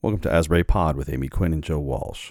Welcome 0.00 0.20
to 0.20 0.32
Asbury 0.32 0.62
Pod 0.62 0.94
with 0.94 1.12
Amy 1.12 1.26
Quinn 1.26 1.52
and 1.52 1.64
Joe 1.64 1.80
Walsh. 1.80 2.30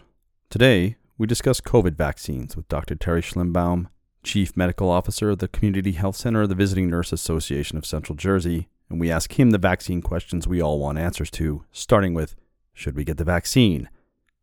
Today, 0.50 0.96
we 1.17 1.27
discuss 1.27 1.60
COVID 1.60 1.95
vaccines 1.95 2.55
with 2.55 2.69
Dr. 2.69 2.95
Terry 2.95 3.21
Schlimbaum, 3.21 3.87
Chief 4.23 4.55
Medical 4.55 4.89
Officer 4.89 5.31
of 5.31 5.39
the 5.39 5.49
Community 5.49 5.91
Health 5.91 6.15
Center 6.15 6.43
of 6.43 6.49
the 6.49 6.55
Visiting 6.55 6.89
Nurse 6.89 7.11
Association 7.11 7.77
of 7.77 7.85
Central 7.85 8.15
Jersey, 8.15 8.69
and 8.89 9.01
we 9.01 9.11
ask 9.11 9.38
him 9.38 9.51
the 9.51 9.57
vaccine 9.57 10.01
questions 10.01 10.47
we 10.47 10.61
all 10.61 10.79
want 10.79 10.97
answers 10.97 11.29
to, 11.31 11.65
starting 11.73 12.13
with 12.13 12.35
Should 12.73 12.95
we 12.95 13.03
get 13.03 13.17
the 13.17 13.25
vaccine? 13.25 13.90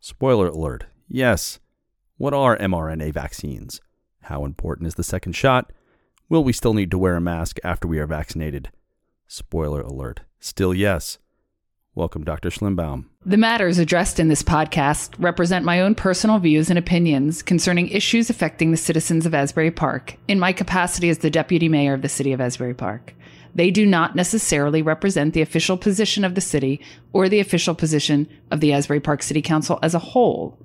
Spoiler 0.01 0.49
alert 0.49 0.85
yes. 1.09 1.61
What 2.19 2.35
are 2.35 2.59
mRNA 2.59 3.15
vaccines? 3.15 3.81
How 4.25 4.45
important 4.45 4.87
is 4.87 4.97
the 4.97 5.03
second 5.03 5.33
shot? 5.33 5.73
Will 6.29 6.45
we 6.45 6.53
still 6.53 6.75
need 6.75 6.91
to 6.91 6.99
wear 6.99 7.17
a 7.17 7.23
mask 7.23 7.59
after 7.65 7.89
we 7.89 7.99
are 8.01 8.07
vaccinated? 8.07 8.71
Spoiler 9.27 9.81
alert 9.81 10.21
still 10.41 10.75
yes. 10.75 11.17
Welcome, 11.97 12.25
Dr. 12.25 12.51
Schlimbaum. 12.51 13.05
The 13.25 13.37
matters 13.37 13.79
addressed 13.79 14.19
in 14.19 14.27
this 14.27 14.43
podcast 14.43 15.14
represent 15.21 15.64
my 15.64 15.81
own 15.81 15.95
personal 15.95 16.41
views 16.41 16.68
and 16.68 16.77
opinions 16.77 17.41
concerning 17.41 17.89
issues 17.89 18.29
affecting 18.29 18.73
the 18.73 18.77
citizens 18.77 19.27
of 19.27 19.35
Asbury 19.35 19.71
Park 19.71 20.17
in 20.27 20.41
my 20.41 20.53
capacity 20.53 21.09
as 21.09 21.18
the 21.18 21.31
Deputy 21.31 21.68
Mayor 21.68 21.95
of 21.95 22.03
the 22.03 22.09
City 22.09 22.32
of 22.32 22.41
Asbury 22.41 22.75
Park. 22.75 23.15
They 23.54 23.71
do 23.71 23.87
not 23.87 24.17
necessarily 24.17 24.82
represent 24.82 25.35
the 25.35 25.43
official 25.43 25.77
position 25.77 26.25
of 26.25 26.35
the 26.35 26.41
city 26.41 26.85
or 27.13 27.29
the 27.29 27.39
official 27.39 27.77
position 27.77 28.29
of 28.51 28.59
the 28.59 28.73
Asbury 28.73 28.99
Park 28.99 29.23
City 29.23 29.40
Council 29.40 29.79
as 29.81 29.95
a 29.95 30.01
whole. 30.01 30.59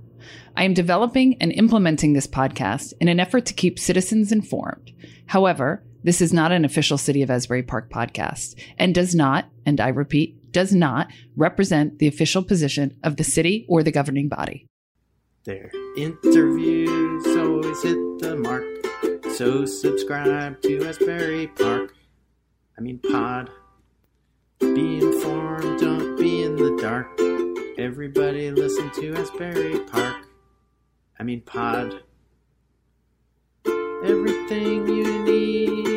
I 0.57 0.63
am 0.63 0.73
developing 0.73 1.39
and 1.39 1.51
implementing 1.51 2.13
this 2.13 2.25
podcast 2.25 2.93
in 2.99 3.07
an 3.07 3.19
effort 3.19 3.45
to 3.45 3.53
keep 3.53 3.77
citizens 3.77 4.31
informed. 4.31 4.91
However, 5.27 5.83
this 6.03 6.21
is 6.21 6.33
not 6.33 6.51
an 6.51 6.65
official 6.65 6.97
City 6.97 7.21
of 7.21 7.29
Asbury 7.29 7.61
Park 7.61 7.91
podcast 7.91 8.59
and 8.79 8.95
does 8.95 9.13
not, 9.13 9.45
and 9.67 9.79
I 9.79 9.89
repeat, 9.89 10.38
does 10.51 10.73
not 10.73 11.07
represent 11.35 11.99
the 11.99 12.07
official 12.07 12.43
position 12.43 12.97
of 13.03 13.17
the 13.17 13.23
city 13.23 13.65
or 13.67 13.83
the 13.83 13.91
governing 13.91 14.27
body. 14.27 14.65
Their 15.45 15.71
interviews 15.97 17.25
always 17.37 17.81
hit 17.81 18.19
the 18.19 18.35
mark. 18.37 18.63
So 19.35 19.65
subscribe 19.65 20.61
to 20.63 20.85
Asbury 20.85 21.47
Park. 21.47 21.93
I 22.77 22.81
mean, 22.81 22.99
pod. 22.99 23.49
Be 24.59 24.97
informed, 24.99 25.79
don't 25.79 26.17
be 26.17 26.43
in 26.43 26.55
the 26.55 26.77
dark. 26.81 27.07
Everybody 27.79 28.51
listen 28.51 28.91
to 28.95 29.15
Asbury 29.15 29.79
Park. 29.85 30.17
I 31.17 31.23
mean, 31.23 31.41
pod. 31.41 32.03
Everything 34.03 34.87
you 34.87 35.23
need 35.23 35.88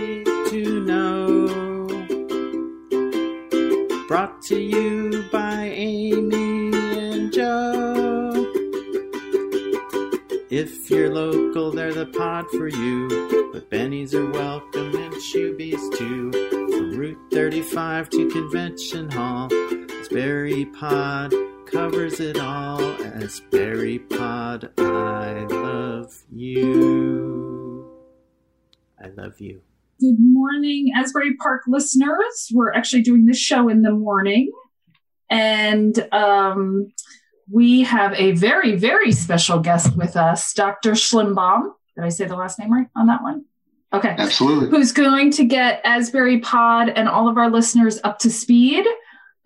Brought 4.12 4.42
to 4.42 4.60
you 4.60 5.24
by 5.32 5.70
Amy 5.72 6.70
and 6.98 7.32
Joe. 7.32 8.52
If 10.50 10.90
you're 10.90 11.08
local, 11.08 11.70
they're 11.70 11.94
the 11.94 12.04
pod 12.04 12.44
for 12.50 12.68
you. 12.68 13.08
But 13.54 13.70
Bennies 13.70 14.12
are 14.12 14.30
welcome 14.30 14.94
and 14.94 15.14
Shoebies 15.14 15.96
too. 15.96 16.30
From 16.50 16.90
Route 16.90 17.16
35 17.32 18.10
to 18.10 18.28
Convention 18.28 19.10
Hall, 19.10 19.48
Asbury 20.02 20.66
Pod 20.66 21.32
covers 21.64 22.20
it 22.20 22.38
all. 22.38 22.82
Asbury 23.02 23.98
Pod, 23.98 24.78
I 24.78 25.46
love 25.48 26.22
you. 26.30 27.90
I 29.02 29.08
love 29.08 29.40
you. 29.40 29.62
Good 30.02 30.18
morning, 30.18 30.90
Asbury 30.96 31.36
Park 31.36 31.62
listeners. 31.68 32.48
We're 32.52 32.72
actually 32.72 33.02
doing 33.02 33.26
this 33.26 33.38
show 33.38 33.68
in 33.68 33.82
the 33.82 33.92
morning. 33.92 34.50
And 35.30 35.96
um, 36.10 36.92
we 37.48 37.82
have 37.82 38.12
a 38.14 38.32
very, 38.32 38.74
very 38.74 39.12
special 39.12 39.60
guest 39.60 39.96
with 39.96 40.16
us, 40.16 40.52
Dr. 40.54 40.94
Schlimbaum. 40.94 41.74
Did 41.94 42.04
I 42.04 42.08
say 42.08 42.24
the 42.24 42.34
last 42.34 42.58
name 42.58 42.72
right 42.72 42.88
on 42.96 43.06
that 43.06 43.22
one? 43.22 43.44
Okay. 43.92 44.16
Absolutely. 44.18 44.70
Who's 44.70 44.90
going 44.90 45.30
to 45.32 45.44
get 45.44 45.80
Asbury 45.84 46.40
Pod 46.40 46.88
and 46.88 47.08
all 47.08 47.28
of 47.28 47.38
our 47.38 47.48
listeners 47.48 48.00
up 48.02 48.18
to 48.20 48.30
speed. 48.30 48.84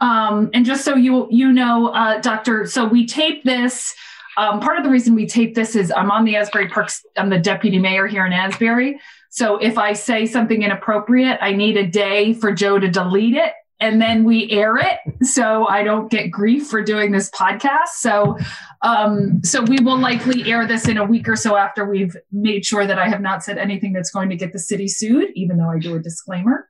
Um, 0.00 0.48
and 0.54 0.64
just 0.64 0.86
so 0.86 0.94
you 0.94 1.28
you 1.30 1.52
know, 1.52 1.88
uh, 1.88 2.18
Doctor, 2.22 2.64
so 2.64 2.86
we 2.86 3.04
tape 3.04 3.44
this. 3.44 3.94
Um, 4.38 4.60
part 4.60 4.78
of 4.78 4.84
the 4.84 4.90
reason 4.90 5.14
we 5.14 5.26
tape 5.26 5.54
this 5.54 5.76
is 5.76 5.92
I'm 5.94 6.10
on 6.10 6.24
the 6.24 6.36
Asbury 6.36 6.68
Parks, 6.68 7.04
I'm 7.18 7.28
the 7.28 7.38
deputy 7.38 7.78
mayor 7.78 8.06
here 8.06 8.24
in 8.24 8.32
Asbury. 8.32 8.98
So 9.36 9.58
if 9.58 9.76
I 9.76 9.92
say 9.92 10.24
something 10.24 10.62
inappropriate, 10.62 11.36
I 11.42 11.52
need 11.52 11.76
a 11.76 11.86
day 11.86 12.32
for 12.32 12.52
Joe 12.52 12.78
to 12.78 12.88
delete 12.88 13.34
it 13.34 13.52
and 13.80 14.00
then 14.00 14.24
we 14.24 14.50
air 14.50 14.78
it 14.78 14.98
so 15.26 15.66
I 15.66 15.82
don't 15.82 16.10
get 16.10 16.30
grief 16.30 16.68
for 16.68 16.82
doing 16.82 17.12
this 17.12 17.28
podcast. 17.28 17.88
So 17.96 18.38
um, 18.80 19.44
so 19.44 19.60
we 19.60 19.78
will 19.80 19.98
likely 19.98 20.50
air 20.50 20.66
this 20.66 20.88
in 20.88 20.96
a 20.96 21.04
week 21.04 21.28
or 21.28 21.36
so 21.36 21.54
after 21.54 21.84
we've 21.84 22.16
made 22.32 22.64
sure 22.64 22.86
that 22.86 22.98
I 22.98 23.10
have 23.10 23.20
not 23.20 23.44
said 23.44 23.58
anything 23.58 23.92
that's 23.92 24.10
going 24.10 24.30
to 24.30 24.36
get 24.36 24.54
the 24.54 24.58
city 24.58 24.88
sued, 24.88 25.32
even 25.34 25.58
though 25.58 25.68
I 25.68 25.80
do 25.80 25.96
a 25.96 26.00
disclaimer. 26.00 26.66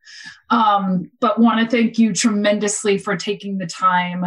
Um, 0.50 1.12
but 1.20 1.38
want 1.38 1.60
to 1.60 1.76
thank 1.76 2.00
you 2.00 2.12
tremendously 2.12 2.98
for 2.98 3.16
taking 3.16 3.58
the 3.58 3.68
time 3.68 4.26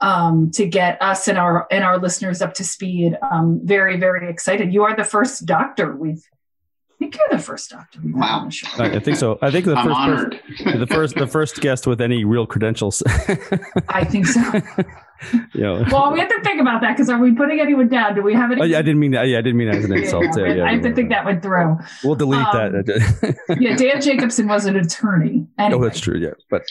um, 0.00 0.50
to 0.54 0.66
get 0.66 1.00
us 1.00 1.28
and 1.28 1.38
our 1.38 1.68
and 1.70 1.84
our 1.84 1.98
listeners 1.98 2.42
up 2.42 2.54
to 2.54 2.64
speed. 2.64 3.16
Um, 3.30 3.60
very 3.62 3.96
very 3.96 4.28
excited. 4.28 4.74
You 4.74 4.82
are 4.82 4.96
the 4.96 5.04
first 5.04 5.46
doctor 5.46 5.94
we've 5.94 6.24
think 7.10 7.16
you're 7.16 7.38
the 7.38 7.42
first 7.42 7.70
doctor. 7.70 8.00
we've 8.02 8.14
had 8.14 8.22
on 8.30 8.50
Wow. 8.50 8.50
I 8.78 8.98
think 9.00 9.16
so. 9.16 9.38
I 9.42 9.50
think 9.50 9.64
the 9.64 9.74
I'm 9.76 9.86
first 9.86 9.98
honored. 9.98 10.40
person, 10.58 10.80
the 10.80 10.86
first 10.86 11.14
the 11.16 11.26
first 11.26 11.60
guest 11.60 11.86
with 11.86 12.00
any 12.00 12.24
real 12.24 12.46
credentials. 12.46 13.02
I 13.88 14.04
think 14.04 14.26
so. 14.26 14.40
yeah. 15.54 15.88
Well, 15.90 16.12
we 16.12 16.20
have 16.20 16.28
to 16.28 16.40
think 16.42 16.60
about 16.60 16.80
that 16.82 16.96
because 16.96 17.08
are 17.08 17.18
we 17.18 17.32
putting 17.34 17.60
anyone 17.60 17.88
down? 17.88 18.14
Do 18.14 18.22
we 18.22 18.34
have 18.34 18.50
any? 18.52 18.60
Oh, 18.60 18.64
yeah, 18.64 18.78
I 18.78 18.82
didn't 18.82 19.00
mean 19.00 19.12
that. 19.12 19.28
Yeah, 19.28 19.38
I 19.38 19.42
didn't 19.42 19.56
mean 19.58 19.68
that 19.70 19.76
as 19.78 19.84
an 19.84 19.92
insult. 19.96 20.24
Yeah, 20.24 20.30
too. 20.32 20.54
Yeah, 20.56 20.64
I 20.64 20.72
have 20.74 20.82
to 20.82 20.94
think 20.94 21.10
that 21.10 21.24
went 21.24 21.42
through. 21.42 21.78
We'll 22.04 22.16
delete 22.16 22.40
Um, 22.46 22.72
that. 22.84 23.56
Yeah, 23.60 23.76
Dan 23.76 24.00
Jacobson 24.00 24.48
was 24.48 24.66
an 24.66 24.76
attorney. 24.76 25.46
Anyway, 25.58 25.80
oh, 25.80 25.84
that's 25.84 26.00
true. 26.00 26.18
Yeah, 26.18 26.30
but 26.50 26.62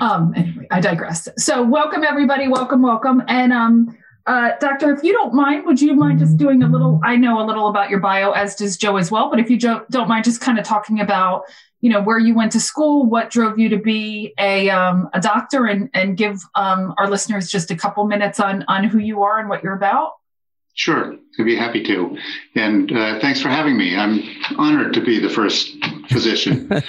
Um, 0.00 0.32
anyway, 0.36 0.66
I 0.70 0.80
digress. 0.80 1.28
So, 1.38 1.62
welcome 1.62 2.02
everybody. 2.04 2.48
Welcome, 2.48 2.82
welcome. 2.82 3.22
And 3.28 3.52
um, 3.52 3.96
uh, 4.30 4.56
Doctor, 4.60 4.94
if 4.94 5.02
you 5.02 5.12
don't 5.12 5.34
mind, 5.34 5.66
would 5.66 5.80
you 5.80 5.92
mind 5.96 6.20
just 6.20 6.36
doing 6.36 6.62
a 6.62 6.68
little? 6.68 7.00
I 7.02 7.16
know 7.16 7.42
a 7.42 7.44
little 7.44 7.66
about 7.66 7.90
your 7.90 7.98
bio, 7.98 8.30
as 8.30 8.54
does 8.54 8.76
Joe 8.76 8.96
as 8.96 9.10
well. 9.10 9.28
But 9.28 9.40
if 9.40 9.50
you 9.50 9.56
jo- 9.56 9.84
don't 9.90 10.06
mind, 10.06 10.24
just 10.24 10.40
kind 10.40 10.56
of 10.56 10.64
talking 10.64 11.00
about, 11.00 11.42
you 11.80 11.90
know, 11.90 12.00
where 12.00 12.16
you 12.16 12.32
went 12.32 12.52
to 12.52 12.60
school, 12.60 13.06
what 13.06 13.30
drove 13.30 13.58
you 13.58 13.68
to 13.70 13.76
be 13.76 14.32
a 14.38 14.70
um, 14.70 15.10
a 15.14 15.20
doctor, 15.20 15.66
and 15.66 15.90
and 15.94 16.16
give 16.16 16.38
um, 16.54 16.94
our 16.96 17.10
listeners 17.10 17.50
just 17.50 17.72
a 17.72 17.74
couple 17.76 18.04
minutes 18.04 18.38
on 18.38 18.64
on 18.68 18.84
who 18.84 18.98
you 18.98 19.24
are 19.24 19.40
and 19.40 19.48
what 19.48 19.64
you're 19.64 19.74
about. 19.74 20.12
Sure, 20.74 21.16
I'd 21.36 21.44
be 21.44 21.56
happy 21.56 21.82
to. 21.82 22.16
And 22.54 22.92
uh, 22.92 23.18
thanks 23.18 23.42
for 23.42 23.48
having 23.48 23.76
me. 23.76 23.96
I'm 23.96 24.22
honored 24.56 24.94
to 24.94 25.00
be 25.00 25.18
the 25.18 25.28
first 25.28 25.74
physician. 26.08 26.70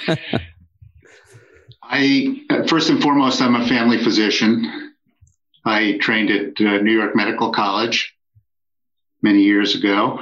I, 1.82 2.40
uh, 2.48 2.68
first 2.68 2.88
and 2.88 3.02
foremost, 3.02 3.42
I'm 3.42 3.56
a 3.56 3.66
family 3.66 4.02
physician. 4.02 4.81
I 5.64 5.98
trained 6.00 6.30
at 6.30 6.60
uh, 6.60 6.78
New 6.78 6.92
York 6.92 7.14
Medical 7.14 7.52
College 7.52 8.14
many 9.22 9.42
years 9.42 9.74
ago, 9.74 10.20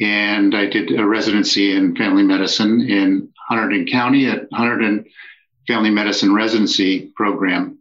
and 0.00 0.54
I 0.54 0.66
did 0.66 0.98
a 0.98 1.04
residency 1.04 1.72
in 1.74 1.96
family 1.96 2.22
medicine 2.22 2.80
in 2.80 3.32
Hunterdon 3.50 3.90
County 3.90 4.26
at 4.26 4.50
Hunterdon 4.50 5.04
Family 5.66 5.90
Medicine 5.90 6.34
Residency 6.34 7.12
Program. 7.14 7.78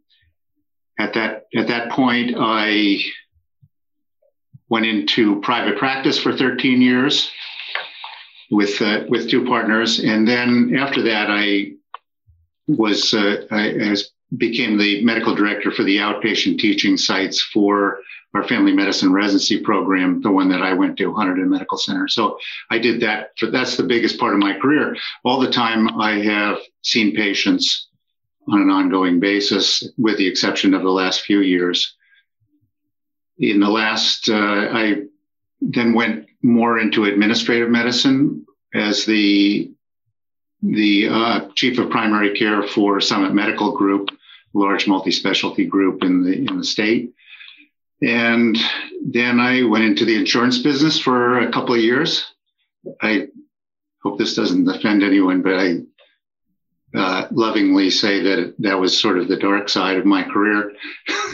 At 1.00 1.14
that 1.14 1.46
at 1.56 1.68
that 1.68 1.92
point, 1.92 2.36
I 2.38 3.00
went 4.70 4.86
into 4.86 5.40
private 5.42 5.78
practice 5.78 6.20
for 6.20 6.36
13 6.36 6.82
years 6.82 7.32
with 8.52 8.82
uh, 8.82 9.04
with 9.08 9.30
two 9.30 9.46
partners, 9.46 10.00
and 10.00 10.28
then 10.28 10.76
after 10.78 11.04
that, 11.04 11.30
I 11.30 11.74
was 12.68 13.14
uh, 13.14 13.46
I, 13.52 13.92
I 13.92 13.96
became 14.36 14.78
the 14.78 15.04
medical 15.04 15.34
director 15.36 15.72
for 15.72 15.84
the 15.84 15.98
outpatient 15.98 16.60
teaching 16.60 16.98
sites 16.98 17.42
for 17.42 18.00
our 18.34 18.44
family 18.48 18.74
medicine 18.74 19.14
residency 19.14 19.62
program, 19.62 20.22
the 20.22 20.32
one 20.32 20.50
that 20.50 20.62
I 20.62 20.74
went 20.74 20.98
to, 20.98 21.14
Hunterdon 21.14 21.48
Medical 21.48 21.78
Center. 21.78 22.08
So 22.08 22.38
I 22.70 22.78
did 22.78 23.00
that. 23.02 23.32
For, 23.38 23.48
that's 23.48 23.78
the 23.78 23.84
biggest 23.84 24.20
part 24.20 24.34
of 24.34 24.40
my 24.40 24.54
career. 24.60 24.98
All 25.24 25.40
the 25.40 25.50
time, 25.50 26.00
I 26.00 26.20
have 26.20 26.58
seen 26.82 27.16
patients 27.16 27.88
on 28.50 28.62
an 28.62 28.70
ongoing 28.70 29.20
basis, 29.20 29.88
with 29.98 30.18
the 30.18 30.28
exception 30.28 30.74
of 30.74 30.84
the 30.84 30.90
last 30.90 31.22
few 31.22 31.40
years 31.40 31.98
in 33.40 33.60
the 33.60 33.70
last, 33.70 34.30
uh, 34.30 34.70
I 34.72 35.04
then 35.62 35.94
went 35.94 36.28
more 36.42 36.80
into 36.80 37.06
administrative 37.06 37.70
medicine 37.70 38.46
as 38.74 39.06
the 39.06 39.72
the 40.62 41.08
uh, 41.10 41.48
chief 41.56 41.78
of 41.80 41.90
primary 41.90 42.38
care 42.38 42.64
for 42.64 43.00
Summit 43.00 43.34
Medical 43.34 43.76
Group, 43.76 44.10
large 44.54 44.88
multi-specialty 44.88 45.66
group 45.66 46.04
in 46.04 46.24
the 46.24 46.34
in 46.34 46.58
the 46.58 46.64
state. 46.64 47.14
And 48.02 48.58
then 49.04 49.40
I 49.40 49.64
went 49.64 49.86
into 49.86 50.06
the 50.06 50.16
insurance 50.16 50.60
business 50.60 51.00
for 51.00 51.40
a 51.40 51.52
couple 51.52 51.74
of 51.74 51.82
years. 51.82 52.26
I 53.02 53.28
hope 54.04 54.18
this 54.20 54.36
doesn't 54.36 54.68
offend 54.68 55.04
anyone, 55.04 55.42
but 55.42 55.56
I 55.56 55.80
uh, 56.96 57.28
lovingly 57.32 57.90
say 57.90 58.22
that 58.22 58.56
that 58.60 58.80
was 58.80 59.00
sort 59.00 59.18
of 59.18 59.28
the 59.28 59.36
dark 59.36 59.68
side 59.70 59.98
of 59.98 60.06
my 60.06 60.24
career. 60.24 60.72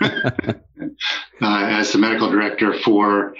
uh, 0.00 0.54
as 1.40 1.92
the 1.92 1.98
medical 1.98 2.30
director 2.30 2.78
for 2.80 3.34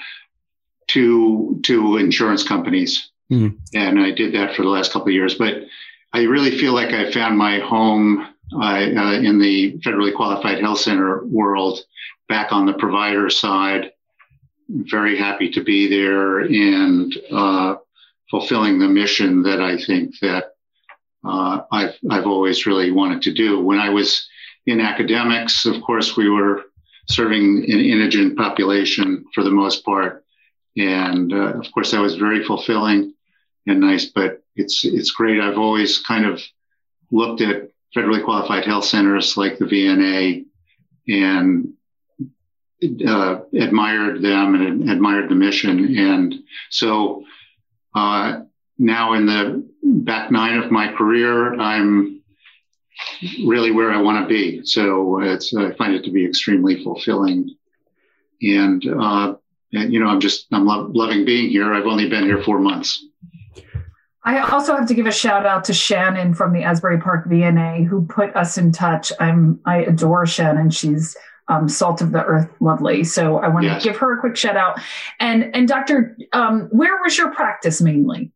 two 0.88 1.60
two 1.62 1.98
insurance 1.98 2.42
companies, 2.42 3.11
mm. 3.32 3.58
and 3.74 4.00
I 4.00 4.10
did 4.10 4.34
that 4.34 4.54
for 4.54 4.62
the 4.62 4.68
last 4.68 4.92
couple 4.92 5.08
of 5.08 5.14
years. 5.14 5.34
But 5.34 5.64
I 6.12 6.22
really 6.22 6.58
feel 6.58 6.74
like 6.74 6.90
I 6.90 7.10
found 7.10 7.38
my 7.38 7.58
home 7.58 8.26
uh, 8.54 8.64
uh, 8.64 9.12
in 9.14 9.38
the 9.38 9.78
federally 9.78 10.14
qualified 10.14 10.60
health 10.60 10.80
center 10.80 11.24
world, 11.24 11.80
back 12.28 12.52
on 12.52 12.66
the 12.66 12.74
provider 12.74 13.30
side. 13.30 13.92
Very 14.68 15.16
happy 15.16 15.50
to 15.50 15.62
be 15.62 15.88
there 15.88 16.40
and 16.40 17.14
uh, 17.30 17.76
fulfilling 18.30 18.78
the 18.78 18.88
mission 18.88 19.42
that 19.42 19.60
I 19.60 19.76
think 19.76 20.18
that 20.20 20.54
uh, 21.24 21.62
I've 21.70 21.94
I've 22.10 22.26
always 22.26 22.66
really 22.66 22.90
wanted 22.90 23.22
to 23.22 23.32
do. 23.32 23.60
When 23.60 23.78
I 23.78 23.90
was 23.90 24.28
in 24.66 24.80
academics, 24.80 25.66
of 25.66 25.80
course, 25.82 26.16
we 26.16 26.28
were 26.28 26.64
serving 27.08 27.64
an 27.64 27.80
indigent 27.80 28.36
population 28.36 29.24
for 29.34 29.44
the 29.44 29.50
most 29.50 29.84
part, 29.84 30.24
and 30.76 31.32
uh, 31.32 31.58
of 31.58 31.70
course 31.72 31.90
that 31.92 32.00
was 32.00 32.16
very 32.16 32.44
fulfilling 32.44 33.14
and 33.66 33.80
nice. 33.80 34.06
But 34.06 34.42
it's 34.56 34.84
it's 34.84 35.10
great. 35.10 35.40
I've 35.40 35.58
always 35.58 35.98
kind 35.98 36.26
of 36.26 36.42
looked 37.10 37.40
at 37.40 37.70
federally 37.96 38.24
qualified 38.24 38.64
health 38.64 38.84
centers 38.84 39.36
like 39.36 39.58
the 39.58 39.66
VNA 39.66 40.44
and 41.08 41.74
uh, 43.06 43.40
admired 43.54 44.22
them 44.22 44.54
and 44.54 44.90
admired 44.90 45.28
the 45.28 45.34
mission. 45.34 45.96
And 45.96 46.34
so 46.70 47.24
uh, 47.94 48.40
now 48.78 49.14
in 49.14 49.26
the 49.26 49.68
back 49.82 50.30
nine 50.30 50.58
of 50.58 50.70
my 50.70 50.92
career, 50.92 51.54
I'm 51.54 52.22
really 53.44 53.70
where 53.70 53.92
I 53.92 54.00
want 54.00 54.24
to 54.24 54.28
be. 54.28 54.64
So 54.64 55.20
it's 55.20 55.54
I 55.54 55.72
find 55.74 55.94
it 55.94 56.04
to 56.04 56.10
be 56.10 56.26
extremely 56.26 56.82
fulfilling. 56.82 57.54
And, 58.40 58.84
uh, 58.86 59.34
and 59.72 59.92
you 59.92 60.00
know, 60.00 60.08
I'm 60.08 60.20
just 60.20 60.46
I'm 60.52 60.66
lo- 60.66 60.90
loving 60.92 61.24
being 61.24 61.50
here. 61.50 61.72
I've 61.72 61.86
only 61.86 62.08
been 62.08 62.24
here 62.24 62.42
four 62.42 62.58
months. 62.58 63.06
I 64.24 64.38
also 64.38 64.76
have 64.76 64.86
to 64.86 64.94
give 64.94 65.06
a 65.06 65.12
shout 65.12 65.46
out 65.46 65.64
to 65.64 65.74
Shannon 65.74 66.34
from 66.34 66.52
the 66.52 66.62
Asbury 66.62 67.00
Park 67.00 67.28
VNA 67.28 67.86
who 67.86 68.06
put 68.06 68.34
us 68.36 68.56
in 68.56 68.70
touch. 68.70 69.12
I'm 69.18 69.60
I 69.64 69.78
adore 69.78 70.26
Shannon. 70.26 70.70
She's 70.70 71.16
um, 71.48 71.68
salt 71.68 72.00
of 72.00 72.12
the 72.12 72.24
earth 72.24 72.48
lovely. 72.60 73.02
So 73.02 73.38
I 73.38 73.48
want 73.48 73.64
yes. 73.64 73.82
to 73.82 73.88
give 73.88 73.98
her 73.98 74.16
a 74.16 74.20
quick 74.20 74.36
shout 74.36 74.56
out. 74.56 74.80
And 75.18 75.54
and 75.54 75.66
Doctor, 75.66 76.16
um, 76.32 76.68
where 76.70 76.96
was 77.02 77.18
your 77.18 77.34
practice 77.34 77.80
mainly? 77.80 78.30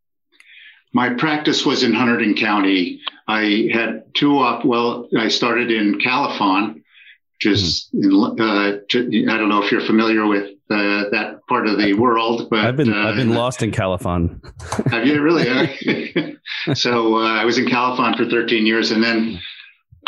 My 0.92 1.10
practice 1.10 1.64
was 1.64 1.82
in 1.82 1.92
Hunterdon 1.92 2.36
County. 2.38 3.00
I 3.28 3.68
had 3.72 4.14
two 4.14 4.38
up. 4.40 4.64
Well, 4.64 5.08
I 5.16 5.28
started 5.28 5.70
in 5.70 6.00
Califon, 6.00 6.74
which 6.74 7.46
is 7.46 7.90
mm-hmm. 7.94 8.40
in, 8.40 9.28
uh, 9.28 9.32
I 9.32 9.38
don't 9.38 9.48
know 9.48 9.62
if 9.62 9.70
you're 9.70 9.80
familiar 9.82 10.26
with 10.26 10.55
uh, 10.70 11.04
that 11.10 11.40
part 11.48 11.66
of 11.66 11.78
the 11.78 11.94
world. 11.94 12.48
But 12.50 12.60
I've 12.60 12.76
been 12.76 12.92
uh, 12.92 13.08
I've 13.08 13.16
been 13.16 13.30
lost 13.30 13.62
in 13.62 13.70
Califon. 13.70 14.40
have 14.90 15.06
you 15.06 15.20
really? 15.22 15.46
so 16.74 17.16
uh, 17.16 17.40
I 17.40 17.44
was 17.44 17.58
in 17.58 17.66
Califon 17.66 18.16
for 18.16 18.24
13 18.24 18.66
years, 18.66 18.90
and 18.90 19.02
then 19.02 19.40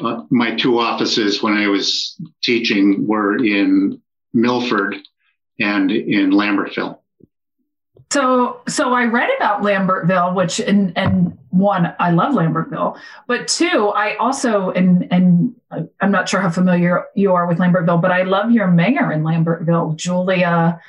uh, 0.03 0.23
my 0.31 0.55
two 0.55 0.79
offices 0.79 1.43
when 1.43 1.55
I 1.55 1.69
was 1.69 2.17
teaching 2.43 3.07
were 3.07 3.37
in 3.37 4.01
Milford 4.33 4.97
and 5.61 5.91
in 5.91 6.31
Lambertville. 6.31 6.99
So, 8.11 8.63
so 8.69 8.95
I 8.95 9.05
read 9.05 9.29
about 9.37 9.63
Lambertville, 9.63 10.35
which 10.35 10.61
and 10.61 10.97
and 10.97 11.38
one, 11.51 11.95
I 11.99 12.11
love 12.11 12.35
Lambertville, 12.35 12.99
but 13.27 13.49
two, 13.49 13.89
I 13.89 14.17
also 14.17 14.71
and 14.71 15.07
and 15.11 15.55
I'm 16.01 16.11
not 16.11 16.29
sure 16.29 16.41
how 16.41 16.51
familiar 16.51 17.07
you 17.15 17.33
are 17.33 17.47
with 17.47 17.59
Lambertville, 17.59 18.01
but 18.01 18.11
I 18.11 18.23
love 18.23 18.51
your 18.51 18.69
mayor 18.69 19.13
in 19.13 19.23
Lambertville, 19.23 19.97
Julia 19.97 20.81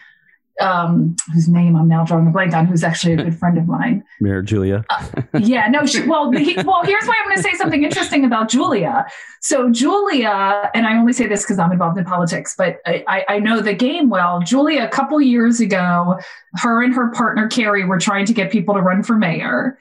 um, 0.59 1.15
whose 1.33 1.47
name 1.47 1.75
I'm 1.75 1.87
now 1.87 2.03
drawing 2.03 2.27
a 2.27 2.31
blank 2.31 2.53
on, 2.53 2.65
who's 2.65 2.83
actually 2.83 3.13
a 3.13 3.17
good 3.17 3.37
friend 3.37 3.57
of 3.57 3.67
mine. 3.67 4.03
Mayor 4.19 4.41
Julia. 4.41 4.85
uh, 4.89 5.05
yeah, 5.39 5.67
no, 5.67 5.85
she, 5.85 6.05
well, 6.07 6.31
he, 6.31 6.55
well, 6.63 6.83
here's 6.83 7.05
why 7.05 7.15
I'm 7.19 7.25
going 7.25 7.37
to 7.37 7.43
say 7.43 7.53
something 7.53 7.83
interesting 7.83 8.25
about 8.25 8.49
Julia. 8.49 9.05
So 9.41 9.71
Julia, 9.71 10.69
and 10.73 10.85
I 10.85 10.97
only 10.97 11.13
say 11.13 11.27
this 11.27 11.43
because 11.43 11.59
I'm 11.59 11.71
involved 11.71 11.97
in 11.97 12.05
politics, 12.05 12.55
but 12.57 12.79
I, 12.85 13.25
I 13.27 13.39
know 13.39 13.61
the 13.61 13.73
game 13.73 14.09
well. 14.09 14.41
Julia, 14.41 14.83
a 14.83 14.89
couple 14.89 15.19
years 15.21 15.59
ago, 15.59 16.19
her 16.55 16.83
and 16.83 16.93
her 16.93 17.09
partner 17.11 17.47
Carrie 17.47 17.85
were 17.85 17.99
trying 17.99 18.25
to 18.25 18.33
get 18.33 18.51
people 18.51 18.75
to 18.75 18.81
run 18.81 19.03
for 19.03 19.15
mayor. 19.15 19.79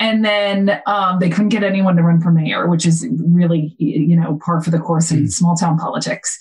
And 0.00 0.24
then 0.24 0.82
um, 0.86 1.20
they 1.20 1.28
couldn't 1.28 1.50
get 1.50 1.62
anyone 1.62 1.94
to 1.96 2.02
run 2.02 2.20
for 2.20 2.32
mayor, 2.32 2.66
which 2.66 2.86
is 2.86 3.06
really, 3.18 3.76
you 3.78 4.16
know, 4.16 4.40
par 4.44 4.62
for 4.62 4.70
the 4.70 4.78
course 4.78 5.12
in 5.12 5.24
mm. 5.24 5.30
small 5.30 5.54
town 5.54 5.78
politics. 5.78 6.38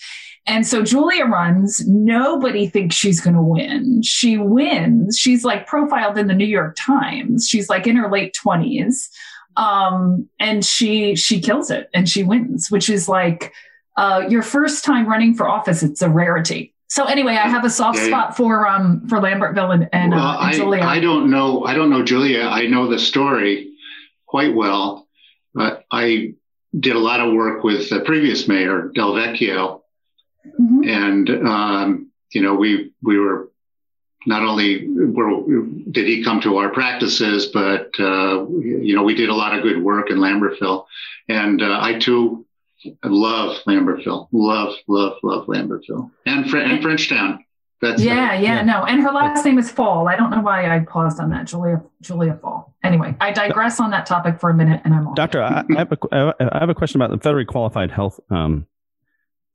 And 0.48 0.66
so 0.66 0.82
Julia 0.82 1.26
runs. 1.26 1.86
Nobody 1.86 2.68
thinks 2.68 2.96
she's 2.96 3.20
going 3.20 3.36
to 3.36 3.42
win. 3.42 4.02
She 4.02 4.38
wins. 4.38 5.20
She's 5.20 5.44
like 5.44 5.68
profiled 5.68 6.18
in 6.18 6.28
the 6.28 6.34
New 6.34 6.46
York 6.46 6.78
Times. 6.78 7.48
She's 7.48 7.70
like 7.70 7.86
in 7.86 7.98
her 7.98 8.10
late 8.10 8.34
twenties, 8.34 9.10
um, 9.58 10.28
and 10.40 10.66
she 10.66 11.16
she 11.16 11.42
kills 11.42 11.70
it 11.70 11.90
and 11.94 12.08
she 12.08 12.24
wins, 12.24 12.72
which 12.72 12.90
is 12.90 13.10
like 13.10 13.54
uh, 13.98 14.24
your 14.30 14.42
first 14.42 14.86
time 14.86 15.06
running 15.06 15.36
for 15.36 15.48
office. 15.48 15.84
It's 15.84 16.02
a 16.02 16.10
rarity. 16.10 16.74
So 16.90 17.06
anyway, 17.06 17.34
I 17.34 17.48
have 17.48 17.66
a 17.66 17.70
soft 17.70 18.00
spot 18.00 18.36
for 18.36 18.68
um 18.68 19.08
for 19.08 19.20
Lambertville 19.20 19.74
and, 19.74 19.90
and, 19.94 20.12
well, 20.12 20.22
uh, 20.22 20.48
and 20.48 20.56
Julia. 20.56 20.82
I, 20.82 20.96
I 20.96 21.00
don't 21.00 21.30
know. 21.30 21.64
I 21.64 21.74
don't 21.74 21.90
know 21.90 22.04
Julia. 22.04 22.44
I 22.44 22.68
know 22.68 22.90
the 22.90 23.00
story 23.00 23.74
quite 24.26 24.54
well, 24.56 25.08
but 25.54 25.86
I 25.92 26.34
did 26.80 26.96
a 26.96 27.00
lot 27.00 27.20
of 27.20 27.34
work 27.34 27.64
with 27.64 27.90
the 27.90 28.02
previous 28.02 28.48
mayor 28.48 28.92
Del 28.94 29.14
Vecchio 29.14 29.80
Mm-hmm. 30.60 30.88
And, 30.88 31.48
um, 31.48 32.12
you 32.32 32.42
know, 32.42 32.56
we, 32.56 32.92
we 33.02 33.18
were 33.18 33.50
not 34.26 34.44
only 34.44 34.88
were, 34.88 35.66
did 35.92 36.08
he 36.08 36.24
come 36.24 36.42
to 36.42 36.58
our 36.58 36.70
practices, 36.70 37.48
but, 37.48 37.92
uh, 38.00 38.46
you 38.50 38.96
know, 38.96 39.04
we 39.04 39.16
did 39.16 39.30
a 39.30 39.36
lot 39.36 39.56
of 39.56 39.64
good 39.64 39.82
work 39.82 40.10
in 40.10 40.18
Lambertville. 40.18 40.86
And 41.28 41.62
uh, 41.62 41.80
I 41.82 42.00
too 42.00 42.46
love 43.04 43.58
Lambertville, 43.68 44.28
love, 44.32 44.76
love, 44.88 45.18
love 45.24 45.46
Lambertville 45.48 46.12
and, 46.26 46.50
Fr- 46.50 46.58
and 46.58 46.84
Frenchtown. 46.84 47.40
That's 47.82 48.02
yeah, 48.02 48.34
yeah, 48.34 48.42
yeah, 48.42 48.62
no. 48.62 48.84
And 48.84 49.02
her 49.02 49.12
last 49.12 49.46
name 49.46 49.58
is 49.58 49.72
Fall. 49.72 50.10
I 50.10 50.18
don't 50.18 50.32
know 50.32 50.42
why 50.42 50.70
I 50.70 50.80
paused 50.82 51.20
on 51.22 51.30
that. 51.30 51.48
Julia 51.48 51.82
Julia 52.02 52.38
Fahl. 52.44 52.74
Anyway, 52.84 53.16
I 53.22 53.32
digress 53.32 53.80
on 53.80 53.92
that 53.92 54.06
topic 54.06 54.40
for 54.40 54.50
a 54.50 54.54
minute, 54.54 54.82
and 54.84 54.94
I'm 54.94 55.08
off. 55.08 55.16
Doctor, 55.16 55.42
I, 55.42 55.64
I, 55.70 55.78
have 55.78 55.92
a, 55.94 56.36
I 56.52 56.60
have 56.60 56.70
a 56.70 56.76
question 56.76 57.02
about 57.02 57.18
the 57.18 57.30
federally 57.30 57.48
qualified 57.48 57.90
health 57.90 58.20
um, 58.30 58.68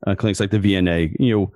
uh, 0.06 0.14
clinics 0.14 0.40
like 0.40 0.50
the 0.50 0.58
VNA. 0.58 1.16
You 1.18 1.38
know, 1.38 1.52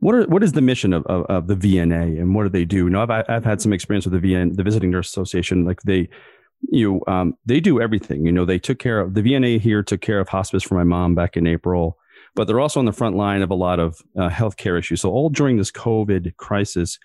what 0.00 0.14
are 0.14 0.24
what 0.24 0.42
is 0.42 0.52
the 0.52 0.62
mission 0.62 0.94
of, 0.94 1.04
of, 1.06 1.26
of, 1.26 1.46
the 1.48 1.54
VNA 1.54 2.18
and 2.18 2.34
what 2.34 2.44
do 2.44 2.48
they 2.48 2.64
do? 2.64 2.84
You 2.84 2.90
know, 2.90 3.02
I've 3.02 3.24
I've 3.28 3.44
had 3.44 3.60
some 3.60 3.74
experience 3.74 4.06
with 4.06 4.20
the 4.20 4.32
VN, 4.32 4.56
the 4.56 4.62
Visiting 4.62 4.90
Nurse 4.90 5.08
Association. 5.08 5.66
Like 5.66 5.82
they, 5.82 6.08
you 6.60 7.00
know, 7.06 7.12
um, 7.12 7.34
they 7.44 7.60
do 7.60 7.80
everything. 7.80 8.26
You 8.26 8.32
know, 8.32 8.44
they 8.44 8.58
took 8.58 8.78
care 8.78 9.00
of 9.00 9.14
the 9.14 9.22
VNA 9.22 9.60
here 9.60 9.82
took 9.82 10.00
care 10.00 10.20
of 10.20 10.28
hospice 10.28 10.62
for 10.62 10.74
my 10.74 10.84
mom 10.84 11.14
back 11.14 11.36
in 11.36 11.46
April, 11.46 11.98
but 12.34 12.46
they're 12.46 12.60
also 12.60 12.80
on 12.80 12.86
the 12.86 12.92
front 12.92 13.16
line 13.16 13.42
of 13.42 13.50
a 13.50 13.54
lot 13.54 13.78
of 13.78 14.00
uh, 14.18 14.28
healthcare 14.28 14.78
issues. 14.78 15.00
So 15.00 15.10
all 15.10 15.30
during 15.30 15.56
this 15.56 15.70
COVID 15.70 16.36
crisis, 16.36 16.98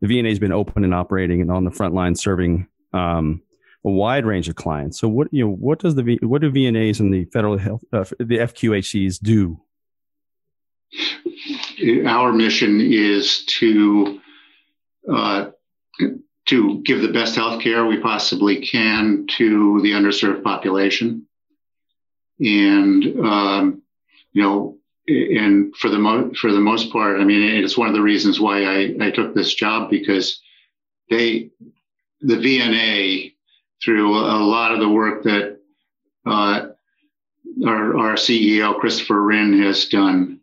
the 0.00 0.06
VNA 0.06 0.30
has 0.30 0.38
been 0.38 0.52
open 0.52 0.84
and 0.84 0.94
operating 0.94 1.40
and 1.40 1.50
on 1.50 1.64
the 1.64 1.70
front 1.70 1.94
line 1.94 2.14
serving. 2.14 2.66
Um, 2.92 3.42
a 3.82 3.90
wide 3.90 4.26
range 4.26 4.46
of 4.46 4.56
clients. 4.56 5.00
So 5.00 5.08
what 5.08 5.28
you 5.32 5.46
know, 5.46 5.52
what 5.52 5.78
does 5.78 5.94
the 5.94 6.02
v, 6.02 6.18
what 6.20 6.42
do 6.42 6.50
VNAs 6.50 7.00
and 7.00 7.14
the 7.14 7.24
federal 7.26 7.56
health 7.56 7.82
uh, 7.94 8.04
the 8.18 8.36
FQHCs 8.36 9.20
do 9.20 9.58
our 12.06 12.32
mission 12.32 12.80
is 12.80 13.44
to 13.46 14.20
uh, 15.10 15.50
to 16.50 16.80
give 16.82 17.00
the 17.00 17.12
best 17.12 17.36
health 17.36 17.62
care 17.62 17.86
we 17.86 18.00
possibly 18.00 18.60
can 18.60 19.26
to 19.38 19.80
the 19.82 19.92
underserved 19.92 20.42
population. 20.42 21.26
And, 22.40 23.04
um, 23.24 23.82
you 24.32 24.42
know, 24.42 24.76
and 25.06 25.74
for 25.76 25.88
the 25.90 25.98
mo- 25.98 26.32
for 26.34 26.52
the 26.52 26.60
most 26.60 26.92
part, 26.92 27.20
I 27.20 27.24
mean, 27.24 27.42
it's 27.62 27.78
one 27.78 27.88
of 27.88 27.94
the 27.94 28.02
reasons 28.02 28.40
why 28.40 28.64
I, 28.64 28.96
I 29.00 29.10
took 29.10 29.32
this 29.32 29.54
job 29.54 29.90
because 29.90 30.40
they, 31.08 31.50
the 32.20 32.34
VNA, 32.34 33.34
through 33.82 34.14
a 34.14 34.42
lot 34.44 34.72
of 34.72 34.80
the 34.80 34.88
work 34.88 35.22
that 35.24 35.58
uh, 36.26 36.66
our, 37.64 37.98
our 37.98 38.14
CEO 38.14 38.78
Christopher 38.78 39.22
Rinn, 39.22 39.62
has 39.62 39.86
done, 39.86 40.39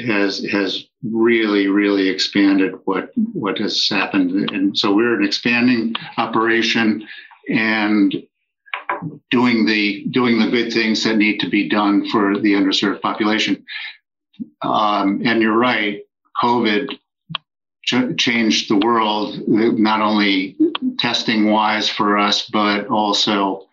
has 0.00 0.44
has 0.44 0.84
really 1.02 1.66
really 1.66 2.08
expanded 2.08 2.74
what 2.84 3.10
what 3.32 3.58
has 3.58 3.88
happened. 3.88 4.50
And 4.50 4.76
so 4.76 4.92
we're 4.92 5.18
an 5.18 5.24
expanding 5.24 5.94
operation 6.16 7.06
and 7.48 8.14
doing 9.30 9.66
the 9.66 10.06
doing 10.10 10.38
the 10.38 10.50
good 10.50 10.72
things 10.72 11.04
that 11.04 11.16
need 11.16 11.40
to 11.40 11.48
be 11.48 11.68
done 11.68 12.08
for 12.10 12.38
the 12.38 12.52
underserved 12.52 13.00
population. 13.00 13.64
Um, 14.62 15.22
and 15.24 15.40
you're 15.40 15.56
right 15.56 16.00
covid 16.42 16.88
ch- 17.84 18.16
changed 18.18 18.68
the 18.68 18.76
world 18.76 19.36
not 19.46 20.00
only 20.00 20.56
testing 20.98 21.50
wise 21.50 21.88
for 21.88 22.18
us 22.18 22.48
but 22.50 22.88
also 22.88 23.66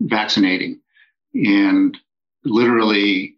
vaccinating. 0.00 0.80
And 1.34 1.96
literally 2.44 3.35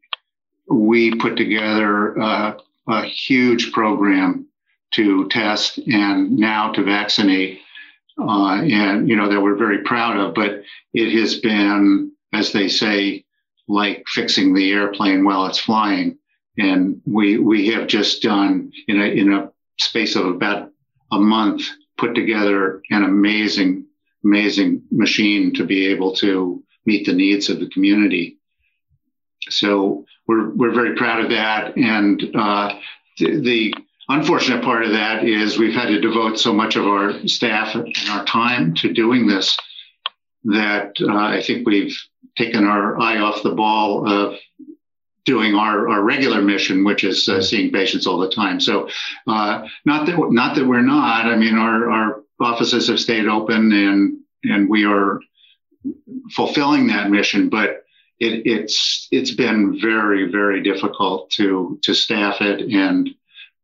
we 0.70 1.14
put 1.14 1.36
together 1.36 2.20
uh, 2.20 2.58
a 2.88 3.04
huge 3.04 3.72
program 3.72 4.46
to 4.92 5.28
test 5.28 5.78
and 5.78 6.36
now 6.36 6.72
to 6.72 6.82
vaccinate, 6.82 7.60
uh, 8.18 8.60
and 8.62 9.08
you 9.08 9.16
know 9.16 9.28
that 9.28 9.40
we're 9.40 9.56
very 9.56 9.82
proud 9.82 10.16
of. 10.16 10.34
But 10.34 10.62
it 10.94 11.12
has 11.18 11.38
been, 11.40 12.12
as 12.32 12.52
they 12.52 12.68
say, 12.68 13.24
like 13.68 14.04
fixing 14.08 14.54
the 14.54 14.72
airplane 14.72 15.24
while 15.24 15.46
it's 15.46 15.58
flying. 15.58 16.18
And 16.58 17.00
we 17.06 17.38
we 17.38 17.68
have 17.68 17.86
just 17.86 18.22
done 18.22 18.72
in 18.88 19.00
a 19.00 19.04
in 19.04 19.32
a 19.32 19.50
space 19.78 20.16
of 20.16 20.26
about 20.26 20.70
a 21.12 21.18
month 21.18 21.62
put 21.96 22.14
together 22.14 22.82
an 22.90 23.04
amazing 23.04 23.86
amazing 24.24 24.82
machine 24.90 25.54
to 25.54 25.64
be 25.64 25.86
able 25.86 26.14
to 26.16 26.62
meet 26.86 27.06
the 27.06 27.12
needs 27.12 27.48
of 27.48 27.60
the 27.60 27.68
community. 27.68 28.38
So 29.48 30.04
we're 30.28 30.50
we're 30.50 30.74
very 30.74 30.94
proud 30.94 31.24
of 31.24 31.30
that, 31.30 31.76
and 31.76 32.22
uh, 32.34 32.78
the, 33.18 33.40
the 33.40 33.74
unfortunate 34.08 34.62
part 34.62 34.84
of 34.84 34.92
that 34.92 35.24
is 35.24 35.58
we've 35.58 35.74
had 35.74 35.88
to 35.88 36.00
devote 36.00 36.38
so 36.38 36.52
much 36.52 36.76
of 36.76 36.86
our 36.86 37.26
staff 37.26 37.74
and 37.74 37.94
our 38.10 38.24
time 38.24 38.74
to 38.74 38.92
doing 38.92 39.26
this 39.26 39.56
that 40.44 40.92
uh, 41.00 41.16
I 41.16 41.42
think 41.42 41.66
we've 41.66 41.96
taken 42.36 42.64
our 42.64 42.98
eye 43.00 43.18
off 43.18 43.42
the 43.42 43.54
ball 43.54 44.08
of 44.08 44.38
doing 45.24 45.54
our, 45.54 45.88
our 45.88 46.02
regular 46.02 46.40
mission, 46.40 46.84
which 46.84 47.04
is 47.04 47.28
uh, 47.28 47.42
seeing 47.42 47.70
patients 47.70 48.06
all 48.06 48.18
the 48.18 48.30
time. 48.30 48.60
So, 48.60 48.88
uh, 49.26 49.66
not 49.84 50.06
that 50.06 50.16
not 50.30 50.56
that 50.56 50.66
we're 50.66 50.82
not. 50.82 51.26
I 51.26 51.36
mean, 51.36 51.56
our 51.56 51.90
our 51.90 52.22
offices 52.40 52.88
have 52.88 53.00
stayed 53.00 53.26
open, 53.26 53.72
and 53.72 54.18
and 54.44 54.68
we 54.68 54.84
are 54.84 55.20
fulfilling 56.34 56.86
that 56.86 57.10
mission. 57.10 57.48
But 57.48 57.84
it, 58.20 58.42
it's 58.46 59.08
it's 59.10 59.30
been 59.30 59.80
very 59.80 60.30
very 60.30 60.62
difficult 60.62 61.30
to 61.30 61.78
to 61.82 61.94
staff 61.94 62.40
it 62.40 62.60
and 62.60 63.10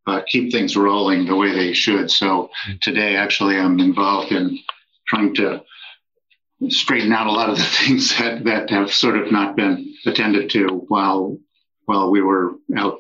uh, 0.06 0.20
keep 0.26 0.52
things 0.52 0.76
rolling 0.76 1.26
the 1.26 1.36
way 1.36 1.52
they 1.52 1.72
should. 1.72 2.10
So 2.10 2.50
today, 2.82 3.16
actually, 3.16 3.56
I'm 3.56 3.80
involved 3.80 4.32
in 4.32 4.58
trying 5.06 5.34
to 5.36 5.62
straighten 6.68 7.12
out 7.12 7.26
a 7.26 7.32
lot 7.32 7.50
of 7.50 7.56
the 7.56 7.62
things 7.84 8.16
that, 8.18 8.44
that 8.44 8.70
have 8.70 8.92
sort 8.92 9.16
of 9.16 9.32
not 9.32 9.56
been 9.56 9.94
attended 10.06 10.50
to 10.50 10.84
while 10.88 11.38
while 11.86 12.10
we 12.10 12.22
were 12.22 12.52
out 12.76 12.98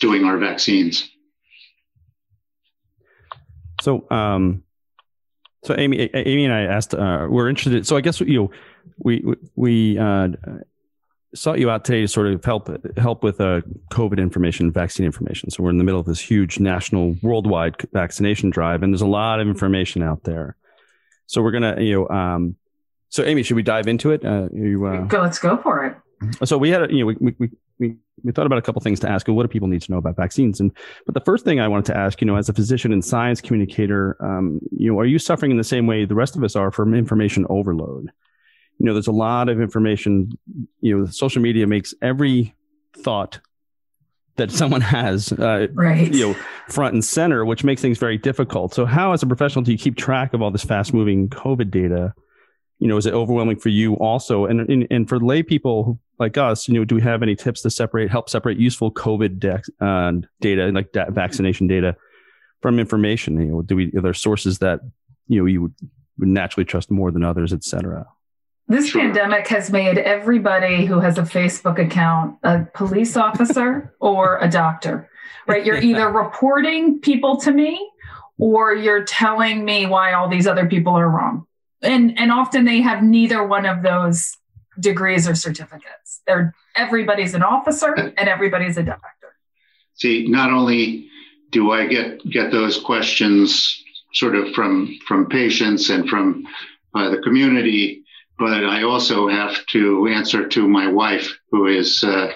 doing 0.00 0.24
our 0.24 0.38
vaccines. 0.38 1.10
So, 3.80 4.08
um, 4.10 4.62
so 5.64 5.74
Amy, 5.76 6.08
Amy 6.14 6.44
and 6.44 6.54
I 6.54 6.62
asked, 6.62 6.94
uh, 6.94 7.26
we're 7.28 7.48
interested. 7.48 7.86
So 7.86 7.96
I 7.96 8.00
guess 8.00 8.20
you 8.20 8.42
know, 8.42 8.50
we 8.98 9.24
we 9.56 9.98
uh, 9.98 10.28
sought 11.34 11.58
you 11.58 11.70
out 11.70 11.84
today 11.84 12.00
to 12.02 12.08
sort 12.08 12.28
of 12.28 12.44
help 12.44 12.68
help 12.96 13.22
with 13.22 13.40
uh, 13.40 13.60
COVID 13.90 14.18
information, 14.18 14.70
vaccine 14.72 15.04
information. 15.04 15.50
So 15.50 15.62
we're 15.62 15.70
in 15.70 15.78
the 15.78 15.84
middle 15.84 16.00
of 16.00 16.06
this 16.06 16.20
huge 16.20 16.60
national, 16.60 17.16
worldwide 17.22 17.76
vaccination 17.92 18.50
drive, 18.50 18.82
and 18.82 18.92
there's 18.92 19.02
a 19.02 19.06
lot 19.06 19.40
of 19.40 19.48
information 19.48 20.02
out 20.02 20.24
there. 20.24 20.56
So 21.26 21.42
we're 21.42 21.52
gonna, 21.52 21.80
you 21.80 21.94
know, 21.94 22.08
um, 22.08 22.56
so 23.08 23.24
Amy, 23.24 23.42
should 23.42 23.56
we 23.56 23.62
dive 23.62 23.86
into 23.86 24.10
it? 24.10 24.24
Uh, 24.24 24.48
you, 24.52 24.86
uh, 24.86 25.02
go, 25.02 25.20
let's 25.20 25.38
go 25.38 25.56
for 25.56 25.84
it. 25.84 25.96
So 26.46 26.56
we 26.56 26.70
had, 26.70 26.90
a, 26.90 26.92
you 26.94 27.00
know, 27.00 27.06
we, 27.06 27.16
we 27.20 27.50
we 27.78 27.96
we 28.22 28.32
thought 28.32 28.46
about 28.46 28.58
a 28.58 28.62
couple 28.62 28.80
things 28.80 29.00
to 29.00 29.08
ask. 29.10 29.28
What 29.28 29.42
do 29.42 29.48
people 29.48 29.68
need 29.68 29.82
to 29.82 29.92
know 29.92 29.98
about 29.98 30.16
vaccines? 30.16 30.60
And 30.60 30.72
but 31.06 31.14
the 31.14 31.20
first 31.20 31.44
thing 31.44 31.60
I 31.60 31.68
wanted 31.68 31.86
to 31.86 31.96
ask, 31.96 32.20
you 32.20 32.26
know, 32.26 32.36
as 32.36 32.48
a 32.48 32.52
physician 32.52 32.92
and 32.92 33.04
science 33.04 33.40
communicator, 33.40 34.16
um, 34.20 34.60
you 34.70 34.92
know, 34.92 34.98
are 34.98 35.04
you 35.04 35.18
suffering 35.18 35.50
in 35.50 35.58
the 35.58 35.64
same 35.64 35.86
way 35.86 36.04
the 36.04 36.14
rest 36.14 36.36
of 36.36 36.44
us 36.44 36.56
are 36.56 36.70
from 36.70 36.94
information 36.94 37.46
overload? 37.48 38.10
You 38.78 38.86
know, 38.86 38.92
there's 38.92 39.06
a 39.06 39.12
lot 39.12 39.48
of 39.48 39.60
information. 39.60 40.30
You 40.80 40.98
know, 40.98 41.06
social 41.06 41.42
media 41.42 41.66
makes 41.66 41.94
every 42.02 42.54
thought 42.96 43.40
that 44.36 44.50
someone 44.50 44.80
has, 44.80 45.32
uh, 45.32 45.68
right. 45.74 46.12
you 46.12 46.28
know, 46.28 46.36
front 46.68 46.94
and 46.94 47.04
center, 47.04 47.44
which 47.44 47.64
makes 47.64 47.80
things 47.80 47.98
very 47.98 48.18
difficult. 48.18 48.74
So, 48.74 48.84
how, 48.84 49.12
as 49.12 49.22
a 49.22 49.26
professional, 49.26 49.64
do 49.64 49.72
you 49.72 49.78
keep 49.78 49.96
track 49.96 50.34
of 50.34 50.42
all 50.42 50.50
this 50.50 50.64
fast-moving 50.64 51.28
COVID 51.28 51.70
data? 51.70 52.14
You 52.80 52.88
know, 52.88 52.96
is 52.96 53.06
it 53.06 53.14
overwhelming 53.14 53.58
for 53.58 53.68
you 53.68 53.94
also? 53.94 54.46
And 54.46 54.60
and, 54.68 54.86
and 54.90 55.08
for 55.08 55.20
lay 55.20 55.42
people 55.42 56.00
like 56.18 56.36
us, 56.36 56.68
you 56.68 56.74
know, 56.74 56.84
do 56.84 56.96
we 56.96 57.02
have 57.02 57.22
any 57.22 57.36
tips 57.36 57.62
to 57.62 57.70
separate, 57.70 58.10
help 58.10 58.28
separate 58.28 58.58
useful 58.58 58.92
COVID 58.92 59.38
de- 59.38 59.62
uh, 59.84 60.12
data, 60.40 60.70
like 60.72 60.92
da- 60.92 61.10
vaccination 61.10 61.66
data, 61.66 61.96
from 62.60 62.78
information? 62.78 63.40
You 63.40 63.46
know, 63.46 63.62
do 63.62 63.76
we 63.76 63.92
are 63.96 64.00
there 64.00 64.14
sources 64.14 64.58
that 64.58 64.80
you 65.28 65.38
know 65.38 65.46
you 65.46 65.62
would, 65.62 65.74
would 66.18 66.28
naturally 66.28 66.64
trust 66.64 66.90
more 66.90 67.12
than 67.12 67.22
others, 67.22 67.52
et 67.52 67.62
cetera? 67.62 68.06
This 68.66 68.88
sure. 68.88 69.02
pandemic 69.02 69.46
has 69.48 69.70
made 69.70 69.98
everybody 69.98 70.86
who 70.86 71.00
has 71.00 71.18
a 71.18 71.22
Facebook 71.22 71.78
account 71.78 72.38
a 72.42 72.66
police 72.74 73.16
officer 73.16 73.94
or 74.00 74.38
a 74.38 74.48
doctor, 74.48 75.08
right? 75.46 75.64
You're 75.64 75.76
either 75.76 76.08
reporting 76.08 77.00
people 77.00 77.36
to 77.38 77.52
me 77.52 77.90
or 78.38 78.74
you're 78.74 79.04
telling 79.04 79.64
me 79.64 79.86
why 79.86 80.14
all 80.14 80.28
these 80.28 80.46
other 80.46 80.66
people 80.66 80.94
are 80.94 81.08
wrong. 81.08 81.46
And 81.82 82.18
and 82.18 82.32
often 82.32 82.64
they 82.64 82.80
have 82.80 83.02
neither 83.02 83.46
one 83.46 83.66
of 83.66 83.82
those 83.82 84.36
degrees 84.80 85.28
or 85.28 85.34
certificates. 85.34 86.22
They're 86.26 86.54
everybody's 86.74 87.34
an 87.34 87.42
officer 87.42 87.92
and 87.92 88.28
everybody's 88.28 88.76
a 88.78 88.82
doctor. 88.82 89.36
See, 89.94 90.26
not 90.26 90.50
only 90.50 91.08
do 91.50 91.70
I 91.70 91.86
get 91.86 92.24
get 92.30 92.50
those 92.50 92.80
questions 92.80 93.82
sort 94.14 94.34
of 94.34 94.52
from 94.54 94.98
from 95.06 95.28
patients 95.28 95.90
and 95.90 96.08
from 96.08 96.46
uh, 96.94 97.10
the 97.10 97.18
community, 97.18 98.03
but 98.38 98.64
I 98.64 98.82
also 98.82 99.28
have 99.28 99.64
to 99.66 100.08
answer 100.08 100.48
to 100.48 100.68
my 100.68 100.88
wife, 100.88 101.38
who 101.50 101.66
is 101.66 102.02
uh, 102.02 102.32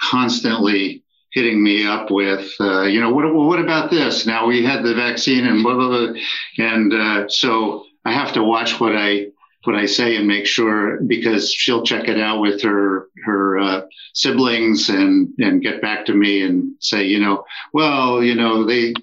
constantly 0.00 1.02
hitting 1.32 1.62
me 1.62 1.86
up 1.86 2.10
with, 2.10 2.50
uh, 2.60 2.82
you 2.82 3.00
know, 3.00 3.12
what, 3.12 3.32
what 3.32 3.60
about 3.60 3.90
this? 3.90 4.26
Now 4.26 4.46
we 4.46 4.64
had 4.64 4.82
the 4.82 4.94
vaccine 4.94 5.46
and 5.46 5.62
blah, 5.62 5.74
blah, 5.74 5.88
blah. 5.88 6.14
And 6.58 6.92
uh, 6.92 7.28
so 7.28 7.86
I 8.04 8.12
have 8.12 8.32
to 8.34 8.42
watch 8.42 8.80
what 8.80 8.96
I, 8.96 9.26
what 9.64 9.76
I 9.76 9.86
say 9.86 10.16
and 10.16 10.26
make 10.26 10.46
sure 10.46 11.00
because 11.02 11.52
she'll 11.52 11.84
check 11.84 12.08
it 12.08 12.18
out 12.18 12.40
with 12.40 12.62
her, 12.62 13.08
her 13.24 13.58
uh, 13.58 13.82
siblings 14.14 14.88
and, 14.88 15.32
and 15.38 15.62
get 15.62 15.82
back 15.82 16.06
to 16.06 16.14
me 16.14 16.42
and 16.42 16.74
say, 16.80 17.04
you 17.04 17.20
know, 17.20 17.44
well, 17.72 18.22
you 18.22 18.34
know, 18.34 18.64
they, 18.64 18.94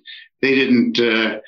they 0.41 0.55
didn't, 0.55 0.99
uh, 0.99 1.39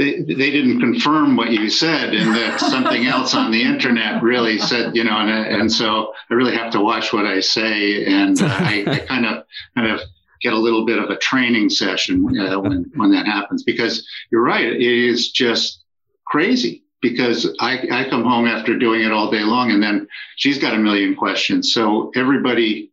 they, 0.00 0.22
they 0.22 0.50
didn't 0.50 0.80
confirm 0.80 1.36
what 1.36 1.50
you 1.50 1.68
said 1.68 2.14
and 2.14 2.34
that 2.34 2.58
something 2.58 3.04
else 3.04 3.34
on 3.34 3.50
the 3.50 3.60
internet 3.60 4.22
really 4.22 4.56
said, 4.56 4.96
you 4.96 5.04
know, 5.04 5.18
and, 5.18 5.30
and 5.30 5.70
so 5.70 6.14
I 6.30 6.34
really 6.34 6.56
have 6.56 6.72
to 6.72 6.80
watch 6.80 7.12
what 7.12 7.26
I 7.26 7.40
say. 7.40 8.06
And 8.06 8.40
uh, 8.40 8.46
I, 8.46 8.84
I, 8.86 8.98
kind 9.00 9.26
of, 9.26 9.44
kind 9.76 9.92
of 9.92 10.00
get 10.40 10.54
a 10.54 10.58
little 10.58 10.86
bit 10.86 10.98
of 10.98 11.10
a 11.10 11.18
training 11.18 11.68
session 11.68 12.24
uh, 12.40 12.58
when, 12.58 12.90
when 12.94 13.10
that 13.10 13.26
happens, 13.26 13.62
because 13.62 14.08
you're 14.32 14.42
right. 14.42 14.64
It 14.64 14.80
is 14.80 15.32
just 15.32 15.82
crazy 16.26 16.82
because 17.02 17.54
I, 17.60 17.86
I 17.92 18.08
come 18.08 18.24
home 18.24 18.46
after 18.46 18.78
doing 18.78 19.02
it 19.02 19.12
all 19.12 19.30
day 19.30 19.42
long 19.42 19.70
and 19.70 19.82
then 19.82 20.08
she's 20.36 20.56
got 20.56 20.72
a 20.72 20.78
million 20.78 21.14
questions. 21.14 21.74
So 21.74 22.10
everybody, 22.16 22.90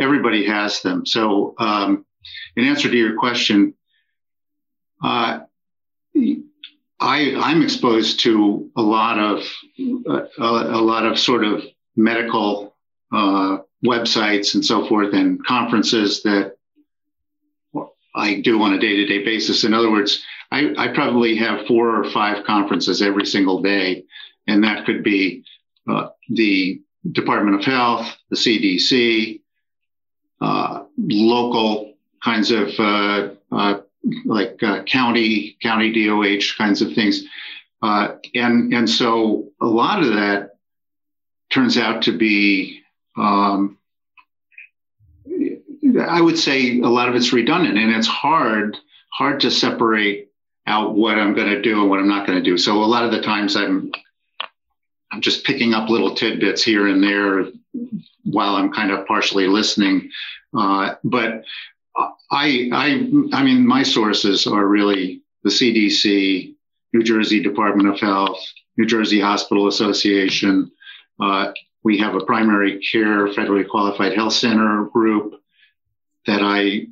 everybody 0.00 0.44
has 0.46 0.82
them. 0.82 1.06
So, 1.06 1.54
um, 1.58 2.04
in 2.56 2.64
answer 2.64 2.90
to 2.90 2.96
your 2.96 3.16
question, 3.16 3.74
uh, 5.04 5.38
I, 7.00 7.34
I'm 7.36 7.62
exposed 7.62 8.20
to 8.20 8.70
a 8.76 8.82
lot 8.82 9.18
of 9.18 9.44
uh, 10.08 10.26
a, 10.38 10.80
lot 10.80 11.06
of 11.06 11.18
sort 11.18 11.44
of 11.44 11.62
medical 11.96 12.74
uh, 13.12 13.58
websites 13.84 14.54
and 14.54 14.64
so 14.64 14.86
forth, 14.88 15.14
and 15.14 15.44
conferences 15.46 16.22
that 16.24 16.56
I 18.14 18.40
do 18.40 18.60
on 18.62 18.74
a 18.74 18.80
day-to-day 18.80 19.24
basis. 19.24 19.62
In 19.62 19.74
other 19.74 19.90
words, 19.90 20.24
I, 20.50 20.74
I 20.76 20.88
probably 20.88 21.36
have 21.36 21.66
four 21.66 22.02
or 22.02 22.10
five 22.10 22.44
conferences 22.44 23.00
every 23.00 23.26
single 23.26 23.62
day, 23.62 24.04
and 24.48 24.64
that 24.64 24.84
could 24.84 25.04
be 25.04 25.44
uh, 25.88 26.08
the 26.30 26.82
Department 27.12 27.60
of 27.60 27.64
Health, 27.64 28.16
the 28.30 28.36
CDC, 28.36 29.40
uh, 30.40 30.84
local 30.96 31.94
kinds 32.24 32.50
of 32.50 32.68
uh, 32.78 33.28
uh 33.52 33.80
like 34.24 34.62
uh, 34.62 34.82
county 34.84 35.56
county 35.62 36.06
DOH 36.06 36.56
kinds 36.56 36.82
of 36.82 36.94
things, 36.94 37.24
uh, 37.82 38.16
and 38.34 38.72
and 38.72 38.88
so 38.88 39.50
a 39.60 39.66
lot 39.66 40.02
of 40.02 40.08
that 40.14 40.56
turns 41.50 41.76
out 41.76 42.02
to 42.02 42.16
be. 42.16 42.82
Um, 43.16 43.78
I 46.00 46.20
would 46.20 46.38
say 46.38 46.80
a 46.80 46.88
lot 46.88 47.08
of 47.08 47.14
it's 47.14 47.32
redundant, 47.32 47.78
and 47.78 47.90
it's 47.92 48.06
hard 48.06 48.76
hard 49.10 49.40
to 49.40 49.50
separate 49.50 50.28
out 50.66 50.94
what 50.94 51.18
I'm 51.18 51.34
going 51.34 51.48
to 51.48 51.62
do 51.62 51.80
and 51.80 51.90
what 51.90 51.98
I'm 51.98 52.08
not 52.08 52.26
going 52.26 52.38
to 52.38 52.44
do. 52.44 52.58
So 52.58 52.82
a 52.82 52.84
lot 52.84 53.04
of 53.04 53.10
the 53.10 53.22
times 53.22 53.56
I'm 53.56 53.90
I'm 55.10 55.20
just 55.20 55.44
picking 55.44 55.74
up 55.74 55.88
little 55.88 56.14
tidbits 56.14 56.62
here 56.62 56.86
and 56.86 57.02
there 57.02 57.46
while 58.24 58.56
I'm 58.56 58.72
kind 58.72 58.90
of 58.90 59.06
partially 59.06 59.46
listening. 59.46 60.10
Uh, 60.56 60.94
but 61.02 61.44
I, 61.98 62.68
I, 62.72 63.10
I 63.32 63.42
mean, 63.42 63.66
my 63.66 63.82
sources 63.82 64.46
are 64.46 64.66
really 64.66 65.22
the 65.42 65.50
CDC, 65.50 66.54
New 66.92 67.02
Jersey 67.02 67.42
Department 67.42 67.88
of 67.88 67.98
Health, 68.00 68.38
New 68.76 68.86
Jersey 68.86 69.20
Hospital 69.20 69.68
Association. 69.68 70.70
Uh, 71.20 71.52
we 71.82 71.98
have 71.98 72.14
a 72.14 72.24
primary 72.24 72.80
care 72.80 73.28
federally 73.28 73.68
qualified 73.68 74.14
health 74.14 74.34
center 74.34 74.84
group 74.92 75.34
that 76.26 76.42
I 76.42 76.88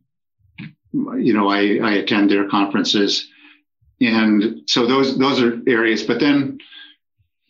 you 0.92 1.32
know, 1.32 1.48
I, 1.48 1.78
I 1.82 1.92
attend 1.94 2.30
their 2.30 2.48
conferences. 2.48 3.28
And 4.00 4.62
so 4.66 4.86
those, 4.86 5.18
those 5.18 5.40
are 5.42 5.60
areas. 5.66 6.02
But 6.02 6.20
then 6.20 6.58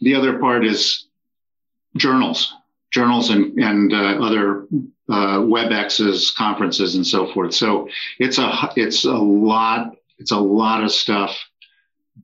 the 0.00 0.14
other 0.14 0.38
part 0.38 0.64
is 0.64 1.06
journals, 1.96 2.52
journals 2.96 3.28
and, 3.28 3.58
and 3.58 3.92
uh, 3.92 4.24
other 4.24 4.66
uh, 5.10 5.38
WebExes, 5.38 6.34
conferences, 6.34 6.94
and 6.94 7.06
so 7.06 7.30
forth. 7.32 7.52
So 7.54 7.88
it's 8.18 8.38
a, 8.38 8.72
it's 8.74 9.04
a 9.04 9.12
lot, 9.12 9.94
it's 10.18 10.32
a 10.32 10.38
lot 10.38 10.82
of 10.82 10.90
stuff. 10.90 11.38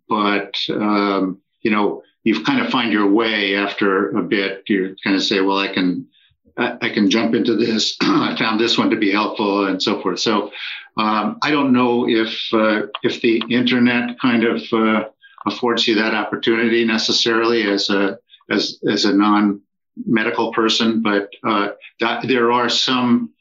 But, 0.09 0.57
um, 0.71 1.43
you 1.61 1.71
know, 1.71 2.02
you 2.25 2.43
kind 2.43 2.64
of 2.64 2.71
find 2.71 2.91
your 2.91 3.11
way 3.11 3.55
after 3.55 4.17
a 4.17 4.23
bit. 4.23 4.62
You 4.67 4.97
kind 5.05 5.14
of 5.14 5.23
say, 5.23 5.41
well, 5.41 5.59
I 5.59 5.69
can, 5.69 6.09
I, 6.57 6.88
can 6.88 7.11
jump 7.11 7.35
into 7.35 7.55
this. 7.55 7.97
I 8.00 8.35
found 8.38 8.59
this 8.59 8.79
one 8.79 8.91
to 8.91 8.97
be 8.97 9.12
helpful 9.12 9.67
and 9.67 9.83
so 9.83 10.00
forth. 10.00 10.21
So 10.21 10.50
um, 10.97 11.38
I 11.43 11.50
don't 11.50 11.73
know 11.73 12.09
if 12.09 12.35
uh, 12.52 12.87
if 13.02 13.21
the 13.21 13.43
internet 13.50 14.19
kind 14.21 14.45
of 14.45 14.62
uh, 14.73 15.05
affords 15.47 15.87
you 15.87 15.97
that 15.97 16.14
opportunity 16.14 16.85
necessarily 16.85 17.62
as 17.71 17.91
a 17.91 18.19
as 18.50 18.79
as 18.88 19.05
a 19.05 19.14
non 19.14 19.61
medical 19.97 20.53
person, 20.53 21.03
but 21.03 21.31
uh, 21.45 21.71
that, 22.01 22.27
there 22.27 22.53
are 22.53 22.69
some 22.69 23.33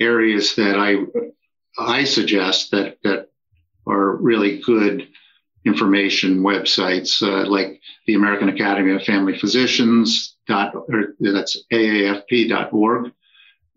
areas 0.00 0.54
that 0.56 0.76
I 0.78 0.96
I 1.78 2.04
suggest 2.04 2.70
that 2.72 2.98
that 3.04 3.28
are 3.86 4.16
really 4.16 4.60
good 4.60 5.08
information 5.64 6.42
websites 6.42 7.22
uh, 7.22 7.48
like 7.48 7.80
the 8.06 8.14
American 8.14 8.48
Academy 8.48 8.94
of 8.94 9.02
Family 9.02 9.38
Physicians 9.38 10.36
dot 10.46 10.74
or 10.74 11.14
that's 11.20 11.62
aafp.org. 11.72 13.12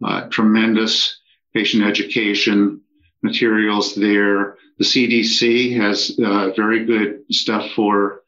Uh, 0.03 0.27
tremendous 0.29 1.19
patient 1.53 1.83
education 1.83 2.81
materials 3.21 3.93
there. 3.93 4.57
The 4.79 4.85
CDC 4.85 5.77
has 5.77 6.17
uh, 6.23 6.51
very 6.55 6.85
good 6.85 7.21
stuff 7.31 7.69
for 7.75 8.23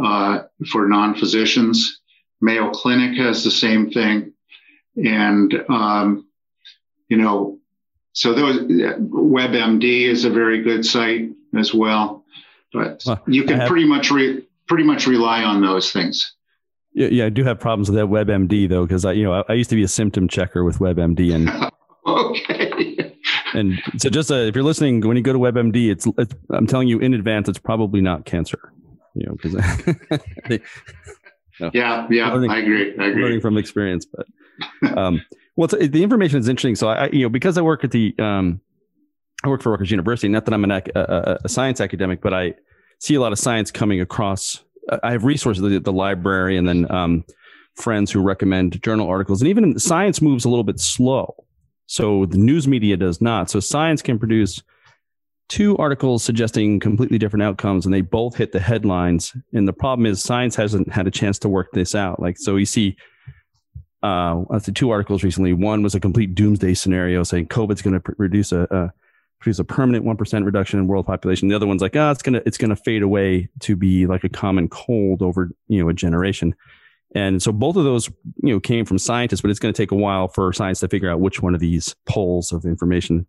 uh, 0.00 0.44
for 0.70 0.86
non-physicians. 0.88 2.00
Mayo 2.40 2.70
Clinic 2.70 3.16
has 3.18 3.44
the 3.44 3.50
same 3.50 3.90
thing, 3.90 4.32
and 4.96 5.54
um, 5.68 6.26
you 7.08 7.16
know, 7.16 7.58
so 8.12 8.34
those 8.34 8.58
WebMD 8.60 10.08
is 10.08 10.24
a 10.24 10.30
very 10.30 10.62
good 10.62 10.84
site 10.84 11.30
as 11.56 11.72
well. 11.72 12.24
But 12.72 13.02
well, 13.06 13.22
you 13.26 13.44
can 13.44 13.60
have, 13.60 13.68
pretty 13.68 13.86
much 13.86 14.10
re, 14.10 14.46
pretty 14.68 14.84
much 14.84 15.06
rely 15.06 15.42
on 15.42 15.62
those 15.62 15.92
things. 15.92 16.34
Yeah, 16.92 17.08
yeah, 17.08 17.26
I 17.26 17.28
do 17.28 17.44
have 17.44 17.60
problems 17.60 17.90
with 17.90 17.96
that 17.98 18.06
WebMD 18.06 18.68
though, 18.68 18.86
because 18.86 19.04
I, 19.04 19.12
you 19.12 19.24
know, 19.24 19.34
I, 19.34 19.42
I, 19.50 19.52
used 19.52 19.68
to 19.70 19.76
be 19.76 19.82
a 19.82 19.88
symptom 19.88 20.28
checker 20.28 20.64
with 20.64 20.78
WebMD, 20.78 21.34
and 21.34 21.70
okay. 22.06 23.14
and 23.52 23.78
so 23.98 24.08
just 24.08 24.30
uh, 24.30 24.36
if 24.36 24.54
you're 24.54 24.64
listening, 24.64 25.06
when 25.06 25.16
you 25.16 25.22
go 25.22 25.34
to 25.34 25.38
WebMD, 25.38 25.90
it's, 25.90 26.06
it's 26.18 26.34
I'm 26.50 26.66
telling 26.66 26.88
you 26.88 26.98
in 26.98 27.12
advance, 27.12 27.48
it's 27.50 27.58
probably 27.58 28.00
not 28.00 28.24
cancer. 28.24 28.72
You 29.14 29.26
know, 29.26 29.36
because 29.40 29.54
no. 31.60 31.70
yeah, 31.74 32.06
yeah, 32.10 32.32
learning, 32.32 32.50
I 32.50 32.58
agree. 32.58 32.94
I 32.98 33.06
agree. 33.06 33.22
Learning 33.22 33.40
from 33.40 33.56
experience, 33.58 34.06
but 34.06 34.98
um, 34.98 35.22
well, 35.56 35.68
the 35.68 36.02
information 36.02 36.38
is 36.38 36.48
interesting. 36.48 36.76
So 36.76 36.88
I, 36.88 37.08
you 37.08 37.22
know, 37.22 37.28
because 37.28 37.58
I 37.58 37.62
work 37.62 37.84
at 37.84 37.90
the 37.90 38.14
um, 38.18 38.60
I 39.44 39.48
work 39.48 39.62
for 39.62 39.70
Rutgers 39.70 39.90
University. 39.90 40.28
Not 40.28 40.44
that 40.46 40.54
I'm 40.54 40.64
an, 40.64 40.70
a, 40.70 41.38
a 41.44 41.48
science 41.48 41.80
academic, 41.80 42.20
but 42.20 42.34
I 42.34 42.54
see 43.00 43.14
a 43.14 43.20
lot 43.20 43.32
of 43.32 43.38
science 43.38 43.70
coming 43.70 44.00
across. 44.00 44.62
I 45.02 45.12
have 45.12 45.24
resources, 45.24 45.62
the, 45.62 45.78
the 45.78 45.92
library, 45.92 46.56
and 46.56 46.68
then 46.68 46.90
um, 46.90 47.24
friends 47.74 48.10
who 48.10 48.20
recommend 48.20 48.82
journal 48.82 49.08
articles. 49.08 49.40
And 49.40 49.48
even 49.48 49.78
science 49.78 50.22
moves 50.22 50.44
a 50.44 50.48
little 50.48 50.64
bit 50.64 50.80
slow. 50.80 51.34
So 51.86 52.26
the 52.26 52.38
news 52.38 52.66
media 52.66 52.96
does 52.96 53.20
not. 53.20 53.50
So 53.50 53.60
science 53.60 54.02
can 54.02 54.18
produce 54.18 54.62
two 55.48 55.76
articles 55.76 56.24
suggesting 56.24 56.80
completely 56.80 57.18
different 57.18 57.42
outcomes, 57.42 57.84
and 57.84 57.94
they 57.94 58.00
both 58.00 58.36
hit 58.36 58.52
the 58.52 58.60
headlines. 58.60 59.34
And 59.52 59.66
the 59.66 59.72
problem 59.72 60.06
is 60.06 60.22
science 60.22 60.56
hasn't 60.56 60.92
had 60.92 61.06
a 61.06 61.10
chance 61.10 61.38
to 61.40 61.48
work 61.48 61.68
this 61.72 61.94
out. 61.94 62.20
Like, 62.20 62.38
so 62.38 62.56
you 62.56 62.66
see 62.66 62.96
uh, 64.02 64.58
see 64.60 64.72
two 64.72 64.90
articles 64.90 65.24
recently. 65.24 65.52
One 65.52 65.82
was 65.82 65.94
a 65.94 66.00
complete 66.00 66.34
doomsday 66.34 66.74
scenario 66.74 67.22
saying 67.22 67.48
COVID's 67.48 67.82
going 67.82 67.94
to 67.94 68.00
pr- 68.00 68.12
reduce 68.18 68.52
a, 68.52 68.62
a 68.70 68.92
produce 69.40 69.58
a 69.58 69.64
permanent 69.64 70.04
1% 70.04 70.44
reduction 70.44 70.78
in 70.78 70.86
world 70.86 71.06
population. 71.06 71.48
The 71.48 71.56
other 71.56 71.66
one's 71.66 71.82
like, 71.82 71.96
ah, 71.96 72.08
oh, 72.08 72.10
it's 72.10 72.22
going 72.22 72.34
to, 72.34 72.42
it's 72.46 72.58
going 72.58 72.70
to 72.70 72.76
fade 72.76 73.02
away 73.02 73.48
to 73.60 73.76
be 73.76 74.06
like 74.06 74.24
a 74.24 74.28
common 74.28 74.68
cold 74.68 75.22
over, 75.22 75.50
you 75.68 75.82
know, 75.82 75.88
a 75.88 75.94
generation. 75.94 76.54
And 77.14 77.42
so 77.42 77.52
both 77.52 77.76
of 77.76 77.84
those, 77.84 78.08
you 78.42 78.52
know, 78.52 78.60
came 78.60 78.84
from 78.84 78.98
scientists, 78.98 79.40
but 79.40 79.50
it's 79.50 79.60
going 79.60 79.72
to 79.72 79.76
take 79.76 79.90
a 79.90 79.96
while 79.96 80.28
for 80.28 80.52
science 80.52 80.80
to 80.80 80.88
figure 80.88 81.10
out 81.10 81.20
which 81.20 81.42
one 81.42 81.54
of 81.54 81.60
these 81.60 81.94
poles 82.06 82.52
of 82.52 82.64
information 82.64 83.26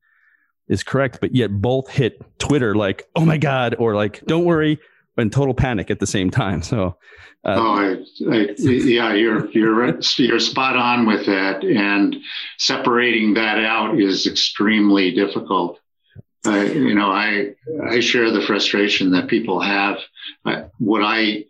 is 0.68 0.84
correct. 0.84 1.20
But 1.22 1.36
yet 1.36 1.52
both 1.52 1.90
hit 1.90 2.22
Twitter 2.40 2.76
like, 2.76 3.08
oh 3.16 3.26
my 3.26 3.38
God, 3.38 3.76
or 3.80 3.96
like, 3.96 4.26
don't 4.26 4.46
worry, 4.46 4.80
in 5.18 5.30
total 5.30 5.54
panic 5.54 5.90
at 5.90 6.00
the 6.00 6.08
same 6.08 6.30
time. 6.30 6.62
So, 6.62 6.98
uh, 7.44 7.56
oh, 7.58 7.74
I, 7.74 8.32
I, 8.32 8.56
yeah, 8.58 9.14
you're 9.14 9.50
you're 9.52 10.00
you're 10.18 10.40
spot 10.40 10.76
on 10.76 11.06
with 11.06 11.26
that, 11.26 11.64
and 11.64 12.18
separating 12.58 13.34
that 13.36 13.58
out 13.60 14.00
is 14.00 14.28
extremely 14.28 15.12
difficult. 15.14 15.80
I, 16.46 16.66
you 16.66 16.94
know, 16.94 17.12
I 17.12 17.56
I 17.90 18.00
share 18.00 18.32
the 18.32 18.42
frustration 18.42 19.12
that 19.12 19.28
people 19.28 19.60
have. 19.60 19.98
Uh, 20.46 20.64
what 20.78 21.04
I, 21.04 21.46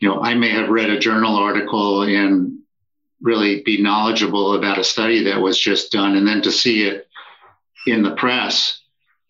you 0.00 0.08
know, 0.08 0.20
I 0.20 0.34
may 0.34 0.50
have 0.50 0.68
read 0.68 0.90
a 0.90 0.98
journal 0.98 1.36
article 1.36 2.02
and 2.02 2.58
really 3.20 3.62
be 3.62 3.82
knowledgeable 3.82 4.54
about 4.54 4.78
a 4.78 4.84
study 4.84 5.24
that 5.24 5.40
was 5.40 5.58
just 5.58 5.92
done, 5.92 6.16
and 6.16 6.26
then 6.26 6.42
to 6.42 6.52
see 6.52 6.84
it 6.84 7.07
in 7.86 8.02
the 8.02 8.14
press 8.16 8.80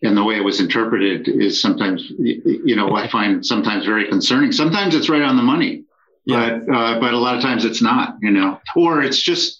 and 0.02 0.16
the 0.16 0.24
way 0.24 0.36
it 0.36 0.44
was 0.44 0.60
interpreted 0.60 1.28
is 1.28 1.60
sometimes, 1.60 2.10
you 2.18 2.76
know, 2.76 2.94
I 2.94 3.08
find 3.08 3.44
sometimes 3.44 3.84
very 3.84 4.08
concerning. 4.08 4.52
Sometimes 4.52 4.94
it's 4.94 5.08
right 5.08 5.22
on 5.22 5.36
the 5.36 5.42
money, 5.42 5.84
yeah. 6.24 6.58
but 6.66 6.74
uh, 6.74 7.00
but 7.00 7.14
a 7.14 7.18
lot 7.18 7.34
of 7.34 7.42
times 7.42 7.64
it's 7.64 7.82
not, 7.82 8.16
you 8.22 8.30
know, 8.30 8.60
or 8.76 9.02
it's 9.02 9.20
just 9.20 9.58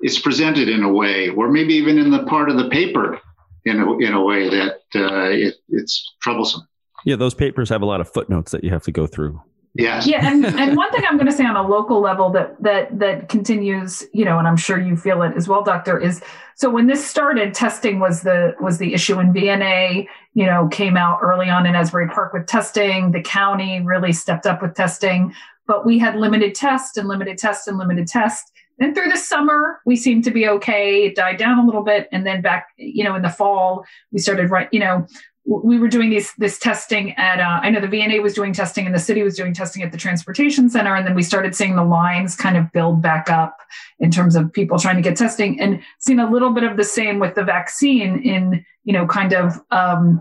it's 0.00 0.18
presented 0.18 0.68
in 0.68 0.82
a 0.82 0.92
way, 0.92 1.30
or 1.30 1.48
maybe 1.48 1.74
even 1.74 1.98
in 1.98 2.10
the 2.10 2.24
part 2.24 2.48
of 2.48 2.56
the 2.56 2.68
paper 2.68 3.20
in 3.64 3.80
a, 3.80 3.98
in 3.98 4.12
a 4.12 4.22
way 4.22 4.48
that 4.48 4.74
uh, 4.94 5.30
it, 5.30 5.54
it's 5.68 6.14
troublesome. 6.22 6.62
Yeah, 7.04 7.16
those 7.16 7.34
papers 7.34 7.68
have 7.68 7.82
a 7.82 7.86
lot 7.86 8.00
of 8.00 8.08
footnotes 8.08 8.52
that 8.52 8.62
you 8.62 8.70
have 8.70 8.84
to 8.84 8.92
go 8.92 9.06
through. 9.08 9.40
Yeah. 9.74 10.02
Yeah, 10.04 10.30
and, 10.30 10.44
and 10.44 10.76
one 10.76 10.92
thing 10.92 11.02
I'm 11.08 11.16
going 11.16 11.28
to 11.28 11.32
say 11.32 11.46
on 11.46 11.56
a 11.56 11.66
local 11.66 12.00
level 12.00 12.28
that 12.30 12.62
that 12.62 12.98
that 12.98 13.30
continues, 13.30 14.04
you 14.12 14.24
know, 14.24 14.38
and 14.38 14.46
I'm 14.46 14.56
sure 14.56 14.78
you 14.78 14.96
feel 14.96 15.22
it 15.22 15.34
as 15.34 15.48
well, 15.48 15.62
Doctor, 15.62 15.98
is 15.98 16.22
so 16.56 16.68
when 16.68 16.86
this 16.86 17.04
started, 17.04 17.54
testing 17.54 17.98
was 17.98 18.20
the 18.20 18.54
was 18.60 18.76
the 18.76 18.92
issue 18.92 19.18
in 19.18 19.32
VNA. 19.32 20.06
You 20.34 20.46
know, 20.46 20.68
came 20.68 20.96
out 20.98 21.20
early 21.22 21.48
on 21.48 21.64
in 21.64 21.74
Asbury 21.74 22.08
Park 22.08 22.34
with 22.34 22.46
testing. 22.46 23.12
The 23.12 23.22
county 23.22 23.80
really 23.80 24.12
stepped 24.12 24.44
up 24.44 24.60
with 24.60 24.74
testing, 24.74 25.34
but 25.66 25.86
we 25.86 25.98
had 25.98 26.16
limited 26.16 26.54
test 26.54 26.98
and 26.98 27.08
limited 27.08 27.38
test 27.38 27.66
and 27.66 27.78
limited 27.78 28.08
test. 28.08 28.52
Then 28.78 28.94
through 28.94 29.10
the 29.10 29.16
summer, 29.16 29.80
we 29.86 29.96
seemed 29.96 30.24
to 30.24 30.30
be 30.30 30.48
okay. 30.48 31.04
It 31.04 31.14
died 31.14 31.36
down 31.36 31.58
a 31.58 31.64
little 31.64 31.84
bit. 31.84 32.08
And 32.10 32.26
then 32.26 32.42
back, 32.42 32.68
you 32.76 33.04
know, 33.04 33.14
in 33.14 33.22
the 33.22 33.28
fall, 33.28 33.84
we 34.10 34.18
started 34.18 34.50
right, 34.50 34.68
you 34.72 34.80
know, 34.80 35.06
we 35.44 35.78
were 35.78 35.88
doing 35.88 36.10
these 36.10 36.32
this 36.38 36.58
testing 36.58 37.12
at 37.14 37.40
uh, 37.40 37.60
I 37.62 37.70
know 37.70 37.80
the 37.80 37.88
VNA 37.88 38.22
was 38.22 38.32
doing 38.32 38.52
testing 38.52 38.86
and 38.86 38.94
the 38.94 39.00
city 39.00 39.22
was 39.22 39.36
doing 39.36 39.52
testing 39.52 39.82
at 39.82 39.90
the 39.90 39.98
transportation 39.98 40.70
center 40.70 40.94
and 40.94 41.06
then 41.06 41.14
we 41.14 41.22
started 41.22 41.54
seeing 41.54 41.74
the 41.74 41.84
lines 41.84 42.36
kind 42.36 42.56
of 42.56 42.70
build 42.72 43.02
back 43.02 43.28
up 43.28 43.58
in 43.98 44.10
terms 44.10 44.36
of 44.36 44.52
people 44.52 44.78
trying 44.78 44.96
to 44.96 45.02
get 45.02 45.16
testing 45.16 45.60
and 45.60 45.82
seeing 45.98 46.20
a 46.20 46.30
little 46.30 46.50
bit 46.50 46.62
of 46.62 46.76
the 46.76 46.84
same 46.84 47.18
with 47.18 47.34
the 47.34 47.42
vaccine 47.42 48.22
in 48.22 48.64
you 48.84 48.92
know 48.92 49.04
kind 49.06 49.32
of 49.32 49.60
um, 49.72 50.20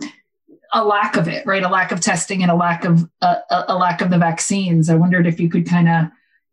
a 0.73 0.83
lack 0.83 1.15
of 1.15 1.27
it 1.27 1.45
right 1.45 1.63
a 1.63 1.69
lack 1.69 1.91
of 1.91 1.99
testing 1.99 2.41
and 2.41 2.51
a 2.51 2.55
lack 2.55 2.83
of 2.83 3.07
uh, 3.21 3.35
a 3.67 3.75
lack 3.75 4.01
of 4.01 4.09
the 4.09 4.17
vaccines 4.17 4.89
I 4.89 4.95
wondered 4.95 5.27
if 5.27 5.39
you 5.39 5.49
could 5.49 5.67
kind 5.67 5.87
of 5.87 6.05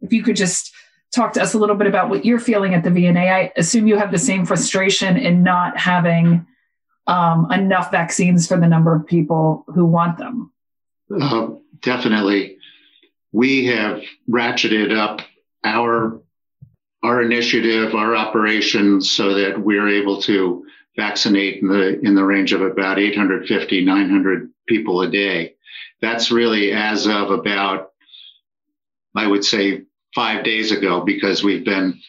if 0.02 0.12
you 0.12 0.22
could 0.22 0.36
just 0.36 0.74
talk 1.10 1.32
to 1.32 1.42
us 1.42 1.54
a 1.54 1.58
little 1.58 1.76
bit 1.76 1.86
about 1.86 2.10
what 2.10 2.26
you're 2.26 2.38
feeling 2.38 2.74
at 2.74 2.84
the 2.84 2.90
VNA. 2.90 3.32
I 3.32 3.52
assume 3.56 3.86
you 3.86 3.96
have 3.96 4.12
the 4.12 4.18
same 4.18 4.44
frustration 4.44 5.16
in 5.16 5.42
not 5.42 5.78
having 5.78 6.46
um, 7.08 7.50
enough 7.50 7.90
vaccines 7.90 8.46
for 8.46 8.58
the 8.58 8.68
number 8.68 8.94
of 8.94 9.06
people 9.06 9.64
who 9.74 9.84
want 9.84 10.18
them. 10.18 10.52
Uh, 11.10 11.48
definitely. 11.80 12.58
We 13.32 13.66
have 13.66 14.02
ratcheted 14.30 14.96
up 14.96 15.22
our 15.64 16.20
our 17.04 17.22
initiative, 17.22 17.94
our 17.94 18.16
operations, 18.16 19.10
so 19.10 19.34
that 19.34 19.58
we're 19.58 19.88
able 19.88 20.20
to 20.22 20.64
vaccinate 20.96 21.62
in 21.62 21.68
the 21.68 21.98
in 22.00 22.14
the 22.14 22.24
range 22.24 22.52
of 22.52 22.60
about 22.60 22.98
850, 22.98 23.84
900 23.84 24.50
people 24.66 25.00
a 25.02 25.10
day. 25.10 25.54
That's 26.00 26.30
really 26.30 26.72
as 26.72 27.06
of 27.06 27.30
about, 27.30 27.92
I 29.14 29.26
would 29.26 29.44
say, 29.44 29.82
five 30.14 30.44
days 30.44 30.72
ago 30.72 31.00
because 31.00 31.42
we've 31.42 31.64
been 31.64 32.00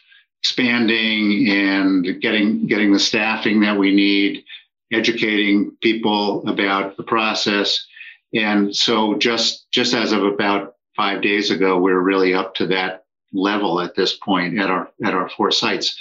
expanding 0.42 1.50
and 1.50 2.22
getting 2.22 2.68
getting 2.68 2.92
the 2.92 3.00
staffing 3.00 3.62
that 3.62 3.78
we 3.78 3.94
need, 3.94 4.44
educating 4.92 5.72
people 5.82 6.48
about 6.48 6.98
the 6.98 7.04
process. 7.04 7.86
And 8.34 8.76
so 8.76 9.16
just 9.18 9.70
just 9.72 9.94
as 9.94 10.12
of 10.12 10.24
about 10.24 10.76
five 10.96 11.22
days 11.22 11.52
ago, 11.52 11.80
we're 11.80 12.00
really 12.00 12.34
up 12.34 12.56
to 12.56 12.68
that 12.68 13.06
level 13.34 13.80
at 13.80 13.96
this 13.96 14.16
point 14.16 14.60
at 14.60 14.70
our 14.70 14.92
at 15.04 15.14
our 15.14 15.30
four 15.30 15.52
sites. 15.52 15.98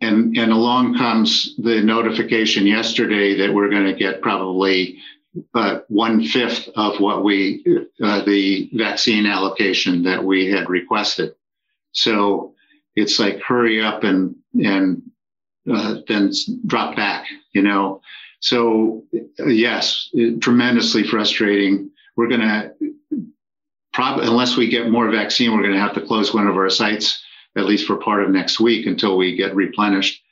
and 0.00 0.36
and 0.36 0.52
along 0.52 0.96
comes 0.96 1.54
the 1.58 1.82
notification 1.82 2.66
yesterday 2.66 3.36
that 3.38 3.52
we're 3.54 3.68
going 3.68 3.84
to 3.86 3.94
get 3.94 4.22
probably 4.22 4.98
uh, 5.54 5.80
one 5.88 6.24
fifth 6.24 6.68
of 6.74 6.98
what 7.00 7.22
we 7.22 7.62
uh, 8.02 8.24
the 8.24 8.70
vaccine 8.72 9.26
allocation 9.26 10.02
that 10.04 10.24
we 10.24 10.46
had 10.50 10.68
requested. 10.68 11.34
So 11.92 12.54
it's 12.96 13.18
like 13.18 13.40
hurry 13.40 13.82
up 13.82 14.04
and 14.04 14.34
and 14.54 15.02
uh, 15.70 15.96
then 16.08 16.32
drop 16.66 16.96
back, 16.96 17.26
you 17.52 17.62
know. 17.62 18.00
So 18.40 19.04
yes, 19.38 20.10
tremendously 20.40 21.04
frustrating. 21.04 21.90
We're 22.16 22.28
going 22.28 22.40
to 22.40 22.72
probably 23.92 24.26
unless 24.26 24.56
we 24.56 24.68
get 24.68 24.90
more 24.90 25.10
vaccine, 25.10 25.52
we're 25.52 25.62
going 25.62 25.74
to 25.74 25.80
have 25.80 25.94
to 25.94 26.00
close 26.00 26.32
one 26.32 26.46
of 26.46 26.56
our 26.56 26.70
sites 26.70 27.22
at 27.56 27.66
least 27.66 27.86
for 27.86 27.96
part 27.96 28.22
of 28.22 28.30
next 28.30 28.60
week 28.60 28.86
until 28.86 29.16
we 29.16 29.36
get 29.36 29.54
replenished. 29.54 30.22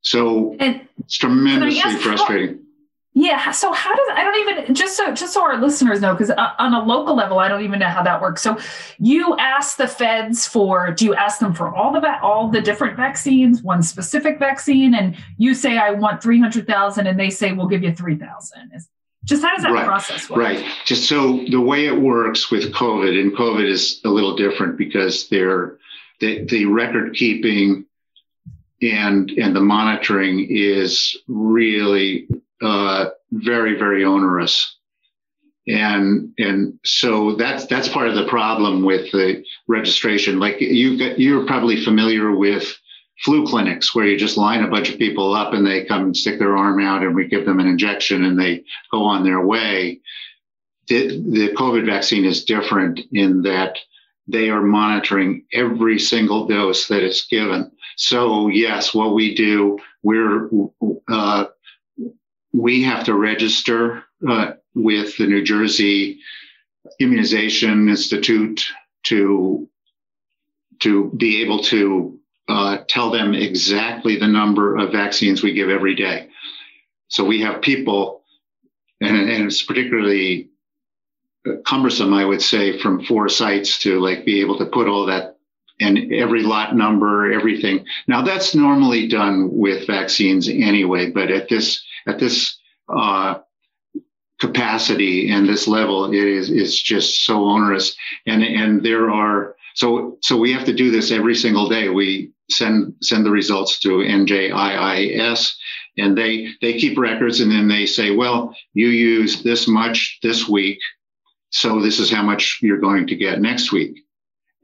So 0.00 0.56
and, 0.58 0.86
it's 0.98 1.16
tremendously 1.16 1.96
frustrating. 1.96 2.65
Yeah. 3.18 3.50
So 3.50 3.72
how 3.72 3.94
does 3.94 4.08
I 4.12 4.24
don't 4.24 4.48
even 4.48 4.74
just 4.74 4.94
so 4.94 5.14
just 5.14 5.32
so 5.32 5.42
our 5.42 5.58
listeners 5.58 6.02
know 6.02 6.12
because 6.12 6.28
uh, 6.28 6.50
on 6.58 6.74
a 6.74 6.84
local 6.84 7.16
level 7.16 7.38
I 7.38 7.48
don't 7.48 7.64
even 7.64 7.78
know 7.78 7.88
how 7.88 8.02
that 8.02 8.20
works. 8.20 8.42
So 8.42 8.58
you 8.98 9.34
ask 9.38 9.78
the 9.78 9.88
feds 9.88 10.46
for 10.46 10.92
do 10.92 11.06
you 11.06 11.14
ask 11.14 11.38
them 11.38 11.54
for 11.54 11.74
all 11.74 11.98
the 11.98 12.20
all 12.20 12.50
the 12.50 12.60
different 12.60 12.94
vaccines, 12.94 13.62
one 13.62 13.82
specific 13.82 14.38
vaccine, 14.38 14.94
and 14.94 15.16
you 15.38 15.54
say 15.54 15.78
I 15.78 15.92
want 15.92 16.22
three 16.22 16.38
hundred 16.38 16.66
thousand, 16.66 17.06
and 17.06 17.18
they 17.18 17.30
say 17.30 17.54
we'll 17.54 17.68
give 17.68 17.82
you 17.82 17.94
three 17.94 18.16
thousand. 18.16 18.70
Just 19.24 19.42
how 19.42 19.54
does 19.54 19.64
that 19.64 19.72
right. 19.72 19.86
process 19.86 20.28
work? 20.28 20.38
Right. 20.38 20.64
Just 20.84 21.08
so 21.08 21.42
the 21.48 21.60
way 21.60 21.86
it 21.86 21.98
works 21.98 22.50
with 22.50 22.70
COVID, 22.74 23.18
and 23.18 23.32
COVID 23.34 23.66
is 23.66 23.98
a 24.04 24.10
little 24.10 24.36
different 24.36 24.76
because 24.76 25.26
they're 25.30 25.78
the, 26.20 26.44
the 26.44 26.66
record 26.66 27.14
keeping 27.14 27.86
and 28.82 29.30
and 29.30 29.56
the 29.56 29.62
monitoring 29.62 30.46
is 30.50 31.16
really 31.28 32.28
uh, 32.62 33.06
very 33.32 33.78
very 33.78 34.04
onerous. 34.04 34.76
And 35.68 36.32
and 36.38 36.78
so 36.84 37.34
that's 37.34 37.66
that's 37.66 37.88
part 37.88 38.08
of 38.08 38.14
the 38.14 38.28
problem 38.28 38.84
with 38.84 39.10
the 39.12 39.44
registration. 39.66 40.38
Like 40.38 40.60
you 40.60 40.90
you're 41.16 41.46
probably 41.46 41.84
familiar 41.84 42.34
with 42.34 42.72
flu 43.24 43.46
clinics 43.46 43.94
where 43.94 44.06
you 44.06 44.16
just 44.16 44.36
line 44.36 44.62
a 44.62 44.68
bunch 44.68 44.90
of 44.90 44.98
people 44.98 45.34
up 45.34 45.54
and 45.54 45.66
they 45.66 45.84
come 45.84 46.02
and 46.02 46.16
stick 46.16 46.38
their 46.38 46.56
arm 46.56 46.80
out 46.80 47.02
and 47.02 47.14
we 47.14 47.26
give 47.26 47.46
them 47.46 47.58
an 47.58 47.66
injection 47.66 48.24
and 48.24 48.38
they 48.38 48.62
go 48.92 49.02
on 49.02 49.24
their 49.24 49.40
way. 49.40 50.00
The, 50.88 51.08
the 51.08 51.48
covid 51.56 51.86
vaccine 51.86 52.24
is 52.24 52.44
different 52.44 53.00
in 53.12 53.42
that 53.42 53.78
they 54.28 54.50
are 54.50 54.62
monitoring 54.62 55.44
every 55.52 55.98
single 55.98 56.46
dose 56.46 56.86
that 56.88 57.02
is 57.02 57.26
given. 57.28 57.72
So 57.96 58.48
yes 58.48 58.94
what 58.94 59.14
we 59.14 59.34
do 59.34 59.78
we're 60.06 60.48
uh, 61.08 61.46
we 62.56 62.82
have 62.82 63.04
to 63.04 63.14
register 63.14 64.04
uh, 64.26 64.52
with 64.74 65.16
the 65.18 65.26
New 65.26 65.42
Jersey 65.42 66.20
Immunization 66.98 67.88
Institute 67.88 68.66
to 69.04 69.68
to 70.80 71.10
be 71.16 71.42
able 71.42 71.62
to 71.64 72.18
uh, 72.48 72.78
tell 72.88 73.10
them 73.10 73.34
exactly 73.34 74.18
the 74.18 74.28
number 74.28 74.76
of 74.76 74.92
vaccines 74.92 75.42
we 75.42 75.52
give 75.52 75.70
every 75.70 75.94
day. 75.94 76.28
So 77.08 77.24
we 77.24 77.40
have 77.40 77.62
people, 77.62 78.22
and, 79.00 79.16
and 79.16 79.46
it's 79.46 79.62
particularly 79.62 80.50
cumbersome, 81.64 82.12
I 82.12 82.26
would 82.26 82.42
say, 82.42 82.78
from 82.78 83.04
four 83.04 83.30
sites 83.30 83.78
to 83.80 84.00
like 84.00 84.26
be 84.26 84.40
able 84.40 84.58
to 84.58 84.66
put 84.66 84.86
all 84.86 85.06
that 85.06 85.38
and 85.80 86.12
every 86.12 86.42
lot 86.42 86.76
number, 86.76 87.32
everything. 87.32 87.86
Now 88.06 88.22
that's 88.22 88.54
normally 88.54 89.08
done 89.08 89.50
with 89.52 89.86
vaccines 89.86 90.48
anyway, 90.48 91.10
but 91.10 91.30
at 91.30 91.48
this 91.48 91.85
at 92.06 92.18
this 92.18 92.58
uh, 92.88 93.36
capacity 94.40 95.30
and 95.30 95.48
this 95.48 95.66
level, 95.66 96.12
it 96.12 96.14
is 96.14 96.50
is 96.50 96.80
just 96.80 97.24
so 97.24 97.44
onerous. 97.44 97.96
And 98.26 98.42
and 98.42 98.82
there 98.82 99.10
are 99.10 99.56
so 99.74 100.18
so 100.22 100.36
we 100.36 100.52
have 100.52 100.64
to 100.66 100.74
do 100.74 100.90
this 100.90 101.10
every 101.10 101.34
single 101.34 101.68
day. 101.68 101.88
We 101.88 102.32
send 102.50 102.94
send 103.02 103.24
the 103.24 103.30
results 103.30 103.78
to 103.80 103.88
NJIIS, 103.88 105.54
and 105.98 106.16
they 106.16 106.48
they 106.60 106.78
keep 106.78 106.98
records, 106.98 107.40
and 107.40 107.50
then 107.50 107.68
they 107.68 107.86
say, 107.86 108.14
well, 108.14 108.54
you 108.74 108.88
use 108.88 109.42
this 109.42 109.66
much 109.66 110.18
this 110.22 110.48
week, 110.48 110.78
so 111.50 111.80
this 111.80 111.98
is 111.98 112.10
how 112.10 112.22
much 112.22 112.58
you're 112.62 112.80
going 112.80 113.06
to 113.08 113.16
get 113.16 113.40
next 113.40 113.72
week. 113.72 114.02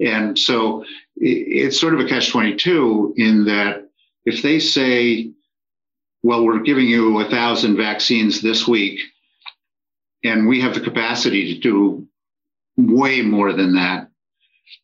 And 0.01 0.39
so 0.39 0.85
it's 1.17 1.79
sort 1.79 1.95
of 1.95 2.01
a 2.01 2.09
catch 2.09 2.31
22 2.31 3.15
in 3.17 3.45
that 3.45 3.89
if 4.25 4.43
they 4.43 4.59
say, 4.59 5.33
well, 6.23 6.45
we're 6.45 6.63
giving 6.63 6.87
you 6.87 7.21
a 7.21 7.29
thousand 7.29 7.77
vaccines 7.77 8.41
this 8.41 8.67
week, 8.67 9.01
and 10.25 10.47
we 10.47 10.61
have 10.61 10.75
the 10.75 10.81
capacity 10.81 11.55
to 11.55 11.61
do 11.61 12.09
way 12.77 13.23
more 13.23 13.53
than 13.53 13.75
that, 13.75 14.09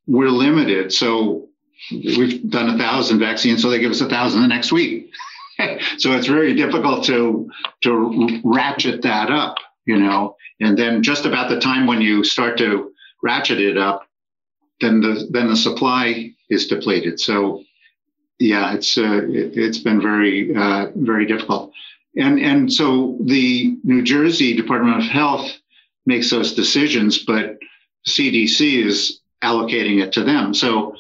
we're 0.07 0.29
limited. 0.29 0.93
So 0.93 1.49
we've 1.91 2.49
done 2.51 2.75
a 2.75 2.79
thousand 2.79 3.19
vaccines, 3.19 3.63
so 3.63 3.71
they 3.71 3.79
give 3.79 3.91
us 3.91 4.01
a 4.01 4.09
thousand 4.09 4.43
the 4.43 4.49
next 4.49 4.73
week. 4.73 5.11
so 5.99 6.13
it's 6.13 6.27
very 6.27 6.55
difficult 6.55 7.05
to 7.05 7.49
to 7.83 8.41
ratchet 8.45 9.03
that 9.03 9.31
up, 9.31 9.57
you 9.87 9.99
know. 9.99 10.37
And 10.61 10.77
then 10.77 11.03
just 11.03 11.25
about 11.25 11.49
the 11.49 11.61
time 11.61 11.87
when 11.87 12.01
you 12.01 12.25
start 12.25 12.59
to 12.59 12.93
ratchet 13.23 13.61
it 13.61 13.79
up, 13.79 14.07
then 14.81 15.01
the 15.01 15.29
then 15.31 15.49
the 15.49 15.57
supply 15.57 16.33
is 16.51 16.67
depleted. 16.67 17.21
So 17.21 17.65
yeah, 18.39 18.75
it's 18.75 18.97
uh, 18.97 19.23
it, 19.29 19.57
has 19.57 19.79
been 19.79 20.01
very 20.01 20.55
uh, 20.55 20.89
very 20.95 21.27
difficult. 21.27 21.73
And 22.17 22.39
and 22.41 22.73
so 22.73 23.19
the 23.21 23.77
New 23.85 24.03
Jersey 24.03 24.55
Department 24.55 24.99
of 24.99 25.05
Health 25.05 25.51
makes 26.07 26.31
those 26.31 26.55
decisions, 26.55 27.19
but 27.25 27.59
CDC 28.07 28.85
is 28.85 29.21
allocating 29.43 30.03
it 30.03 30.13
to 30.13 30.25
them. 30.25 30.55
So 30.55 30.95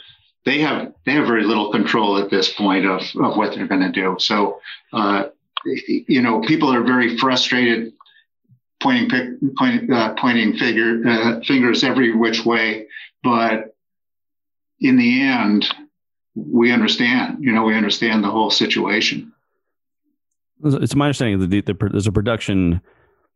they 0.45 0.61
have 0.61 0.93
they 1.05 1.13
have 1.13 1.27
very 1.27 1.45
little 1.45 1.71
control 1.71 2.19
at 2.19 2.31
this 2.31 2.53
point 2.53 2.87
of 2.87 3.03
of 3.21 3.37
what 3.37 3.55
they're 3.55 3.67
going 3.67 3.81
to 3.81 3.93
do. 3.93 4.17
So 4.19 4.61
uh, 4.93 5.27
you 5.65 6.23
know, 6.23 6.41
people 6.41 6.73
are 6.73 6.83
very 6.83 7.17
frustrated, 7.19 7.93
pointing 8.81 9.53
pointing 9.59 9.93
uh, 9.93 10.15
pointing 10.15 10.57
figure 10.57 11.03
uh, 11.07 11.41
fingers 11.41 11.85
every 11.85 12.15
which 12.15 12.45
way 12.45 12.89
but 13.23 13.75
in 14.81 14.97
the 14.97 15.23
end, 15.23 15.67
we 16.47 16.73
understand. 16.73 17.43
You 17.43 17.53
know, 17.53 17.65
we 17.65 17.75
understand 17.75 18.25
the 18.25 18.31
whole 18.31 18.51
situation. 18.51 19.33
It's 20.65 20.95
my 20.95 21.07
understanding 21.07 21.39
that 21.41 21.51
the, 21.51 21.61
the, 21.61 21.89
there's 21.91 22.07
a 22.07 22.13
production. 22.13 22.81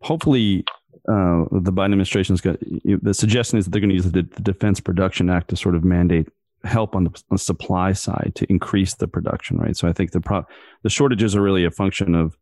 Hopefully, 0.01 0.65
uh, 1.09 1.47
the 1.51 1.73
Biden 1.73 1.87
administration's 1.87 2.41
got 2.41 2.59
the 2.61 3.15
suggestion 3.15 3.59
is 3.59 3.65
that 3.65 3.71
they're 3.71 3.81
going 3.81 3.91
to 3.91 3.95
use 3.97 4.05
the, 4.05 4.23
the 4.23 4.43
Defense 4.43 4.81
Production 4.81 5.31
Act 5.31 5.49
to 5.49 5.57
sort 5.57 5.75
of 5.75 5.85
mandate 5.85 6.29
help 6.65 6.95
on 6.95 7.05
the, 7.05 7.11
on 7.11 7.37
the, 7.37 7.38
supply 7.38 7.93
side 7.93 8.33
to 8.37 8.47
increase 8.49 8.95
the 8.95 9.09
production, 9.09 9.57
right? 9.59 9.77
So 9.77 9.88
I 9.88 9.93
think 9.93 10.12
the 10.12 10.21
pro- 10.21 10.47
the 10.83 10.91
shortages 10.91 11.35
are 11.35 11.43
really 11.43 11.65
a 11.65 11.71
function 11.71 12.15
of 12.15 12.37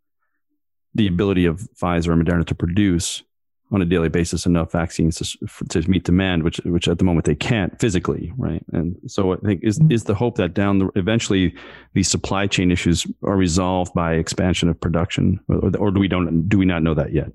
the 0.94 1.06
ability 1.06 1.46
of 1.46 1.68
Pfizer 1.80 2.12
and 2.12 2.26
Moderna 2.26 2.46
to 2.46 2.54
produce 2.54 3.22
on 3.72 3.80
a 3.80 3.84
daily 3.84 4.08
basis 4.08 4.46
enough 4.46 4.72
vaccines 4.72 5.16
to, 5.18 5.64
to 5.68 5.88
meet 5.88 6.04
demand, 6.04 6.42
which 6.42 6.58
which 6.64 6.88
at 6.88 6.98
the 6.98 7.04
moment 7.04 7.24
they 7.24 7.34
can't 7.34 7.78
physically, 7.78 8.32
right? 8.36 8.64
And 8.72 8.96
so 9.06 9.32
I 9.32 9.36
think 9.36 9.62
is 9.62 9.80
is 9.90 10.04
the 10.04 10.14
hope 10.14 10.36
that 10.36 10.54
down 10.54 10.78
the 10.78 10.90
eventually 10.96 11.54
these 11.94 12.08
supply 12.08 12.46
chain 12.46 12.70
issues 12.70 13.06
are 13.22 13.36
resolved 13.36 13.94
by 13.94 14.14
expansion 14.14 14.68
of 14.68 14.80
production, 14.80 15.40
or, 15.48 15.76
or 15.76 15.90
do 15.90 16.00
we 16.00 16.08
don't 16.08 16.48
do 16.48 16.58
we 16.58 16.64
not 16.64 16.82
know 16.82 16.94
that 16.94 17.12
yet? 17.12 17.28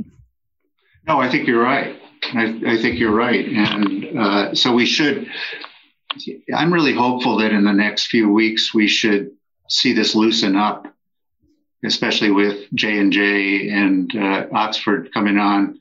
No, 1.08 1.20
I 1.20 1.30
think 1.30 1.48
you're 1.48 1.62
right. 1.62 2.02
I, 2.34 2.62
I 2.66 2.82
think 2.82 3.00
you're 3.00 3.16
right, 3.16 3.46
and 3.46 4.20
uh, 4.20 4.56
so 4.56 4.74
we 4.74 4.86
should. 4.86 5.28
I'm 6.54 6.74
really 6.74 6.94
hopeful 6.94 7.38
that 7.38 7.52
in 7.52 7.66
the 7.66 7.74
next 7.74 8.08
few 8.08 8.32
weeks 8.32 8.74
we 8.74 8.88
should 8.88 9.32
see 9.68 9.94
this 9.94 10.16
loosen 10.16 10.56
up, 10.56 10.88
especially 11.84 12.32
with 12.32 12.68
J 12.74 13.00
and 13.00 13.12
J 13.12 13.70
and 13.70 14.16
uh, 14.16 14.48
Oxford 14.54 15.12
coming 15.14 15.38
on 15.38 15.80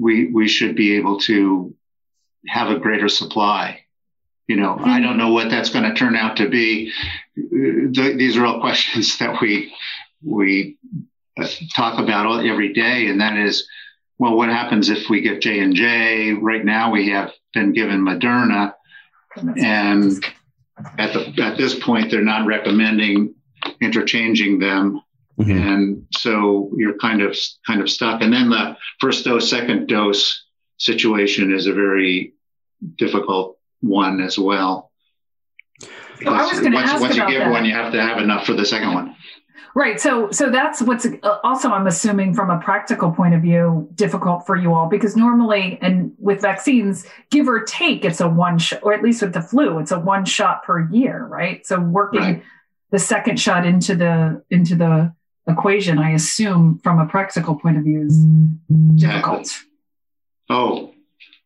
we 0.00 0.26
we 0.26 0.48
should 0.48 0.74
be 0.74 0.96
able 0.96 1.18
to 1.20 1.74
have 2.48 2.70
a 2.70 2.78
greater 2.78 3.08
supply. 3.08 3.84
You 4.48 4.56
know, 4.56 4.74
mm-hmm. 4.74 4.88
I 4.88 5.00
don't 5.00 5.18
know 5.18 5.32
what 5.32 5.50
that's 5.50 5.70
going 5.70 5.84
to 5.84 5.94
turn 5.94 6.16
out 6.16 6.38
to 6.38 6.48
be. 6.48 6.92
The, 7.36 8.14
these 8.16 8.36
are 8.36 8.46
all 8.46 8.60
questions 8.60 9.18
that 9.18 9.40
we 9.40 9.72
we 10.24 10.78
uh, 11.38 11.46
talk 11.74 12.00
about 12.00 12.44
every 12.44 12.72
day, 12.72 13.06
and 13.06 13.20
that 13.20 13.36
is, 13.36 13.68
well, 14.18 14.36
what 14.36 14.48
happens 14.48 14.88
if 14.88 15.08
we 15.08 15.20
get 15.20 15.42
J 15.42 15.60
and 15.60 15.74
J? 15.74 16.32
Right 16.32 16.64
now, 16.64 16.90
we 16.90 17.10
have 17.10 17.32
been 17.52 17.72
given 17.72 18.00
Moderna, 18.00 18.74
and 19.36 20.24
at 20.98 21.12
the 21.12 21.42
at 21.42 21.58
this 21.58 21.78
point, 21.78 22.10
they're 22.10 22.22
not 22.22 22.46
recommending 22.46 23.34
interchanging 23.80 24.58
them 24.58 25.02
Mm-hmm. 25.38 25.50
And 25.52 26.06
so 26.14 26.70
you're 26.76 26.98
kind 26.98 27.22
of 27.22 27.36
kind 27.66 27.80
of 27.80 27.88
stuck. 27.88 28.22
And 28.22 28.32
then 28.32 28.50
the 28.50 28.76
first 29.00 29.24
dose, 29.24 29.48
second 29.48 29.86
dose 29.86 30.44
situation 30.78 31.52
is 31.52 31.66
a 31.66 31.72
very 31.72 32.34
difficult 32.96 33.58
one 33.80 34.20
as 34.20 34.38
well. 34.38 34.90
So 35.80 35.88
I 36.26 36.42
was 36.42 36.60
going 36.60 36.72
to 36.72 36.76
once, 36.76 36.90
ask 36.90 37.00
once 37.00 37.16
you 37.16 37.26
give 37.28 37.40
that. 37.40 37.50
one, 37.50 37.64
you 37.64 37.72
have 37.72 37.92
to 37.92 38.02
have 38.02 38.18
enough 38.18 38.44
for 38.44 38.52
the 38.52 38.66
second 38.66 38.92
one. 38.92 39.16
Right. 39.74 40.00
So, 40.00 40.30
so 40.32 40.50
that's 40.50 40.82
what's 40.82 41.06
uh, 41.06 41.38
also, 41.44 41.70
I'm 41.70 41.86
assuming 41.86 42.34
from 42.34 42.50
a 42.50 42.58
practical 42.58 43.12
point 43.12 43.34
of 43.34 43.42
view, 43.42 43.88
difficult 43.94 44.44
for 44.44 44.56
you 44.56 44.74
all 44.74 44.88
because 44.88 45.16
normally, 45.16 45.78
and 45.80 46.12
with 46.18 46.42
vaccines, 46.42 47.06
give 47.30 47.48
or 47.48 47.62
take, 47.62 48.04
it's 48.04 48.20
a 48.20 48.28
one 48.28 48.58
shot, 48.58 48.80
or 48.82 48.92
at 48.92 49.02
least 49.02 49.22
with 49.22 49.32
the 49.32 49.40
flu, 49.40 49.78
it's 49.78 49.92
a 49.92 49.98
one 49.98 50.24
shot 50.24 50.64
per 50.64 50.88
year, 50.90 51.24
right? 51.24 51.64
So, 51.64 51.78
working 51.80 52.20
Right. 52.20 52.42
the 52.90 52.98
second 52.98 53.40
shot 53.40 53.64
into 53.64 53.94
the 53.94 54.42
into 54.50 54.74
the 54.74 55.14
equation, 55.50 55.98
I 55.98 56.10
assume, 56.10 56.78
from 56.82 56.98
a 56.98 57.06
practical 57.06 57.54
point 57.54 57.76
of 57.78 57.84
view, 57.84 58.06
is 58.06 58.24
difficult. 58.96 59.50
Oh, 60.48 60.94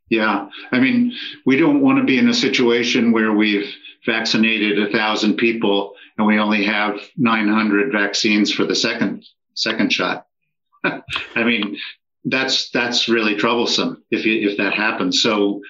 yeah. 0.09 0.49
I 0.73 0.81
mean, 0.81 1.13
we 1.45 1.57
don't 1.57 1.81
want 1.81 1.99
to 1.99 2.05
be 2.05 2.19
in 2.19 2.29
a 2.29 2.35
situation 2.35 3.13
where 3.13 3.33
we've 3.33 3.73
vaccinated 4.07 4.79
a 4.79 4.91
thousand 4.91 5.37
people 5.37 5.95
and 6.19 6.27
we 6.27 6.39
only 6.39 6.65
have 6.65 7.01
900 7.17 7.93
vaccines 7.93 8.53
for 8.53 8.65
the 8.65 8.75
second 8.75 9.25
second 9.55 9.93
shot. 9.93 10.27
I 10.85 11.45
mean, 11.45 11.77
that's 12.25 12.71
that's 12.71 13.09
really 13.09 13.37
troublesome 13.37 14.03
if 14.11 14.27
if 14.27 14.57
that 14.59 14.75
happens. 14.75 15.23
So 15.23 15.63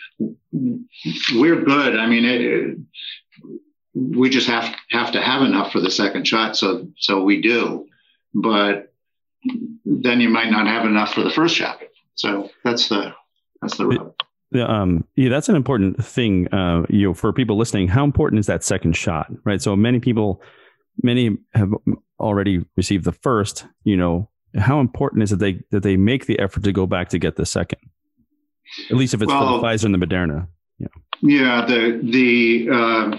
we're 0.52 1.62
good. 1.62 1.96
I 1.98 2.06
mean, 2.06 2.24
it, 2.24 2.78
we 3.94 4.30
just 4.30 4.48
have 4.48 4.74
have 4.90 5.12
to 5.12 5.20
have 5.20 5.42
enough 5.42 5.72
for 5.72 5.80
the 5.80 5.90
second 5.90 6.26
shot. 6.26 6.56
So 6.56 6.88
so 6.98 7.22
we 7.22 7.40
do, 7.40 7.86
but 8.34 8.92
then 9.84 10.20
you 10.20 10.28
might 10.28 10.50
not 10.50 10.66
have 10.66 10.84
enough 10.84 11.14
for 11.14 11.22
the 11.22 11.30
first 11.30 11.54
shot. 11.54 11.80
So 12.14 12.50
that's 12.64 12.88
the 12.88 13.14
that's 13.60 13.76
the. 13.76 14.12
Yeah, 14.50 14.66
um, 14.66 15.04
yeah, 15.16 15.30
that's 15.30 15.48
an 15.48 15.56
important 15.56 16.04
thing. 16.04 16.52
Uh, 16.52 16.84
you 16.88 17.08
know, 17.08 17.14
for 17.14 17.32
people 17.32 17.56
listening, 17.56 17.88
how 17.88 18.04
important 18.04 18.38
is 18.38 18.46
that 18.46 18.62
second 18.62 18.96
shot, 18.96 19.26
right? 19.44 19.60
So 19.60 19.74
many 19.74 19.98
people, 19.98 20.40
many 21.02 21.36
have 21.54 21.72
already 22.20 22.64
received 22.76 23.04
the 23.04 23.12
first. 23.12 23.66
You 23.82 23.96
know, 23.96 24.30
how 24.56 24.78
important 24.80 25.24
is 25.24 25.32
it 25.32 25.40
they 25.40 25.60
that 25.70 25.82
they 25.82 25.96
make 25.96 26.26
the 26.26 26.38
effort 26.38 26.62
to 26.64 26.72
go 26.72 26.86
back 26.86 27.08
to 27.10 27.18
get 27.18 27.36
the 27.36 27.46
second? 27.46 27.80
At 28.90 28.96
least 28.96 29.14
if 29.14 29.22
it's 29.22 29.28
Well- 29.28 29.60
for 29.60 29.60
the 29.60 29.66
Pfizer 29.66 29.86
and 29.86 29.94
the 29.94 30.06
Moderna. 30.06 30.48
Yeah, 31.22 31.64
the 31.64 32.00
the 32.02 32.68
uh, 32.70 33.16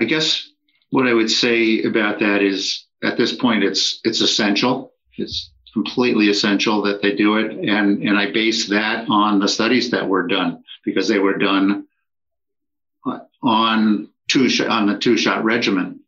I 0.00 0.04
guess 0.04 0.48
what 0.90 1.06
I 1.06 1.14
would 1.14 1.30
say 1.30 1.82
about 1.82 2.18
that 2.18 2.42
is 2.42 2.84
at 3.04 3.16
this 3.16 3.32
point 3.32 3.64
it's 3.64 4.00
it's 4.04 4.20
essential. 4.20 4.92
It's 5.16 5.50
completely 5.72 6.28
essential 6.28 6.82
that 6.82 7.02
they 7.02 7.14
do 7.14 7.36
it, 7.36 7.50
and 7.52 8.02
and 8.02 8.18
I 8.18 8.30
base 8.30 8.68
that 8.68 9.08
on 9.08 9.38
the 9.38 9.48
studies 9.48 9.90
that 9.90 10.08
were 10.08 10.26
done 10.26 10.64
because 10.84 11.08
they 11.08 11.18
were 11.18 11.38
done 11.38 11.86
uh, 13.06 13.20
on 13.42 14.08
two 14.28 14.48
sh- 14.48 14.60
on 14.62 14.86
the 14.86 14.98
two 14.98 15.16
shot 15.16 15.44
regimen. 15.44 16.00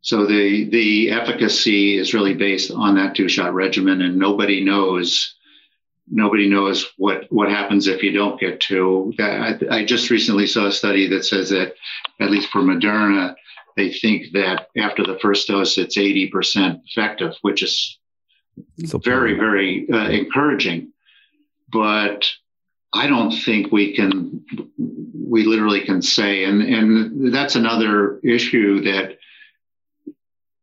So 0.00 0.26
the 0.26 0.68
the 0.70 1.10
efficacy 1.10 1.98
is 1.98 2.14
really 2.14 2.34
based 2.34 2.70
on 2.70 2.94
that 2.96 3.16
two 3.16 3.28
shot 3.28 3.54
regimen, 3.54 4.02
and 4.02 4.18
nobody 4.18 4.62
knows 4.62 5.34
nobody 6.08 6.48
knows 6.48 6.86
what 6.96 7.26
what 7.30 7.50
happens 7.50 7.88
if 7.88 8.02
you 8.02 8.12
don't 8.12 8.38
get 8.38 8.60
two. 8.60 9.12
I, 9.18 9.58
I 9.70 9.84
just 9.84 10.10
recently 10.10 10.46
saw 10.46 10.66
a 10.66 10.72
study 10.72 11.08
that 11.08 11.24
says 11.24 11.50
that 11.50 11.74
at 12.20 12.30
least 12.30 12.50
for 12.50 12.60
Moderna, 12.62 13.34
they 13.76 13.92
think 13.92 14.32
that 14.32 14.68
after 14.76 15.04
the 15.04 15.18
first 15.20 15.48
dose, 15.48 15.78
it's 15.78 15.98
eighty 15.98 16.28
percent 16.28 16.80
effective, 16.86 17.34
which 17.42 17.62
is 17.62 17.98
So 18.86 18.98
very 18.98 19.34
very 19.34 19.88
uh, 19.90 20.08
encouraging. 20.08 20.92
But 21.70 22.26
I 22.94 23.06
don't 23.06 23.32
think 23.32 23.72
we 23.72 23.94
can 23.94 24.44
we 25.28 25.44
literally 25.44 25.84
can 25.84 26.00
say, 26.02 26.44
and 26.44 26.62
and 26.62 27.34
that's 27.34 27.56
another 27.56 28.18
issue 28.20 28.82
that 28.82 29.18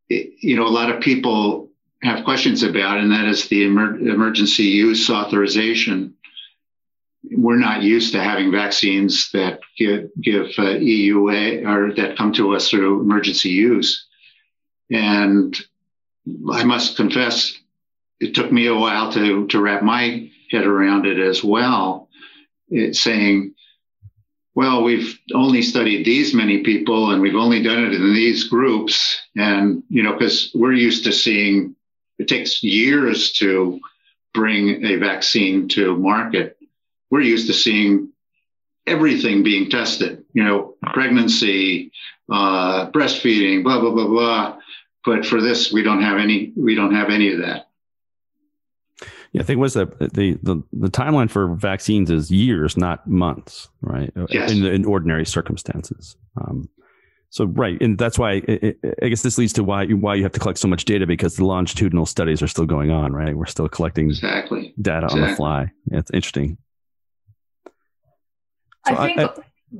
you 0.09 0.55
know 0.55 0.67
a 0.67 0.69
lot 0.69 0.89
of 0.89 1.01
people 1.01 1.69
have 2.01 2.25
questions 2.25 2.63
about, 2.63 2.97
and 2.97 3.11
that 3.11 3.25
is 3.25 3.47
the 3.47 3.63
emer- 3.63 3.97
emergency 3.97 4.63
use 4.63 5.09
authorization. 5.09 6.15
We're 7.23 7.57
not 7.57 7.83
used 7.83 8.13
to 8.13 8.21
having 8.21 8.51
vaccines 8.51 9.29
that 9.31 9.61
give, 9.77 10.09
give 10.21 10.47
uh, 10.57 10.75
EUA 10.75 11.65
or 11.65 11.93
that 11.95 12.17
come 12.17 12.33
to 12.33 12.55
us 12.55 12.69
through 12.69 13.01
emergency 13.01 13.49
use. 13.49 14.05
And 14.91 15.57
I 16.51 16.63
must 16.63 16.97
confess, 16.97 17.57
it 18.19 18.35
took 18.35 18.51
me 18.51 18.67
a 18.67 18.75
while 18.75 19.11
to, 19.13 19.47
to 19.47 19.61
wrap 19.61 19.83
my 19.83 20.29
head 20.51 20.65
around 20.65 21.05
it 21.05 21.17
as 21.17 21.43
well. 21.43 22.09
It's 22.69 22.99
saying, 22.99 23.55
well, 24.55 24.83
we've 24.83 25.17
only 25.33 25.61
studied 25.61 26.05
these 26.05 26.33
many 26.33 26.61
people 26.61 27.11
and 27.11 27.21
we've 27.21 27.35
only 27.35 27.63
done 27.63 27.85
it 27.85 27.93
in 27.93 28.13
these 28.13 28.43
groups. 28.45 29.19
And, 29.35 29.83
you 29.89 30.03
know, 30.03 30.13
because 30.13 30.51
we're 30.53 30.73
used 30.73 31.05
to 31.05 31.11
seeing 31.11 31.75
it 32.19 32.27
takes 32.27 32.63
years 32.63 33.31
to 33.33 33.79
bring 34.33 34.85
a 34.85 34.95
vaccine 34.97 35.67
to 35.69 35.97
market. 35.97 36.57
We're 37.13 37.21
used 37.21 37.45
to 37.45 37.53
seeing 37.53 38.11
everything 38.87 39.43
being 39.43 39.69
tested, 39.69 40.23
you 40.33 40.43
know, 40.43 40.77
pregnancy, 40.81 41.91
uh, 42.31 42.89
breastfeeding, 42.89 43.61
blah, 43.63 43.79
blah, 43.79 43.91
blah, 43.91 44.07
blah. 44.07 44.57
But 45.05 45.23
for 45.23 45.39
this, 45.39 45.71
we 45.71 45.83
don't 45.83 46.01
have 46.01 46.17
any, 46.17 46.53
we 46.57 46.73
don't 46.73 46.95
have 46.95 47.11
any 47.11 47.31
of 47.31 47.37
that. 47.41 47.67
Yeah, 49.31 49.41
I 49.41 49.43
think 49.43 49.59
was 49.59 49.75
the, 49.75 49.85
the 49.99 50.39
the 50.41 50.63
the 50.73 50.89
timeline 50.89 51.29
for 51.29 51.53
vaccines 51.53 52.09
is 52.09 52.31
years, 52.31 52.77
not 52.77 53.05
months, 53.05 53.69
right? 53.81 54.11
Yes. 54.29 54.51
In, 54.51 54.65
in 54.65 54.83
ordinary 54.83 55.27
circumstances. 55.27 56.17
Um, 56.41 56.67
so 57.29 57.45
right, 57.45 57.79
and 57.79 57.95
that's 57.95 58.17
why 58.17 58.41
it, 58.47 58.63
it, 58.63 58.95
I 59.03 59.09
guess 59.09 59.21
this 59.21 59.37
leads 59.37 59.53
to 59.53 59.63
why 59.63 59.83
you, 59.83 59.97
why 59.97 60.15
you 60.15 60.23
have 60.23 60.31
to 60.31 60.39
collect 60.39 60.57
so 60.57 60.67
much 60.67 60.85
data 60.85 61.05
because 61.05 61.35
the 61.35 61.45
longitudinal 61.45 62.07
studies 62.07 62.41
are 62.41 62.47
still 62.47 62.65
going 62.65 62.89
on, 62.89 63.13
right? 63.13 63.37
We're 63.37 63.45
still 63.45 63.69
collecting 63.69 64.09
Exactly. 64.09 64.73
data 64.81 65.05
on 65.11 65.21
the 65.21 65.35
fly. 65.35 65.71
Yeah, 65.91 65.99
it's 65.99 66.09
interesting. 66.09 66.57
So 68.87 68.95
I 68.95 69.05
think. 69.07 69.19
I- 69.19 69.33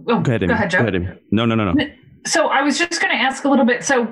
oh, 0.08 0.22
Go 0.22 0.32
ahead, 0.32 0.44
Amy. 0.44 0.48
Go 0.48 0.54
ahead, 0.54 0.70
Joe. 0.70 0.86
Amy. 0.88 1.08
No, 1.32 1.46
no, 1.46 1.56
no, 1.56 1.72
no. 1.72 1.86
So 2.26 2.48
I 2.48 2.62
was 2.62 2.78
just 2.78 3.02
going 3.02 3.12
to 3.16 3.22
ask 3.22 3.44
a 3.44 3.50
little 3.50 3.66
bit. 3.66 3.84
So, 3.84 4.08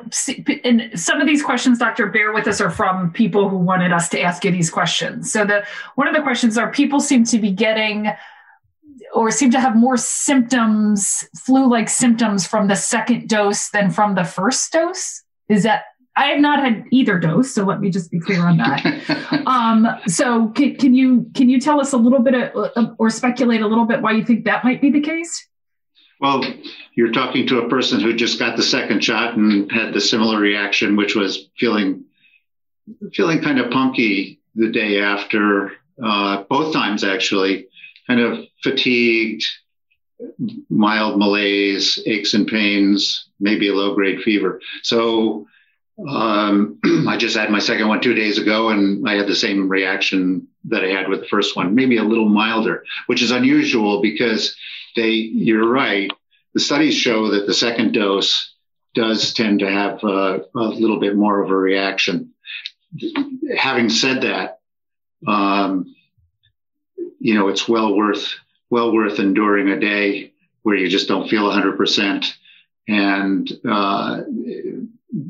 and 0.66 0.92
some 1.00 1.22
of 1.22 1.28
these 1.28 1.42
questions, 1.42 1.80
Doctor, 1.80 2.08
bear 2.08 2.34
with 2.34 2.46
us, 2.46 2.60
are 2.60 2.70
from 2.70 3.14
people 3.14 3.48
who 3.48 3.58
wanted 3.58 3.94
us 3.94 4.10
to 4.10 4.22
ask 4.22 4.44
you 4.44 4.52
these 4.52 4.70
questions. 4.70 5.32
So 5.32 5.46
the 5.46 5.66
one 5.96 6.10
of 6.10 6.14
the 6.14 6.22
questions 6.22 6.58
are 6.58 6.70
people 6.72 7.00
seem 7.00 7.24
to 7.26 7.40
be 7.40 7.52
getting 7.52 8.12
or 9.14 9.32
seem 9.32 9.50
to 9.52 9.60
have 9.62 9.76
more 9.78 9.96
symptoms, 9.98 11.28
flu-like 11.38 11.90
symptoms 11.90 12.46
from 12.46 12.68
the 12.68 12.76
second 12.76 13.30
dose 13.30 13.70
than 13.70 13.92
from 13.92 14.16
the 14.16 14.24
first 14.26 14.72
dose. 14.74 15.24
Is 15.48 15.64
that 15.64 15.84
I 16.16 16.26
have 16.26 16.40
not 16.40 16.60
had 16.60 16.86
either 16.92 17.20
dose, 17.20 17.54
so 17.54 17.64
let 17.64 17.80
me 17.80 17.90
just 17.90 18.12
be 18.12 18.20
clear 18.20 18.46
on 18.46 18.58
that. 18.58 19.44
um, 19.46 19.88
so 20.08 20.50
can, 20.50 20.76
can 20.76 20.94
you 20.94 21.30
can 21.34 21.50
you 21.50 21.60
tell 21.60 21.80
us 21.80 21.94
a 21.94 21.98
little 21.98 22.20
bit 22.20 22.36
of, 22.36 22.96
or 22.98 23.10
speculate 23.10 23.62
a 23.62 23.68
little 23.68 23.86
bit 23.86 24.02
why 24.02 24.12
you 24.12 24.26
think 24.26 24.46
that 24.46 24.64
might 24.64 24.82
be 24.82 24.92
the 24.92 25.02
case? 25.02 25.48
Well, 26.20 26.44
you're 26.96 27.12
talking 27.12 27.48
to 27.48 27.62
a 27.62 27.70
person 27.70 28.00
who 28.00 28.14
just 28.14 28.40
got 28.40 28.56
the 28.56 28.64
second 28.64 29.04
shot 29.04 29.38
and 29.38 29.72
had 29.72 29.94
the 29.94 30.02
similar 30.02 30.38
reaction, 30.40 30.96
which 30.96 31.16
was 31.16 31.50
feeling 31.58 32.06
feeling 33.14 33.42
kind 33.42 33.60
of 33.60 33.72
punky 33.72 34.40
the 34.56 34.70
day 34.70 35.02
after, 35.02 35.72
uh, 36.04 36.44
both 36.50 36.74
times 36.74 37.04
actually, 37.06 37.68
kind 38.06 38.20
of 38.20 38.46
fatigued, 38.64 39.46
mild 40.70 41.18
malaise, 41.18 42.02
aches 42.06 42.34
and 42.34 42.48
pains, 42.48 43.30
maybe 43.40 43.70
a 43.70 43.74
low 43.74 43.96
grade 43.96 44.22
fever. 44.22 44.62
So 44.84 45.48
um, 46.08 46.80
I 47.08 47.18
just 47.18 47.38
had 47.38 47.50
my 47.50 47.60
second 47.60 47.88
one 47.88 48.02
two 48.02 48.14
days 48.14 48.38
ago, 48.38 48.70
and 48.70 49.08
I 49.08 49.16
had 49.16 49.28
the 49.28 49.36
same 49.36 49.70
reaction 49.70 50.48
that 50.66 50.84
I 50.84 50.90
had 50.90 51.10
with 51.10 51.22
the 51.22 51.28
first 51.28 51.56
one, 51.56 51.76
maybe 51.76 51.98
a 51.98 52.04
little 52.04 52.30
milder, 52.30 52.84
which 53.08 53.22
is 53.22 53.32
unusual 53.32 54.02
because 54.02 54.56
they 54.96 55.10
you're 55.10 55.68
right. 55.68 56.12
The 56.54 56.60
studies 56.60 56.96
show 56.96 57.32
that 57.32 57.48
the 57.48 57.54
second 57.54 57.94
dose 57.94 58.56
does 58.94 59.34
tend 59.34 59.60
to 59.60 59.72
have 59.72 60.04
a 60.04 60.42
little 60.54 61.00
bit 61.00 61.16
more 61.16 61.42
of 61.42 61.50
a 61.50 61.56
reaction. 61.56 62.34
Having 63.58 63.90
said 63.90 64.22
that 64.24 64.60
um, 65.26 65.96
you 67.20 67.36
know 67.36 67.48
it's 67.48 67.68
well 67.68 67.96
worth 67.96 68.34
well 68.70 68.94
worth 68.94 69.20
enduring 69.20 69.70
a 69.70 69.80
day 69.80 70.34
where 70.64 70.76
you 70.76 70.88
just 70.88 71.08
don't 71.08 71.30
feel 71.30 71.50
100% 71.50 72.34
and 72.88 73.52
uh, 73.68 74.22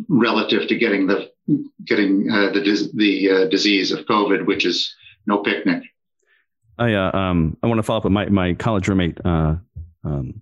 relative 0.08 0.68
to 0.68 0.76
getting 0.76 1.08
the 1.08 1.32
getting 1.86 2.30
uh, 2.32 2.52
the 2.52 2.92
the 2.94 3.30
uh, 3.30 3.46
disease 3.50 3.92
of 3.92 4.06
covid 4.06 4.46
which 4.46 4.66
is 4.66 4.94
no 5.26 5.40
picnic 5.40 5.84
I 6.78 6.94
uh, 6.94 7.12
um 7.18 7.58
I 7.62 7.68
want 7.68 7.80
to 7.80 7.84
follow 7.84 7.98
up 7.98 8.04
with 8.06 8.14
my 8.14 8.26
my 8.30 8.54
college 8.54 8.88
roommate 8.88 9.20
uh 9.26 9.56
um 10.04 10.42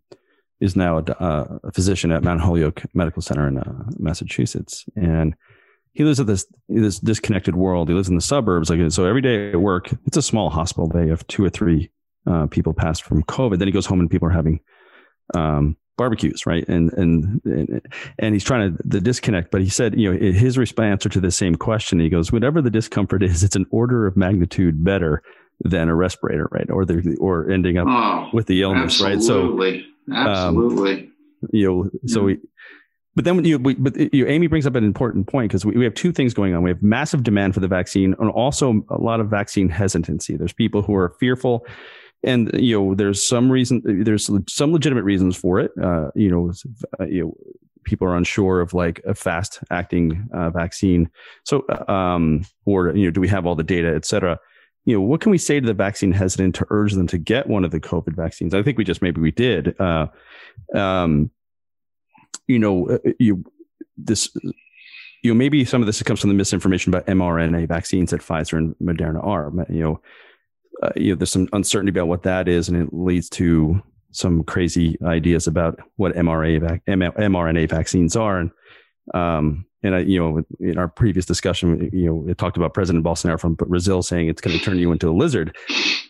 is 0.59 0.75
now 0.75 0.97
a, 0.97 1.01
uh, 1.01 1.57
a 1.63 1.71
physician 1.71 2.11
at 2.11 2.21
Mount 2.21 2.41
Holyoke 2.41 2.83
Medical 2.93 3.21
Center 3.21 3.47
in 3.47 3.57
uh, 3.57 3.85
Massachusetts, 3.97 4.83
and 4.97 5.33
he 5.93 6.03
lives 6.03 6.19
at 6.19 6.27
this 6.27 6.45
this 6.67 6.99
disconnected 6.99 7.55
world. 7.55 7.87
He 7.87 7.95
lives 7.95 8.09
in 8.09 8.15
the 8.15 8.21
suburbs, 8.21 8.69
like 8.69 8.91
so. 8.91 9.05
Every 9.05 9.21
day 9.21 9.51
at 9.51 9.61
work, 9.61 9.89
it's 10.05 10.17
a 10.17 10.21
small 10.21 10.49
hospital. 10.49 10.89
They 10.89 11.07
have 11.07 11.25
two 11.27 11.45
or 11.45 11.49
three 11.49 11.91
people 12.49 12.73
passed 12.73 13.03
from 13.03 13.23
COVID. 13.23 13.57
Then 13.57 13.69
he 13.69 13.71
goes 13.71 13.85
home 13.85 14.01
and 14.01 14.11
people 14.11 14.27
are 14.27 14.31
having 14.31 14.59
um, 15.33 15.77
barbecues, 15.99 16.45
right? 16.47 16.67
And, 16.67 16.91
and 16.93 17.41
and 17.45 17.81
and 18.17 18.33
he's 18.33 18.43
trying 18.43 18.71
to 18.71 18.83
the 18.83 19.01
disconnect. 19.01 19.51
But 19.51 19.61
he 19.61 19.69
said, 19.69 19.99
you 19.99 20.11
know, 20.11 20.17
his 20.17 20.57
answer 20.79 21.09
to 21.09 21.19
the 21.19 21.29
same 21.29 21.55
question, 21.55 21.99
he 21.99 22.09
goes, 22.09 22.31
whatever 22.31 22.61
the 22.61 22.71
discomfort 22.71 23.21
is, 23.21 23.43
it's 23.43 23.57
an 23.57 23.67
order 23.69 24.07
of 24.07 24.17
magnitude 24.17 24.83
better 24.83 25.21
than 25.61 25.89
a 25.89 25.95
respirator, 25.95 26.47
right? 26.51 26.69
Or 26.71 26.85
the 26.85 27.17
or 27.19 27.51
ending 27.51 27.77
up 27.77 27.87
oh, 27.87 28.29
with 28.33 28.47
the 28.47 28.61
illness, 28.61 29.01
absolutely. 29.01 29.71
right? 30.07 30.17
So 30.17 30.29
absolutely, 30.29 30.93
um, 31.03 31.49
you 31.51 31.67
know, 31.67 31.89
so 32.07 32.23
we. 32.23 32.39
But 33.15 33.25
then 33.25 33.43
you, 33.43 33.59
we, 33.59 33.73
but 33.73 34.13
you, 34.13 34.27
Amy 34.27 34.47
brings 34.47 34.65
up 34.65 34.75
an 34.75 34.85
important 34.85 35.27
point 35.27 35.49
because 35.49 35.65
we, 35.65 35.73
we 35.73 35.83
have 35.83 35.93
two 35.93 36.13
things 36.13 36.33
going 36.33 36.53
on. 36.55 36.63
We 36.63 36.69
have 36.69 36.81
massive 36.81 37.23
demand 37.23 37.53
for 37.53 37.59
the 37.59 37.67
vaccine 37.67 38.15
and 38.17 38.29
also 38.29 38.85
a 38.89 38.97
lot 38.97 39.19
of 39.19 39.27
vaccine 39.27 39.67
hesitancy. 39.67 40.37
There's 40.37 40.53
people 40.53 40.83
who 40.83 40.95
are 40.95 41.09
fearful 41.19 41.65
and 42.23 42.51
you 42.53 42.79
know 42.79 42.95
there's 42.95 43.27
some 43.27 43.51
reason 43.51 43.81
there's 44.03 44.29
some 44.47 44.73
legitimate 44.73 45.03
reasons 45.03 45.35
for 45.35 45.59
it. 45.59 45.71
Uh, 45.81 46.09
you 46.15 46.29
know 46.29 46.51
uh, 46.99 47.05
you 47.05 47.23
know 47.23 47.37
people 47.83 48.07
are 48.07 48.15
unsure 48.15 48.61
of 48.61 48.73
like 48.73 49.01
a 49.05 49.15
fast 49.15 49.59
acting 49.71 50.27
uh, 50.33 50.49
vaccine. 50.49 51.09
So 51.45 51.65
uh, 51.69 51.91
um 51.91 52.45
or 52.65 52.95
you 52.95 53.05
know 53.05 53.11
do 53.11 53.21
we 53.21 53.27
have 53.29 53.45
all 53.45 53.55
the 53.55 53.63
data 53.63 53.93
et 53.95 54.05
cetera? 54.05 54.39
You 54.85 54.95
know 54.95 55.01
what 55.01 55.21
can 55.21 55.31
we 55.31 55.37
say 55.37 55.59
to 55.59 55.65
the 55.65 55.73
vaccine 55.73 56.11
hesitant 56.11 56.55
to 56.55 56.67
urge 56.69 56.93
them 56.93 57.07
to 57.07 57.17
get 57.17 57.47
one 57.47 57.63
of 57.63 57.71
the 57.71 57.79
covid 57.79 58.15
vaccines? 58.15 58.53
I 58.53 58.63
think 58.63 58.77
we 58.77 58.83
just 58.83 59.01
maybe 59.01 59.21
we 59.21 59.31
did. 59.31 59.79
Uh, 59.79 60.07
um 60.75 61.31
you 62.47 62.59
know 62.59 62.89
uh, 62.89 62.97
you 63.19 63.43
this 63.97 64.29
you 65.23 65.31
know 65.31 65.37
maybe 65.37 65.63
some 65.63 65.81
of 65.81 65.85
this 65.85 66.01
comes 66.03 66.19
from 66.19 66.29
the 66.29 66.35
misinformation 66.35 66.93
about 66.93 67.05
mrna 67.07 67.67
vaccines 67.67 68.11
that 68.11 68.21
pfizer 68.21 68.57
and 68.57 68.75
moderna 68.81 69.23
are 69.23 69.51
you 69.69 69.81
know 69.81 70.01
uh, 70.81 70.91
you 70.95 71.11
know, 71.11 71.15
there's 71.15 71.31
some 71.31 71.49
uncertainty 71.53 71.91
about 71.91 72.07
what 72.07 72.23
that 72.23 72.47
is, 72.47 72.69
and 72.69 72.77
it 72.77 72.93
leads 72.93 73.29
to 73.29 73.81
some 74.11 74.43
crazy 74.43 74.97
ideas 75.03 75.47
about 75.47 75.79
what 75.97 76.15
mRNA, 76.15 76.61
vac- 76.61 76.85
mRNA 76.85 77.69
vaccines 77.69 78.15
are. 78.15 78.39
And, 78.39 78.51
um, 79.13 79.65
and 79.83 79.95
I, 79.95 79.99
you 79.99 80.19
know, 80.19 80.43
in 80.59 80.77
our 80.77 80.87
previous 80.87 81.25
discussion, 81.25 81.89
you 81.93 82.05
know, 82.05 82.25
it 82.27 82.37
talked 82.37 82.57
about 82.57 82.73
President 82.73 83.05
Bolsonaro 83.05 83.39
from 83.39 83.53
Brazil 83.53 84.01
saying 84.01 84.27
it's 84.27 84.41
going 84.41 84.57
to 84.57 84.63
turn 84.63 84.77
you 84.77 84.91
into 84.91 85.09
a 85.09 85.13
lizard. 85.13 85.55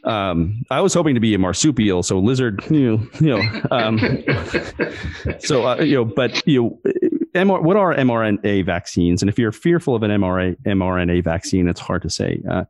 Um, 0.05 0.63
I 0.71 0.81
was 0.81 0.93
hoping 0.93 1.13
to 1.13 1.19
be 1.19 1.35
a 1.35 1.39
marsupial, 1.39 2.01
so 2.01 2.19
lizard, 2.19 2.63
you 2.69 2.97
know, 2.97 3.07
you 3.19 3.37
know. 3.37 3.61
Um, 3.69 3.99
so 5.39 5.67
uh, 5.67 5.75
you 5.81 5.95
know, 5.95 6.05
but 6.05 6.41
you 6.47 6.61
know, 6.63 6.91
MR, 7.35 7.61
what 7.61 7.77
are 7.77 7.93
mRNA 7.93 8.65
vaccines? 8.65 9.21
And 9.21 9.29
if 9.29 9.37
you're 9.37 9.51
fearful 9.51 9.95
of 9.95 10.01
an 10.03 10.09
mRNA 10.09 10.55
mRNA 10.65 11.23
vaccine, 11.23 11.67
it's 11.67 11.79
hard 11.79 12.01
to 12.03 12.09
say. 12.09 12.41
Uh, 12.49 12.63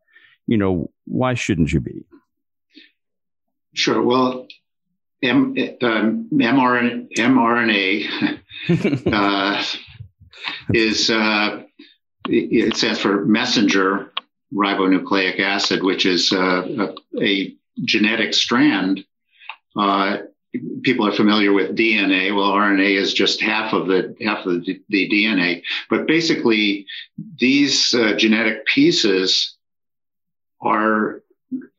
you 0.50 0.58
know, 0.58 0.90
why 1.06 1.36
shouldn't 1.36 1.72
you 1.72 1.80
be? 1.80 2.04
Sure. 3.76 4.02
Well, 4.02 4.48
M, 5.22 5.56
um, 5.84 6.28
mRNA, 6.34 7.12
mRNA 7.16 8.40
uh, 9.14 9.64
is 10.74 11.12
uh, 11.12 11.64
it 12.28 12.76
stands 12.76 13.00
for 13.00 13.26
messenger 13.26 14.12
ribonucleic 14.52 15.40
acid, 15.40 15.84
which 15.84 16.08
is 16.08 16.34
uh, 16.34 16.94
a, 17.20 17.24
a, 17.24 17.56
genetic 17.86 18.34
strand. 18.34 19.06
Uh, 19.78 20.18
people 20.82 21.08
are 21.08 21.14
familiar 21.14 21.54
with 21.54 21.78
DNA. 21.78 22.36
Well, 22.36 22.52
RNA 22.52 22.98
is 22.98 23.14
just 23.14 23.40
half 23.40 23.72
of 23.72 23.88
the 23.88 24.16
half 24.22 24.46
of 24.48 24.66
the, 24.66 24.82
the 24.90 25.10
DNA, 25.10 25.62
but 25.92 26.08
basically, 26.08 26.88
these 27.40 27.94
uh, 27.94 28.16
genetic 28.18 28.66
pieces 28.66 29.59
are 30.62 31.24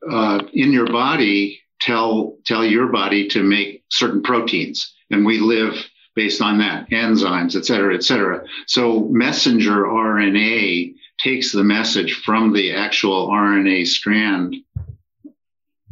uh, 0.09 0.39
in 0.53 0.71
your 0.71 0.87
body 0.87 1.61
tell 1.79 2.37
tell 2.45 2.63
your 2.63 2.87
body 2.87 3.27
to 3.29 3.43
make 3.43 3.83
certain 3.89 4.21
proteins, 4.21 4.93
and 5.09 5.25
we 5.25 5.39
live 5.39 5.73
based 6.15 6.41
on 6.41 6.57
that, 6.59 6.89
enzymes, 6.89 7.55
et 7.55 7.65
cetera, 7.65 7.95
et 7.95 8.03
cetera. 8.03 8.43
So 8.67 9.07
messenger 9.09 9.85
RNA 9.85 10.95
takes 11.19 11.51
the 11.51 11.63
message 11.63 12.13
from 12.25 12.53
the 12.53 12.73
actual 12.73 13.29
RNA 13.29 13.87
strand 13.87 14.55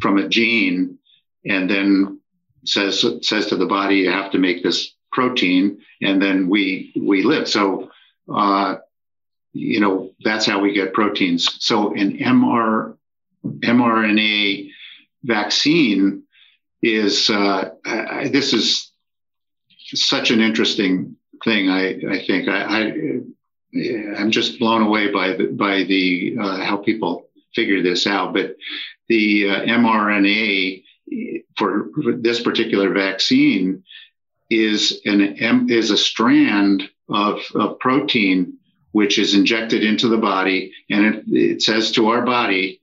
from 0.01 0.17
a 0.17 0.27
gene, 0.27 0.97
and 1.45 1.69
then 1.69 2.19
says 2.65 3.05
says 3.21 3.47
to 3.47 3.55
the 3.55 3.65
body, 3.65 3.97
you 3.97 4.11
have 4.11 4.31
to 4.31 4.37
make 4.37 4.63
this 4.63 4.93
protein, 5.11 5.79
and 6.01 6.21
then 6.21 6.49
we 6.49 6.93
we 6.99 7.23
live. 7.23 7.47
So 7.47 7.91
uh, 8.33 8.75
you 9.53 9.79
know, 9.79 10.11
that's 10.23 10.45
how 10.45 10.59
we 10.59 10.73
get 10.73 10.93
proteins. 10.93 11.57
So 11.63 11.93
an 11.93 12.17
MR, 12.17 12.95
mRNA 13.45 14.71
vaccine 15.23 16.23
is, 16.81 17.29
uh, 17.29 17.71
I, 17.85 18.29
this 18.29 18.53
is 18.53 18.91
such 19.93 20.31
an 20.31 20.39
interesting 20.39 21.15
thing. 21.43 21.69
I, 21.69 21.99
I 22.09 22.25
think 22.25 22.47
I, 22.47 22.61
I 22.61 22.81
am 24.17 24.31
just 24.31 24.59
blown 24.59 24.81
away 24.81 25.11
by 25.11 25.33
the, 25.33 25.47
by 25.47 25.83
the, 25.83 26.37
uh, 26.39 26.63
how 26.63 26.77
people 26.77 27.29
figure 27.55 27.81
this 27.81 28.05
out. 28.05 28.33
But 28.33 28.55
the 29.07 29.49
uh, 29.49 29.61
mRNA 29.61 30.83
for 31.57 31.89
this 32.17 32.41
particular 32.41 32.93
vaccine 32.93 33.83
is 34.49 35.01
an 35.05 35.69
is 35.69 35.91
a 35.91 35.97
strand 35.97 36.89
of, 37.09 37.39
of 37.55 37.79
protein 37.79 38.58
which 38.91 39.19
is 39.19 39.35
injected 39.35 39.83
into 39.83 40.07
the 40.07 40.17
body, 40.17 40.73
and 40.89 41.05
it, 41.05 41.23
it 41.27 41.61
says 41.61 41.91
to 41.91 42.09
our 42.09 42.23
body 42.25 42.81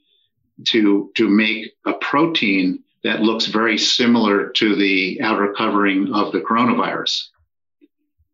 to 0.69 1.11
to 1.17 1.29
make 1.29 1.73
a 1.85 1.93
protein 1.95 2.83
that 3.05 3.23
looks 3.23 3.47
very 3.47 3.79
similar 3.79 4.49
to 4.51 4.75
the 4.75 5.21
outer 5.23 5.53
covering 5.53 6.13
of 6.13 6.33
the 6.33 6.41
coronavirus 6.41 7.27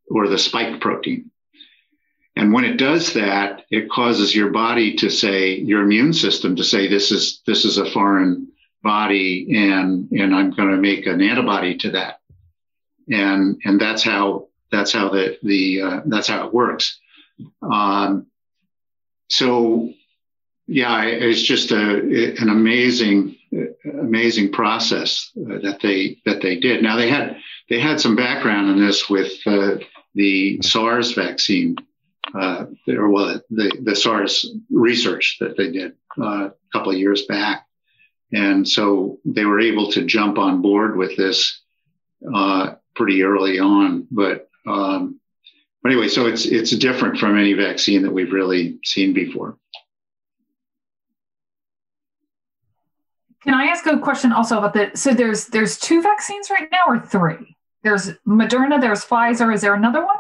or 0.09 0.29
the 0.29 0.39
spike 0.39 0.81
protein. 0.81 1.31
And 2.37 2.53
when 2.53 2.65
it 2.65 2.79
does 2.79 3.13
that, 3.13 3.65
it 3.71 3.91
causes 3.91 4.35
your 4.35 4.51
body 4.51 4.95
to 4.97 5.11
say, 5.11 5.57
your 5.57 5.83
immune 5.83 6.15
system 6.15 6.57
to 6.57 6.65
say, 6.65 6.89
this 6.89 7.11
is 7.11 7.43
this 7.47 7.65
is 7.65 7.77
a 7.77 7.91
foreign 7.91 8.49
body, 8.83 9.55
and 9.55 10.11
and 10.11 10.35
I'm 10.35 10.51
going 10.51 10.71
to 10.71 10.77
make 10.77 11.07
an 11.07 11.21
antibody 11.21 11.77
to 11.79 11.91
that. 11.93 12.21
And 13.11 13.61
and 13.65 13.81
that's 13.81 14.03
how 14.03 14.49
that's 14.71 14.93
how 14.93 15.11
the 15.11 15.39
the 15.43 15.83
uh, 15.83 16.01
that's 16.07 16.29
how 16.29 16.47
it 16.47 16.55
works. 16.55 16.99
Um, 17.63 18.27
so, 19.29 19.91
yeah, 20.67 21.05
it's 21.05 21.43
just 21.43 21.71
a, 21.71 22.35
an 22.41 22.49
amazing, 22.49 23.37
amazing 23.85 24.53
process 24.53 25.31
that 25.35 25.79
they 25.83 26.19
that 26.25 26.41
they 26.41 26.59
did. 26.59 26.83
Now 26.83 26.97
they 26.97 27.09
had 27.09 27.37
they 27.69 27.81
had 27.81 28.01
some 28.01 28.17
background 28.17 28.71
in 28.71 28.85
this 28.85 29.09
with 29.09 29.33
uh, 29.47 29.77
the 30.15 30.61
SARS 30.63 31.13
vaccine, 31.13 31.77
uh, 32.39 32.67
or 32.89 33.09
well, 33.11 33.41
the 33.51 33.73
the 33.83 33.97
SARS 33.97 34.47
research 34.71 35.39
that 35.41 35.57
they 35.57 35.71
did 35.71 35.93
uh, 36.21 36.49
a 36.49 36.53
couple 36.73 36.93
of 36.93 36.99
years 36.99 37.27
back, 37.27 37.67
and 38.33 38.69
so 38.69 39.19
they 39.25 39.45
were 39.45 39.61
able 39.61 39.91
to 39.93 40.05
jump 40.05 40.39
on 40.39 40.63
board 40.63 40.97
with 40.97 41.17
this 41.17 41.63
uh, 42.35 42.75
pretty 42.95 43.23
early 43.23 43.59
on. 43.59 44.07
But 44.11 44.49
um, 44.67 45.21
but 45.83 45.91
anyway, 45.91 46.09
so 46.09 46.27
it's 46.27 46.47
it's 46.47 46.71
different 46.71 47.19
from 47.19 47.39
any 47.39 47.55
vaccine 47.55 48.03
that 48.03 48.13
we've 48.13 48.33
really 48.33 48.79
seen 48.85 49.13
before. 49.13 49.57
Can 53.43 53.55
I 53.55 53.65
ask 53.65 53.85
a 53.87 53.99
question 53.99 54.33
also 54.33 54.59
about 54.59 54.75
the? 54.75 54.93
So 54.95 55.13
there's 55.13 55.47
there's 55.47 55.79
two 55.79 56.01
vaccines 56.01 56.51
right 56.51 56.69
now, 56.71 56.83
or 56.87 57.01
three? 57.01 57.57
There's 57.83 58.11
Moderna, 58.27 58.81
there's 58.81 59.05
Pfizer. 59.05 59.53
Is 59.53 59.63
there 59.63 59.75
another 59.75 60.05
one? 60.05 60.17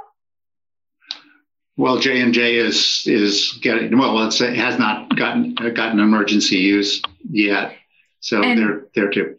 Well, 1.77 1.98
J 1.98 2.20
and 2.20 2.35
J 2.35 2.57
is 2.57 3.05
is 3.07 3.59
getting 3.62 3.96
well. 3.96 4.18
it 4.27 4.57
has 4.57 4.79
not 4.79 5.14
gotten 5.16 5.55
gotten 5.55 6.01
emergency 6.01 6.57
use 6.57 7.01
yet, 7.31 7.77
so 8.18 8.42
and, 8.42 8.59
they're 8.59 8.87
there 8.96 9.11
too. 9.11 9.37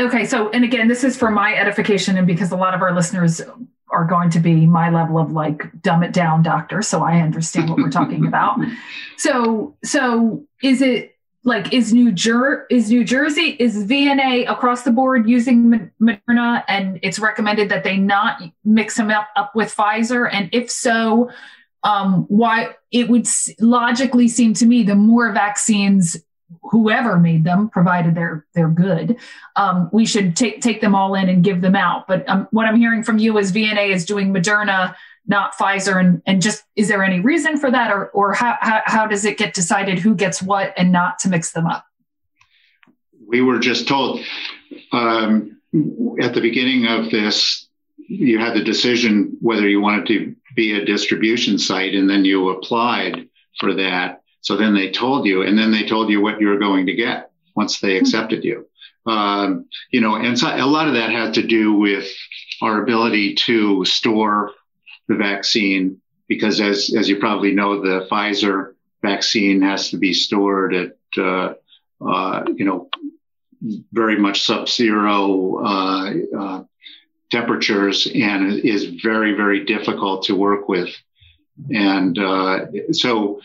Okay, 0.00 0.24
so 0.24 0.50
and 0.50 0.62
again, 0.62 0.86
this 0.86 1.02
is 1.02 1.16
for 1.16 1.30
my 1.32 1.54
edification, 1.56 2.16
and 2.16 2.26
because 2.26 2.52
a 2.52 2.56
lot 2.56 2.74
of 2.74 2.82
our 2.82 2.94
listeners 2.94 3.40
are 3.90 4.04
going 4.04 4.30
to 4.30 4.40
be 4.40 4.66
my 4.66 4.90
level 4.90 5.18
of 5.18 5.32
like 5.32 5.70
dumb 5.82 6.02
it 6.02 6.12
down 6.12 6.42
doctor 6.42 6.82
so 6.82 7.02
i 7.02 7.20
understand 7.20 7.68
what 7.68 7.78
we're 7.78 7.90
talking 7.90 8.26
about. 8.26 8.58
So 9.16 9.76
so 9.82 10.46
is 10.62 10.80
it 10.80 11.16
like 11.42 11.72
is 11.72 11.92
new 11.92 12.12
Jer- 12.12 12.66
is 12.70 12.88
new 12.88 13.02
jersey 13.02 13.56
is 13.58 13.84
vna 13.84 14.48
across 14.48 14.82
the 14.82 14.92
board 14.92 15.28
using 15.28 15.90
moderna 16.00 16.62
and 16.68 17.00
it's 17.02 17.18
recommended 17.18 17.68
that 17.70 17.82
they 17.82 17.96
not 17.96 18.40
mix 18.64 18.96
them 18.96 19.10
up, 19.10 19.28
up 19.34 19.56
with 19.56 19.74
pfizer? 19.74 20.28
And 20.32 20.48
if 20.52 20.70
so 20.70 21.30
um, 21.82 22.26
why 22.28 22.74
it 22.92 23.08
would 23.08 23.26
logically 23.60 24.28
seem 24.28 24.54
to 24.54 24.66
me 24.66 24.82
the 24.82 24.94
more 24.94 25.32
vaccines 25.32 26.16
whoever 26.62 27.18
made 27.18 27.44
them, 27.44 27.68
provided 27.68 28.14
they're 28.14 28.46
they're 28.54 28.68
good, 28.68 29.16
um, 29.56 29.88
we 29.92 30.06
should 30.06 30.36
take 30.36 30.60
take 30.60 30.80
them 30.80 30.94
all 30.94 31.14
in 31.14 31.28
and 31.28 31.44
give 31.44 31.60
them 31.60 31.76
out. 31.76 32.06
But 32.06 32.28
um, 32.28 32.48
what 32.50 32.66
I'm 32.66 32.76
hearing 32.76 33.02
from 33.02 33.18
you 33.18 33.38
is 33.38 33.52
VNA 33.52 33.90
is 33.90 34.04
doing 34.04 34.32
Moderna, 34.32 34.94
not 35.26 35.54
Pfizer, 35.54 36.00
and 36.00 36.22
and 36.26 36.40
just 36.40 36.64
is 36.76 36.88
there 36.88 37.04
any 37.04 37.20
reason 37.20 37.58
for 37.58 37.70
that, 37.70 37.92
or 37.92 38.08
or 38.10 38.32
how 38.32 38.56
how, 38.60 38.82
how 38.84 39.06
does 39.06 39.24
it 39.24 39.38
get 39.38 39.54
decided 39.54 39.98
who 39.98 40.14
gets 40.14 40.42
what 40.42 40.72
and 40.76 40.92
not 40.92 41.18
to 41.20 41.28
mix 41.28 41.52
them 41.52 41.66
up? 41.66 41.84
We 43.26 43.42
were 43.42 43.58
just 43.58 43.86
told 43.86 44.20
um, 44.92 45.58
at 46.20 46.34
the 46.34 46.40
beginning 46.40 46.86
of 46.86 47.10
this 47.10 47.66
you 47.96 48.38
had 48.38 48.54
the 48.54 48.64
decision 48.64 49.36
whether 49.40 49.68
you 49.68 49.82
wanted 49.82 50.06
to 50.06 50.34
be 50.56 50.72
a 50.72 50.84
distribution 50.84 51.58
site, 51.58 51.94
and 51.94 52.08
then 52.08 52.24
you 52.24 52.48
applied 52.48 53.28
for 53.60 53.74
that. 53.74 54.22
So 54.40 54.56
then 54.56 54.74
they 54.74 54.90
told 54.90 55.26
you, 55.26 55.42
and 55.42 55.58
then 55.58 55.72
they 55.72 55.86
told 55.86 56.10
you 56.10 56.20
what 56.20 56.40
you 56.40 56.48
were 56.48 56.58
going 56.58 56.86
to 56.86 56.94
get 56.94 57.30
once 57.54 57.80
they 57.80 57.96
accepted 57.96 58.44
you. 58.44 58.66
Um, 59.06 59.66
you 59.90 60.00
know, 60.00 60.16
and 60.16 60.38
so 60.38 60.48
a 60.48 60.66
lot 60.66 60.88
of 60.88 60.94
that 60.94 61.10
had 61.10 61.34
to 61.34 61.42
do 61.42 61.72
with 61.72 62.08
our 62.62 62.82
ability 62.82 63.34
to 63.46 63.84
store 63.84 64.52
the 65.08 65.16
vaccine, 65.16 66.00
because 66.28 66.60
as 66.60 66.94
as 66.94 67.08
you 67.08 67.16
probably 67.18 67.52
know, 67.54 67.80
the 67.80 68.06
Pfizer 68.10 68.74
vaccine 69.02 69.62
has 69.62 69.90
to 69.90 69.96
be 69.96 70.12
stored 70.12 70.74
at 70.74 70.96
uh, 71.16 71.54
uh, 72.06 72.44
you 72.54 72.64
know 72.64 72.88
very 73.92 74.18
much 74.18 74.42
sub-zero 74.42 75.64
uh, 75.64 76.14
uh, 76.38 76.64
temperatures 77.30 78.06
and 78.06 78.60
is 78.60 78.84
very 79.02 79.32
very 79.34 79.64
difficult 79.64 80.24
to 80.24 80.36
work 80.36 80.68
with, 80.68 80.90
and 81.72 82.18
uh, 82.18 82.66
so 82.92 83.40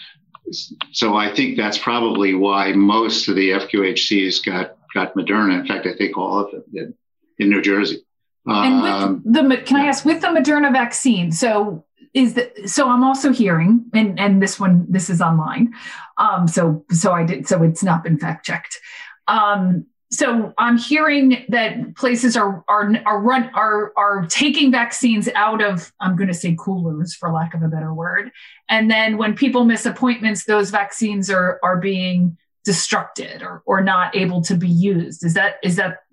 so 0.91 1.15
I 1.15 1.33
think 1.33 1.57
that's 1.57 1.77
probably 1.77 2.33
why 2.33 2.73
most 2.73 3.27
of 3.27 3.35
the 3.35 3.51
FQHCs 3.51 4.45
got 4.45 4.77
got 4.93 5.15
Moderna. 5.15 5.59
In 5.59 5.65
fact, 5.65 5.87
I 5.87 5.93
think 5.95 6.17
all 6.17 6.39
of 6.39 6.51
them 6.51 6.63
did 6.71 6.93
in 7.39 7.49
New 7.49 7.61
Jersey. 7.61 8.03
And 8.45 8.81
with 8.81 8.91
um, 8.91 9.21
the 9.25 9.61
can 9.65 9.77
I 9.77 9.85
ask 9.85 10.03
with 10.03 10.21
the 10.21 10.27
Moderna 10.27 10.71
vaccine? 10.71 11.31
So 11.31 11.85
is 12.13 12.33
that 12.33 12.69
so? 12.69 12.89
I'm 12.89 13.03
also 13.03 13.31
hearing, 13.31 13.85
and 13.93 14.19
and 14.19 14.41
this 14.41 14.59
one 14.59 14.85
this 14.89 15.09
is 15.09 15.21
online, 15.21 15.73
um, 16.17 16.47
so 16.47 16.85
so 16.91 17.13
I 17.13 17.23
did 17.23 17.47
so 17.47 17.63
it's 17.63 17.83
not 17.83 18.03
been 18.03 18.19
fact 18.19 18.45
checked. 18.45 18.79
Um, 19.27 19.85
so 20.13 20.53
I'm 20.59 20.77
hearing 20.77 21.45
that 21.49 21.95
places 21.95 22.37
are 22.37 22.63
are 22.67 22.91
are 23.05 23.19
run 23.19 23.49
are 23.55 23.91
are 23.97 24.25
taking 24.27 24.71
vaccines 24.71 25.27
out 25.35 25.61
of 25.61 25.91
I'm 25.99 26.15
going 26.15 26.27
to 26.27 26.33
say 26.33 26.55
coolers 26.57 27.15
for 27.15 27.31
lack 27.31 27.53
of 27.53 27.63
a 27.63 27.67
better 27.67 27.93
word, 27.93 28.31
and 28.69 28.91
then 28.91 29.17
when 29.17 29.35
people 29.35 29.65
miss 29.65 29.85
appointments, 29.85 30.45
those 30.45 30.69
vaccines 30.69 31.31
are 31.31 31.59
are 31.63 31.77
being 31.77 32.37
destructed 32.65 33.41
or, 33.41 33.61
or 33.65 33.81
not 33.81 34.15
able 34.15 34.41
to 34.41 34.55
be 34.55 34.69
used 34.69 35.25
is 35.25 35.33
that 35.33 35.55
is 35.63 35.75
that 35.75 36.03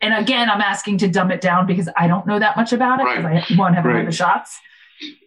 and 0.00 0.12
again 0.14 0.50
i'm 0.50 0.60
asking 0.60 0.98
to 0.98 1.06
dumb 1.06 1.30
it 1.30 1.40
down 1.40 1.64
because 1.64 1.88
i 1.96 2.08
don't 2.08 2.26
know 2.26 2.40
that 2.40 2.56
much 2.56 2.72
about 2.72 2.98
it 2.98 3.04
because 3.04 3.24
right. 3.24 3.44
i 3.48 3.56
won't 3.56 3.76
have 3.76 3.84
right. 3.84 4.04
the 4.04 4.10
shots 4.10 4.58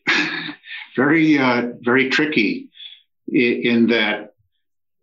very 0.97 1.37
uh, 1.39 1.69
very 1.79 2.09
tricky 2.09 2.69
in, 3.29 3.61
in 3.63 3.87
that 3.87 4.33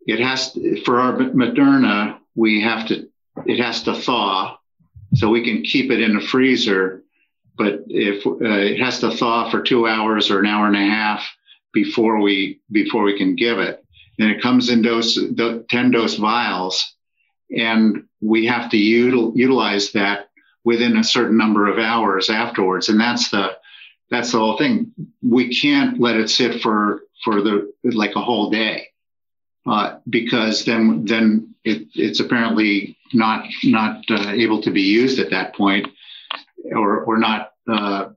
it 0.07 0.21
has 0.21 0.53
to, 0.53 0.83
for 0.85 1.01
our 1.01 1.15
moderna 1.15 2.19
we 2.35 2.61
have 2.61 2.87
to 2.89 3.09
it 3.47 3.63
has 3.63 3.83
to 3.83 3.95
thaw 3.95 4.57
so 5.15 5.29
we 5.29 5.45
can 5.45 5.63
keep 5.63 5.91
it 5.91 6.01
in 6.01 6.15
the 6.15 6.21
freezer 6.21 7.03
but 7.57 7.81
if 7.89 8.27
uh, 8.27 8.37
it 8.41 8.81
has 8.81 9.01
to 9.01 9.11
thaw 9.11 9.51
for 9.51 9.63
two 9.63 9.87
hours 9.87 10.31
or 10.31 10.41
an 10.41 10.47
hour 10.47 10.67
and 10.67 10.77
a 10.77 10.81
half 10.81 11.23
before 11.73 12.21
we 12.21 12.61
before 12.71 13.03
we 13.03 13.17
can 13.17 13.35
give 13.35 13.59
it 13.59 13.83
and 14.19 14.31
it 14.31 14.43
comes 14.43 14.69
in 14.69 14.83
dose, 14.83 15.19
10 15.19 15.91
dose 15.91 16.17
vials. 16.17 16.95
And 17.57 18.05
we 18.21 18.47
have 18.47 18.71
to 18.71 18.77
util, 18.77 19.33
utilize 19.35 19.93
that 19.93 20.31
within 20.65 20.97
a 20.97 21.05
certain 21.05 21.37
number 21.37 21.67
of 21.67 21.79
hours 21.79 22.31
afterwards. 22.31 22.89
And 22.89 23.01
that's 23.01 23.31
the, 23.31 23.57
that's 24.11 24.33
the 24.33 24.39
whole 24.39 24.57
thing. 24.57 24.93
We 25.23 25.55
can't 25.55 25.99
let 26.01 26.17
it 26.17 26.31
sit 26.31 26.63
for, 26.63 27.03
for 27.25 27.43
the, 27.43 27.73
like 27.85 28.15
a 28.15 28.21
whole 28.23 28.51
day. 28.51 28.89
Uh, 29.67 29.99
because 30.09 30.65
then, 30.65 31.05
then 31.05 31.52
it, 31.65 31.89
it's 31.95 32.21
apparently 32.21 32.97
not, 33.13 33.47
not 33.65 34.05
uh, 34.11 34.31
able 34.31 34.63
to 34.63 34.71
be 34.71 34.83
used 34.83 35.19
at 35.19 35.31
that 35.31 35.55
point 35.55 35.89
or, 36.73 37.05
or 37.05 37.19
not, 37.19 37.53
uh, 37.69 38.11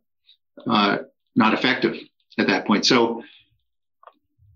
uh 0.68 0.98
not 1.36 1.54
effective 1.54 1.96
at 2.38 2.48
that 2.48 2.66
point. 2.66 2.86
So 2.86 3.24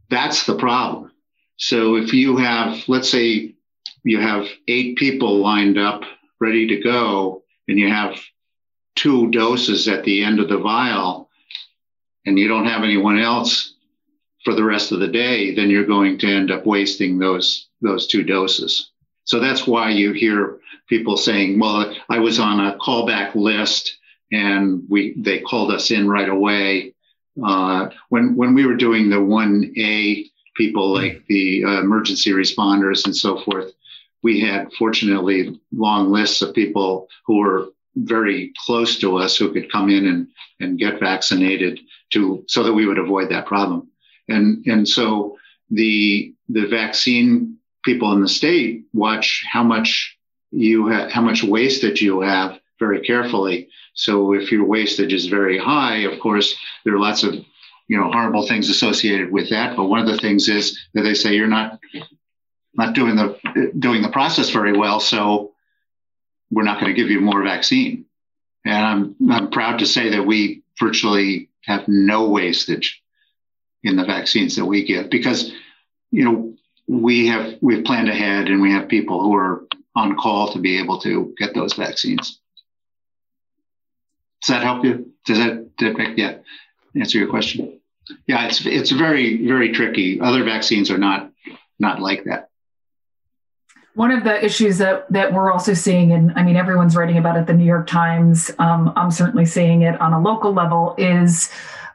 that's 0.10 0.46
the 0.46 0.58
problem. 0.58 1.12
So 1.58 1.96
if 1.96 2.14
you 2.14 2.38
have, 2.38 2.88
let's 2.88 3.10
say 3.10 3.56
you 4.04 4.20
have 4.20 4.48
eight 4.68 4.98
people 4.98 5.40
lined 5.40 5.78
up 5.78 6.04
ready 6.40 6.68
to 6.68 6.82
go, 6.82 7.44
and 7.68 7.78
you 7.78 7.90
have 7.90 8.18
two 8.96 9.30
doses 9.32 9.88
at 9.88 10.04
the 10.04 10.24
end 10.24 10.40
of 10.40 10.50
the 10.50 10.58
vial, 10.58 11.30
and 12.26 12.40
you 12.40 12.48
don't 12.48 12.66
have 12.66 12.84
anyone 12.84 13.20
else 13.20 13.76
for 14.44 14.56
the 14.56 14.64
rest 14.64 14.92
of 14.92 15.00
the 15.00 15.08
day, 15.08 15.54
then 15.54 15.70
you're 15.70 15.86
going 15.86 16.18
to 16.18 16.28
end 16.28 16.50
up 16.50 16.66
wasting 16.66 17.20
those 17.20 17.68
those 17.82 18.08
two 18.08 18.24
doses. 18.24 18.92
So 19.26 19.40
that's 19.40 19.68
why 19.68 19.92
you 19.92 20.14
hear 20.14 20.60
people 20.88 21.18
saying, 21.18 21.60
"Well, 21.60 21.94
I 22.10 22.20
was 22.20 22.40
on 22.40 22.60
a 22.60 22.78
callback 22.78 23.36
list, 23.36 23.98
and 24.32 24.84
we 24.90 25.14
they 25.18 25.40
called 25.40 25.72
us 25.72 25.92
in 25.92 26.08
right 26.08 26.30
away." 26.30 26.94
Uh, 27.44 27.90
when 28.10 28.36
when 28.36 28.54
we 28.54 28.66
were 28.66 28.76
doing 28.76 29.10
the 29.10 29.24
one 29.24 29.72
A 29.78 30.30
people 30.60 30.94
like 30.94 31.24
the 31.28 31.64
uh, 31.64 31.80
emergency 31.80 32.32
responders 32.32 33.06
and 33.06 33.16
so 33.16 33.40
forth. 33.44 33.72
We 34.22 34.42
had 34.42 34.72
fortunately 34.78 35.58
long 35.72 36.12
lists 36.12 36.42
of 36.42 36.54
people 36.54 37.08
who 37.26 37.38
were 37.38 37.70
very 37.96 38.52
close 38.66 39.00
to 39.00 39.18
us 39.18 39.38
who 39.38 39.54
could 39.54 39.72
come 39.72 39.90
in 39.90 40.06
and, 40.06 40.28
and 40.60 40.78
get 40.78 41.00
vaccinated 41.00 41.80
to 42.12 42.44
so 42.48 42.64
that 42.64 42.74
we 42.74 42.86
would 42.86 43.00
avoid 43.00 43.30
that 43.30 43.46
problem. 43.46 43.88
And 44.28 44.66
and 44.68 44.88
so 44.88 45.38
the 45.72 46.34
the 46.50 46.68
vaccine 46.68 47.58
people 47.84 48.12
in 48.14 48.22
the 48.22 48.28
state 48.28 48.86
watch 48.94 49.44
how 49.52 49.64
much 49.64 50.18
you 50.52 50.90
how 51.10 51.22
much 51.22 51.44
wastage 51.44 52.02
you 52.02 52.22
have 52.22 52.60
very 52.80 53.02
carefully. 53.02 53.70
So 53.94 54.34
if 54.34 54.52
your 54.52 54.66
wastage 54.66 55.14
is 55.14 55.28
very 55.28 55.58
high, 55.58 55.98
of 55.98 56.20
course, 56.20 56.56
there 56.86 56.96
are 56.96 57.00
lots 57.00 57.24
of 57.24 57.36
you 57.88 57.98
know 57.98 58.12
horrible 58.12 58.48
things 58.48 58.70
associated 58.70 59.32
with 59.32 59.50
that. 59.50 59.76
But 59.76 59.86
one 59.86 60.00
of 60.00 60.08
the 60.08 60.18
things 60.18 60.48
is 60.48 60.80
that 60.94 61.02
they 61.02 61.14
say 61.14 61.36
you're 61.36 61.48
not 61.48 61.80
not 62.74 62.96
doing 62.96 63.16
the 63.16 63.72
doing 63.78 64.02
the 64.02 64.10
process 64.10 64.50
very 64.50 64.78
well, 64.78 65.00
so 65.00 65.54
we're 66.52 66.64
not 66.64 66.80
going 66.80 66.94
to 66.94 67.00
give 67.00 67.12
you 67.12 67.22
more 67.22 67.44
vaccine. 67.44 68.06
And 68.66 68.86
I'm 68.86 69.32
I'm 69.32 69.52
proud 69.52 69.80
to 69.80 69.86
say 69.86 70.10
that 70.10 70.26
we 70.26 70.64
virtually 70.80 71.50
have 71.66 71.88
no 71.88 72.30
wastage 72.30 73.02
in 73.84 73.96
the 73.96 74.06
vaccines 74.06 74.56
that 74.56 74.66
we 74.66 74.84
give 74.84 75.10
because 75.10 75.52
you 76.12 76.26
know 76.26 76.54
we 76.90 77.28
have 77.28 77.54
we've 77.62 77.86
planned 77.86 78.10
ahead 78.10 78.48
and 78.48 78.62
we 78.62 78.72
have 78.72 78.88
people 78.88 79.22
who 79.22 79.36
are 79.36 79.66
on 79.96 80.18
call 80.18 80.52
to 80.54 80.60
be 80.60 80.80
able 80.80 81.00
to 81.00 81.36
get 81.38 81.54
those 81.54 81.74
vaccines. 81.74 82.40
Does 84.42 84.56
that 84.56 84.64
help 84.64 84.84
you? 84.84 85.14
Does 85.26 85.38
that, 85.38 85.76
did 85.78 85.98
that 85.98 86.18
yeah, 86.18 86.38
answer 87.00 87.20
your 87.20 87.30
question? 87.30 87.80
Yeah, 88.26 88.48
it's 88.48 88.66
it's 88.66 88.90
very 88.90 89.46
very 89.46 89.72
tricky. 89.72 90.20
Other 90.20 90.44
vaccines 90.44 90.90
are 90.90 90.98
not 90.98 91.32
not 91.78 92.02
like 92.02 92.24
that. 92.24 92.50
One 93.94 94.10
of 94.10 94.24
the 94.24 94.44
issues 94.44 94.80
that 94.80 95.06
that 95.12 95.32
we're 95.32 95.52
also 95.52 95.76
seeing, 95.76 96.12
and 96.12 96.32
I 96.36 96.42
mean 96.42 96.56
everyone's 96.56 96.96
writing 96.96 97.20
about 97.20 97.38
it, 97.38 97.46
the 97.46 97.54
New 97.54 97.66
York 97.66 97.86
Times. 97.86 98.50
Um, 98.58 98.94
I'm 98.96 99.12
certainly 99.12 99.46
seeing 99.46 99.84
it 99.84 100.00
on 100.02 100.14
a 100.14 100.20
local 100.20 100.54
level. 100.54 100.96
Is 100.98 101.52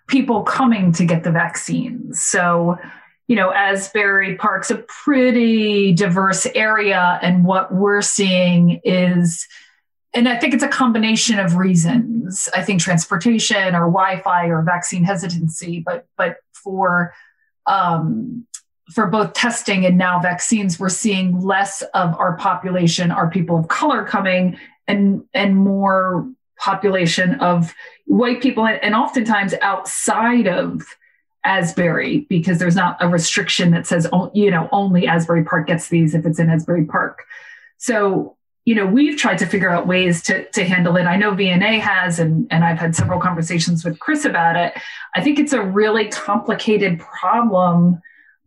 people 0.07 0.45
coming 0.45 0.93
to 0.93 1.05
get 1.05 1.25
the 1.25 1.33
vaccines? 1.33 2.23
So 2.23 2.79
you 3.27 3.37
know, 3.37 3.53
Asbury 3.53 4.37
Park's 4.37 4.71
a 4.71 4.77
pretty 4.77 5.93
diverse 5.93 6.47
area, 6.55 7.19
and 7.23 7.45
what 7.45 7.73
we're 7.73 8.03
seeing 8.03 8.81
is 8.85 9.47
and 10.15 10.29
I 10.29 10.37
think 10.37 10.55
it's 10.55 10.63
a 10.63 10.69
combination 10.69 11.41
of 11.41 11.57
reasons. 11.57 12.49
I 12.55 12.63
think 12.63 12.81
transportation 12.81 13.75
or 13.75 13.91
Wi-Fi 13.91 14.47
or 14.47 14.63
vaccine 14.63 15.03
hesitancy, 15.03 15.81
but 15.81 16.07
but 16.17 16.37
for 16.53 17.13
um, 17.67 18.47
for 18.93 19.07
both 19.07 19.33
testing 19.33 19.85
and 19.85 19.99
now 19.99 20.21
vaccines, 20.21 20.79
we're 20.79 20.89
seeing 20.89 21.41
less 21.41 21.83
of 21.95 22.15
our 22.19 22.37
population, 22.37 23.11
our 23.11 23.29
people 23.29 23.59
of 23.59 23.69
color 23.69 24.05
coming, 24.05 24.57
and 24.87 25.25
and 25.35 25.57
more 25.57 26.29
population 26.59 27.35
of 27.41 27.75
white 28.07 28.41
people, 28.41 28.67
and 28.67 28.95
oftentimes 28.95 29.55
outside 29.63 30.47
of 30.47 30.83
Asbury 31.45 32.21
because 32.29 32.59
there's 32.59 32.77
not 32.77 32.97
a 33.01 33.09
restriction 33.09 33.71
that 33.73 33.87
says 33.87 34.09
you 34.33 34.51
know 34.51 34.69
only 34.73 35.07
Asbury 35.07 35.45
Park 35.45 35.67
gets 35.67 35.89
these 35.89 36.15
if 36.15 36.25
it's 36.27 36.39
in 36.39 36.51
Asbury 36.51 36.85
Park. 36.85 37.25
So 37.77 38.37
you 38.65 38.75
know, 38.75 38.87
we've 38.87 39.19
tried 39.19 39.39
to 39.39 39.47
figure 39.47 39.71
out 39.71 39.87
ways 39.87 40.23
to, 40.23 40.49
to 40.53 40.65
handle 40.65 40.97
it. 40.97 41.05
I 41.05 41.17
know 41.17 41.33
VNA 41.33 41.81
has, 41.81 42.19
and, 42.19 42.47
and 42.51 42.65
I've 42.65 42.79
had 42.79 42.97
several 42.97 43.21
conversations 43.21 43.85
with 43.85 43.99
Chris 43.99 44.25
about 44.25 44.57
it. 44.57 44.73
I 45.15 45.23
think 45.23 45.39
it's 45.39 45.53
a 45.53 45.63
really 45.63 46.09
complicated 46.09 46.99
problem 46.99 48.01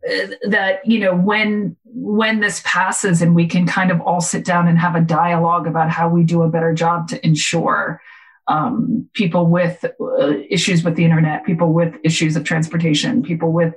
uh, 0.08 0.26
that, 0.48 0.84
you 0.84 0.98
know, 0.98 1.14
when, 1.14 1.76
when 1.84 2.40
this 2.40 2.62
passes 2.64 3.22
and 3.22 3.34
we 3.34 3.46
can 3.46 3.64
kind 3.64 3.92
of 3.92 4.00
all 4.00 4.20
sit 4.20 4.44
down 4.44 4.66
and 4.66 4.78
have 4.78 4.96
a 4.96 5.00
dialogue 5.00 5.68
about 5.68 5.88
how 5.88 6.08
we 6.08 6.24
do 6.24 6.42
a 6.42 6.48
better 6.48 6.74
job 6.74 7.08
to 7.08 7.24
ensure 7.24 8.00
um, 8.48 9.08
people 9.12 9.46
with 9.46 9.84
uh, 9.84 10.32
issues 10.50 10.82
with 10.82 10.96
the 10.96 11.04
internet, 11.04 11.44
people 11.44 11.72
with 11.72 11.94
issues 12.02 12.34
of 12.36 12.44
transportation, 12.44 13.22
people 13.22 13.52
with 13.52 13.74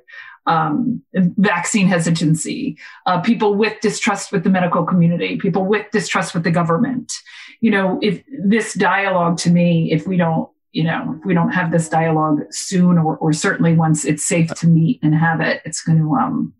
um, 0.47 1.03
vaccine 1.13 1.87
hesitancy, 1.87 2.77
uh, 3.05 3.21
people 3.21 3.55
with 3.55 3.79
distrust 3.81 4.31
with 4.31 4.43
the 4.43 4.49
medical 4.49 4.83
community, 4.83 5.37
people 5.37 5.65
with 5.65 5.85
distrust 5.91 6.33
with 6.33 6.43
the 6.43 6.51
government. 6.51 7.13
You 7.59 7.71
know, 7.71 7.99
if 8.01 8.23
this 8.27 8.73
dialogue 8.73 9.37
to 9.39 9.51
me, 9.51 9.91
if 9.91 10.07
we 10.07 10.17
don't 10.17 10.49
you 10.71 10.85
know, 10.85 11.15
if 11.19 11.25
we 11.25 11.33
don't 11.33 11.51
have 11.51 11.71
this 11.71 11.89
dialogue 11.89 12.41
soon, 12.49 12.97
or, 12.97 13.17
or 13.17 13.33
certainly 13.33 13.73
once 13.73 14.05
it's 14.05 14.25
safe 14.25 14.53
to 14.55 14.67
meet 14.67 14.99
and 15.03 15.13
have 15.13 15.41
it, 15.41 15.61
it's 15.65 15.81
going 15.81 15.97
to, 15.97 16.15
um, 16.15 16.53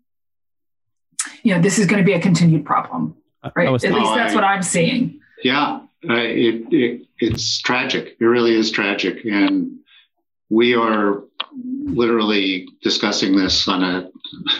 you 1.42 1.54
know, 1.54 1.60
this 1.60 1.78
is 1.78 1.86
going 1.86 1.98
to 1.98 2.04
be 2.04 2.12
a 2.12 2.20
continued 2.20 2.64
problem, 2.66 3.16
right? 3.56 3.68
At 3.68 3.92
least 3.92 4.14
that's 4.14 4.34
what 4.34 4.44
I'm 4.44 4.62
seeing. 4.62 5.20
Yeah, 5.42 5.80
uh, 6.08 6.14
it, 6.14 6.66
it 6.72 7.06
it's 7.18 7.60
tragic. 7.60 8.16
It 8.18 8.24
really 8.24 8.54
is 8.54 8.70
tragic, 8.70 9.24
and 9.24 9.78
we 10.50 10.74
are 10.74 11.22
literally 11.54 12.68
discussing 12.82 13.36
this 13.36 13.68
on 13.68 13.82
a 13.82 14.10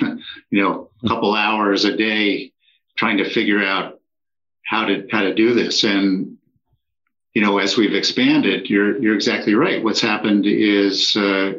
you 0.50 0.62
know 0.62 0.88
couple 1.08 1.34
hours 1.34 1.84
a 1.84 1.96
day, 1.96 2.52
trying 2.96 3.18
to 3.18 3.28
figure 3.28 3.62
out 3.62 4.00
how 4.64 4.84
to 4.84 5.06
how 5.10 5.22
to 5.22 5.34
do 5.34 5.54
this. 5.54 5.84
And 5.84 6.38
you 7.34 7.40
know, 7.40 7.58
as 7.58 7.76
we've 7.76 7.94
expanded, 7.94 8.68
you're 8.68 9.00
you're 9.02 9.14
exactly 9.14 9.54
right. 9.54 9.82
What's 9.82 10.00
happened 10.00 10.44
is 10.46 11.16
uh, 11.16 11.54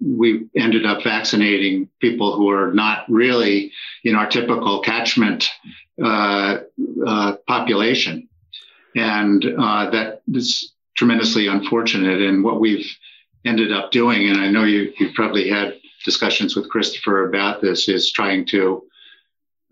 we 0.00 0.46
ended 0.56 0.86
up 0.86 1.02
vaccinating 1.02 1.88
people 2.00 2.36
who 2.36 2.50
are 2.50 2.72
not 2.72 3.04
really 3.08 3.72
in 4.04 4.14
our 4.14 4.28
typical 4.28 4.80
catchment 4.80 5.50
uh, 6.02 6.58
uh, 7.06 7.36
population, 7.46 8.28
and 8.94 9.44
uh, 9.44 9.90
that 9.90 10.22
is 10.32 10.72
tremendously 10.96 11.46
unfortunate. 11.46 12.20
And 12.20 12.44
what 12.44 12.60
we've 12.60 12.90
ended 13.44 13.72
up 13.72 13.90
doing, 13.90 14.28
and 14.28 14.38
I 14.40 14.50
know 14.50 14.64
you 14.64 14.92
you've 14.98 15.14
probably 15.14 15.48
had 15.48 15.78
discussions 16.04 16.56
with 16.56 16.68
Christopher 16.68 17.28
about 17.28 17.60
this, 17.60 17.88
is 17.88 18.12
trying 18.12 18.46
to 18.46 18.84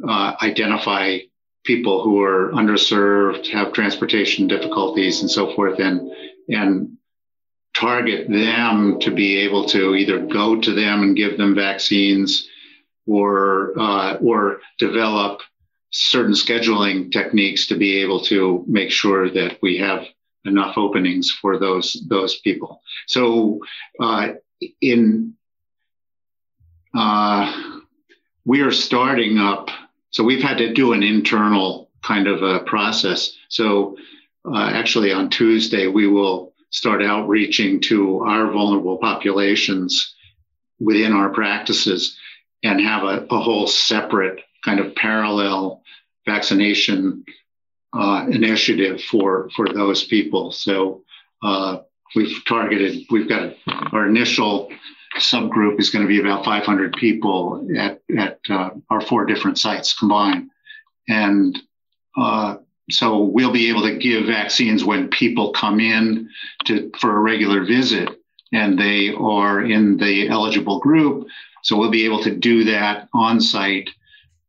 uh, 0.07 0.35
identify 0.43 1.18
people 1.64 2.03
who 2.03 2.23
are 2.23 2.51
underserved, 2.53 3.47
have 3.49 3.73
transportation 3.73 4.47
difficulties, 4.47 5.21
and 5.21 5.31
so 5.31 5.55
forth, 5.55 5.79
and 5.79 6.11
and 6.49 6.97
target 7.75 8.29
them 8.29 8.99
to 9.01 9.11
be 9.11 9.39
able 9.39 9.64
to 9.64 9.95
either 9.95 10.18
go 10.27 10.61
to 10.61 10.73
them 10.73 11.03
and 11.03 11.16
give 11.16 11.39
them 11.39 11.55
vaccines, 11.55 12.49
or 13.07 13.79
uh, 13.79 14.14
or 14.16 14.61
develop 14.79 15.41
certain 15.91 16.32
scheduling 16.32 17.11
techniques 17.11 17.66
to 17.66 17.76
be 17.76 17.99
able 17.99 18.20
to 18.20 18.64
make 18.66 18.91
sure 18.91 19.30
that 19.30 19.59
we 19.62 19.78
have 19.78 20.05
enough 20.45 20.78
openings 20.78 21.30
for 21.30 21.59
those 21.59 22.05
those 22.09 22.38
people. 22.41 22.80
So 23.07 23.61
uh, 24.01 24.28
in 24.80 25.34
uh, 26.95 27.80
we 28.45 28.62
are 28.62 28.72
starting 28.72 29.38
up 29.38 29.70
so 30.11 30.24
we've 30.24 30.43
had 30.43 30.59
to 30.59 30.72
do 30.72 30.93
an 30.93 31.03
internal 31.03 31.88
kind 32.03 32.26
of 32.26 32.43
a 32.43 32.61
process. 32.61 33.32
So 33.49 33.97
uh, 34.45 34.70
actually 34.72 35.12
on 35.12 35.30
Tuesday, 35.30 35.86
we 35.86 36.07
will 36.09 36.53
start 36.70 37.03
outreaching 37.03 37.80
to 37.80 38.20
our 38.20 38.51
vulnerable 38.51 38.99
populations 38.99 40.14
within 40.78 41.12
our 41.12 41.30
practices 41.30 42.16
and 42.62 42.80
have 42.80 43.05
a, 43.05 43.26
a 43.30 43.41
whole 43.41 43.66
separate 43.66 44.41
kind 44.65 44.81
of 44.81 44.95
parallel 44.95 45.83
vaccination 46.27 47.25
uh, 47.93 48.27
initiative 48.31 49.03
for 49.03 49.51
for 49.57 49.69
those 49.73 50.05
people. 50.05 50.53
So 50.53 51.03
uh, 51.43 51.79
we've 52.15 52.45
targeted. 52.47 53.05
We've 53.11 53.29
got 53.29 53.55
our 53.93 54.07
initial 54.07 54.71
subgroup 55.19 55.81
is 55.81 55.91
going 55.91 56.05
to 56.05 56.09
be 56.09 56.21
about 56.21 56.45
500 56.45 56.93
people 56.95 57.67
at, 57.77 58.01
at 58.17 58.39
uh, 58.49 58.71
our 58.91 59.01
four 59.01 59.25
different 59.25 59.59
sites 59.59 59.93
combined. 59.99 60.51
And 61.09 61.59
uh, 62.17 62.59
so 62.91 63.23
we'll 63.25 63.53
be 63.53 63.69
able 63.69 63.83
to 63.83 63.99
give 63.99 64.27
vaccines 64.27 64.85
when 64.85 65.09
people 65.09 65.53
come 65.53 65.81
in 65.81 66.29
to, 66.67 66.91
for 66.99 67.17
a 67.17 67.21
regular 67.21 67.65
visit 67.65 68.09
and 68.53 68.79
they 68.79 69.13
are 69.15 69.63
in 69.63 69.97
the 69.97 70.29
eligible 70.29 70.81
group. 70.81 71.27
So 71.63 71.77
we'll 71.77 71.91
be 71.91 72.05
able 72.05 72.23
to 72.23 72.35
do 72.35 72.65
that 72.65 73.09
on 73.13 73.41
site. 73.41 73.91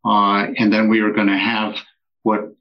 Uh, 0.04 0.48
and 0.58 0.72
then 0.74 0.90
we 0.90 1.02
are 1.02 1.12
going 1.12 1.28
to 1.28 1.38
have 1.38 1.76
what 2.24 2.54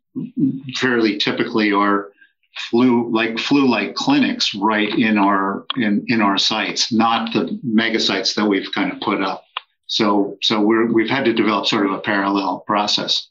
fairly 0.75 1.19
typically 1.19 1.73
are 1.73 2.11
flu 2.57 3.11
like 3.15 3.39
flu 3.39 3.69
like 3.69 3.95
clinics 3.95 4.55
right 4.55 4.93
in 4.99 5.17
our 5.17 5.65
in 5.77 6.05
in 6.09 6.21
our 6.21 6.37
sites 6.37 6.93
not 6.93 7.33
the 7.33 7.59
mega 7.63 8.01
sites 8.01 8.35
that 8.35 8.45
we've 8.45 8.71
kind 8.75 8.93
of 8.93 9.01
put 9.01 9.23
up. 9.23 9.45
So 9.87 10.37
so 10.43 10.61
we're 10.61 10.93
we've 10.93 11.09
had 11.09 11.25
to 11.25 11.33
develop 11.33 11.67
sort 11.67 11.87
of 11.87 11.93
a 11.93 11.99
parallel 11.99 12.61
process. 12.67 13.29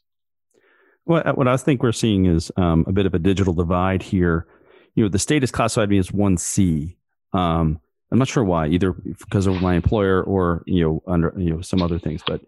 What 1.04 1.36
what 1.36 1.48
i 1.48 1.56
think 1.56 1.82
we're 1.82 1.92
seeing 1.92 2.26
is 2.26 2.52
um, 2.56 2.84
a 2.86 2.92
bit 2.92 3.06
of 3.06 3.14
a 3.14 3.18
digital 3.18 3.52
divide 3.52 4.02
here. 4.02 4.46
You 4.94 5.04
know 5.04 5.08
the 5.08 5.18
state 5.18 5.42
has 5.42 5.50
classified 5.50 5.88
me 5.88 5.98
as 5.98 6.10
1c 6.10 6.96
um, 7.32 7.80
i'm 8.10 8.18
not 8.18 8.28
sure 8.28 8.42
why 8.42 8.66
either 8.66 8.92
because 8.92 9.46
of 9.46 9.62
my 9.62 9.74
employer 9.74 10.22
or 10.22 10.62
you 10.66 10.82
know 10.82 11.02
under 11.06 11.32
you 11.38 11.54
know 11.54 11.60
some 11.60 11.80
other 11.80 11.98
things 11.98 12.22
but 12.26 12.40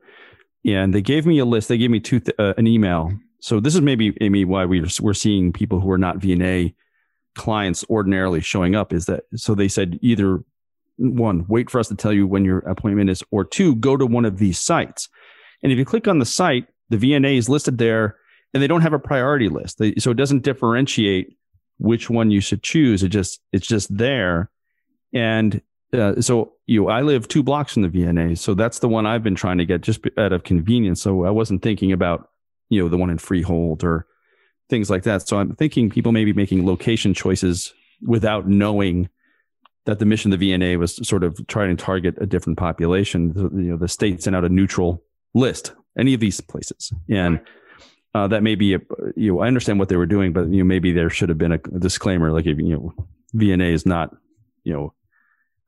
yeah, 0.63 0.83
and 0.83 0.95
they 0.95 1.03
gave 1.03 1.27
me 1.27 1.39
a 1.39 1.45
list. 1.45 1.69
They 1.69 1.79
gave 1.79 1.91
me 1.91 2.01
two 2.01 2.21
th- 2.21 2.37
uh, 2.39 2.55
an 2.57 2.67
email. 2.67 3.13
So 3.41 3.61
this 3.61 3.75
is 3.75 3.81
maybe 3.81 4.17
Amy 4.21 4.45
why 4.45 4.65
we're 4.65 4.87
we're 5.01 5.15
seeing 5.15 5.53
people 5.53 5.81
who 5.81 5.91
are 5.91 5.99
not 5.99 6.19
VNA 6.19 6.75
clients 7.35 7.85
ordinarily 7.89 8.41
showing 8.41 8.75
up 8.75 8.93
is 8.93 9.07
that 9.07 9.25
so 9.35 9.55
they 9.55 9.69
said 9.69 9.99
either 10.03 10.45
one 10.99 11.47
wait 11.49 11.71
for 11.71 11.79
us 11.79 11.89
to 11.89 11.95
tell 11.95 12.13
you 12.13 12.27
when 12.27 12.45
your 12.45 12.59
appointment 12.59 13.09
is 13.09 13.23
or 13.31 13.43
two 13.43 13.75
go 13.77 13.97
to 13.97 14.07
one 14.07 14.25
of 14.25 14.39
these 14.39 14.59
sites. 14.59 15.09
And 15.63 15.73
if 15.73 15.79
you 15.79 15.85
click 15.85 16.07
on 16.07 16.19
the 16.19 16.27
site 16.27 16.67
the 16.91 16.99
vna 16.99 17.39
is 17.39 17.49
listed 17.49 17.79
there 17.79 18.17
and 18.53 18.63
they 18.63 18.67
don't 18.67 18.83
have 18.83 18.93
a 18.93 18.99
priority 18.99 19.49
list. 19.49 19.79
They, 19.79 19.95
so 19.95 20.11
it 20.11 20.17
doesn't 20.17 20.43
differentiate 20.43 21.37
which 21.79 22.11
one 22.11 22.31
you 22.31 22.41
should 22.41 22.63
choose. 22.63 23.03
It 23.03 23.09
just 23.09 23.41
it's 23.53 23.67
just 23.67 23.97
there. 23.97 24.51
And 25.13 25.63
uh, 25.93 26.21
so 26.21 26.53
you 26.67 26.89
i 26.89 27.03
live 27.03 27.29
two 27.29 27.43
blocks 27.43 27.75
from 27.75 27.83
the 27.83 27.89
vna 27.89 28.37
so 28.37 28.55
that's 28.55 28.79
the 28.79 28.89
one 28.89 29.07
i've 29.07 29.23
been 29.23 29.35
trying 29.35 29.59
to 29.59 29.65
get 29.65 29.81
just 29.81 30.01
out 30.19 30.33
of 30.33 30.45
convenience. 30.45 31.03
So 31.03 31.25
i 31.25 31.31
wasn't 31.31 31.63
thinking 31.63 31.93
about 31.93 32.31
you 32.69 32.83
know 32.83 32.89
the 32.89 32.97
one 32.97 33.11
in 33.11 33.19
freehold 33.19 33.85
or 33.85 34.07
things 34.71 34.89
like 34.89 35.03
that. 35.05 35.29
So 35.29 35.39
i'm 35.39 35.55
thinking 35.55 35.91
people 35.91 36.13
may 36.13 36.25
be 36.25 36.33
making 36.33 36.67
location 36.67 37.15
choices 37.15 37.73
without 38.01 38.49
knowing 38.49 39.09
that 39.85 39.99
the 39.99 40.07
mission 40.07 40.33
of 40.33 40.39
the 40.39 40.53
vna 40.53 40.79
was 40.79 40.97
sort 41.07 41.25
of 41.25 41.47
trying 41.47 41.77
to 41.77 41.85
target 41.85 42.17
a 42.21 42.27
different 42.27 42.59
population. 42.59 43.33
You 43.37 43.73
know 43.73 43.77
the 43.77 43.89
state 43.89 44.23
sent 44.23 44.37
out 44.37 44.45
a 44.45 44.49
neutral 44.49 45.03
list 45.35 45.73
any 45.99 46.15
of 46.15 46.21
these 46.21 46.41
places. 46.41 46.93
And 47.11 47.41
uh, 48.15 48.29
that 48.29 48.43
may 48.43 48.55
be 48.55 48.75
a, 48.75 48.81
you 49.17 49.33
know 49.33 49.41
i 49.41 49.47
understand 49.47 49.79
what 49.79 49.89
they 49.89 49.97
were 49.97 50.07
doing 50.07 50.33
but 50.33 50.49
you 50.49 50.59
know 50.59 50.65
maybe 50.65 50.93
there 50.93 51.11
should 51.11 51.29
have 51.29 51.39
been 51.39 51.53
a, 51.53 51.61
a 51.75 51.79
disclaimer 51.79 52.31
like 52.31 52.47
if 52.47 52.59
you 52.59 52.75
know 52.77 52.95
vna 53.35 53.73
is 53.73 53.87
not 53.87 54.15
you 54.65 54.73
know 54.73 54.93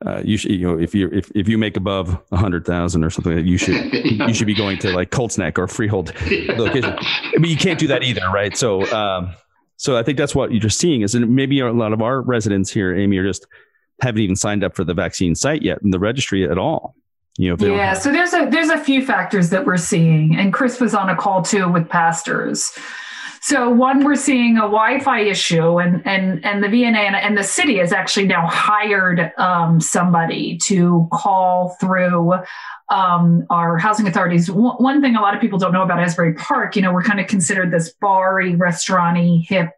uh, 0.05 0.20
you 0.24 0.36
should, 0.36 0.51
you 0.51 0.66
know, 0.66 0.78
if 0.78 0.95
you 0.95 1.09
if, 1.12 1.30
if 1.34 1.49
you 1.49 1.57
make 1.57 1.76
above 1.76 2.20
a 2.30 2.36
hundred 2.36 2.66
thousand 2.66 3.05
or 3.05 3.11
something, 3.11 3.47
you 3.47 3.57
should 3.57 3.74
yeah. 3.92 4.26
you 4.26 4.34
should 4.34 4.47
be 4.47 4.55
going 4.55 4.78
to 4.78 4.90
like 4.90 5.11
Colts 5.11 5.38
Neck 5.38 5.59
or 5.59 5.66
Freehold 5.66 6.12
yeah. 6.28 6.53
location. 6.59 6.97
I 6.99 7.38
mean, 7.38 7.51
you 7.51 7.57
can't 7.57 7.78
do 7.78 7.86
that 7.88 8.03
either, 8.03 8.28
right? 8.32 8.57
So, 8.57 8.90
um, 8.92 9.34
so 9.76 9.97
I 9.97 10.03
think 10.03 10.18
that's 10.18 10.34
what 10.34 10.51
you're 10.51 10.61
just 10.61 10.78
seeing 10.78 11.03
is, 11.03 11.14
and 11.14 11.34
maybe 11.34 11.61
a 11.61 11.72
lot 11.72 11.92
of 11.92 12.03
our 12.03 12.20
residents 12.20 12.70
here, 12.70 12.95
Amy, 12.95 13.16
are 13.18 13.26
just 13.26 13.47
haven't 14.03 14.20
even 14.20 14.36
signed 14.36 14.64
up 14.64 14.74
for 14.74 14.84
the 14.84 14.95
vaccine 14.95 15.34
site 15.34 15.62
yet 15.62 15.78
in 15.82 15.90
the 15.90 15.99
registry 15.99 16.49
at 16.49 16.59
all. 16.59 16.95
You 17.36 17.57
know, 17.57 17.74
yeah. 17.74 17.95
So 17.95 18.12
there's 18.12 18.32
a 18.32 18.49
there's 18.51 18.68
a 18.68 18.78
few 18.78 19.05
factors 19.05 19.51
that 19.51 19.64
we're 19.64 19.76
seeing, 19.76 20.36
and 20.36 20.53
Chris 20.53 20.80
was 20.80 20.95
on 20.95 21.09
a 21.09 21.16
call 21.16 21.42
too 21.42 21.68
with 21.68 21.88
pastors 21.88 22.76
so 23.45 23.68
one, 23.68 24.05
we're 24.05 24.14
seeing 24.14 24.57
a 24.57 24.62
Wi-Fi 24.62 25.20
issue, 25.20 25.78
and 25.78 26.01
and 26.07 26.42
and 26.47 26.64
the 26.64 26.68
VNA 26.68 26.97
and, 26.97 27.14
and 27.14 27.36
the 27.36 27.42
city 27.42 27.76
has 27.76 27.92
actually 27.92 28.26
now 28.26 28.47
hired 28.47 29.32
um, 29.36 29.82
somebody 29.82 30.57
to 30.62 31.07
call 31.12 31.76
through 31.78 32.36
um, 32.88 33.47
our 33.51 33.76
housing 33.76 34.09
authorities. 34.09 34.47
W- 34.47 34.76
one 34.78 35.03
thing 35.03 35.14
a 35.14 35.20
lot 35.20 35.34
of 35.34 35.42
people 35.42 35.59
don't 35.59 35.74
know 35.74 35.82
about 35.82 36.01
Asbury 36.01 36.32
Park, 36.32 36.74
you 36.74 36.80
know, 36.80 36.90
we're 36.90 37.03
kind 37.03 37.20
of 37.20 37.26
considered 37.26 37.70
this 37.70 37.92
bar-y, 38.01 38.55
restauranty, 38.57 39.45
hip 39.47 39.72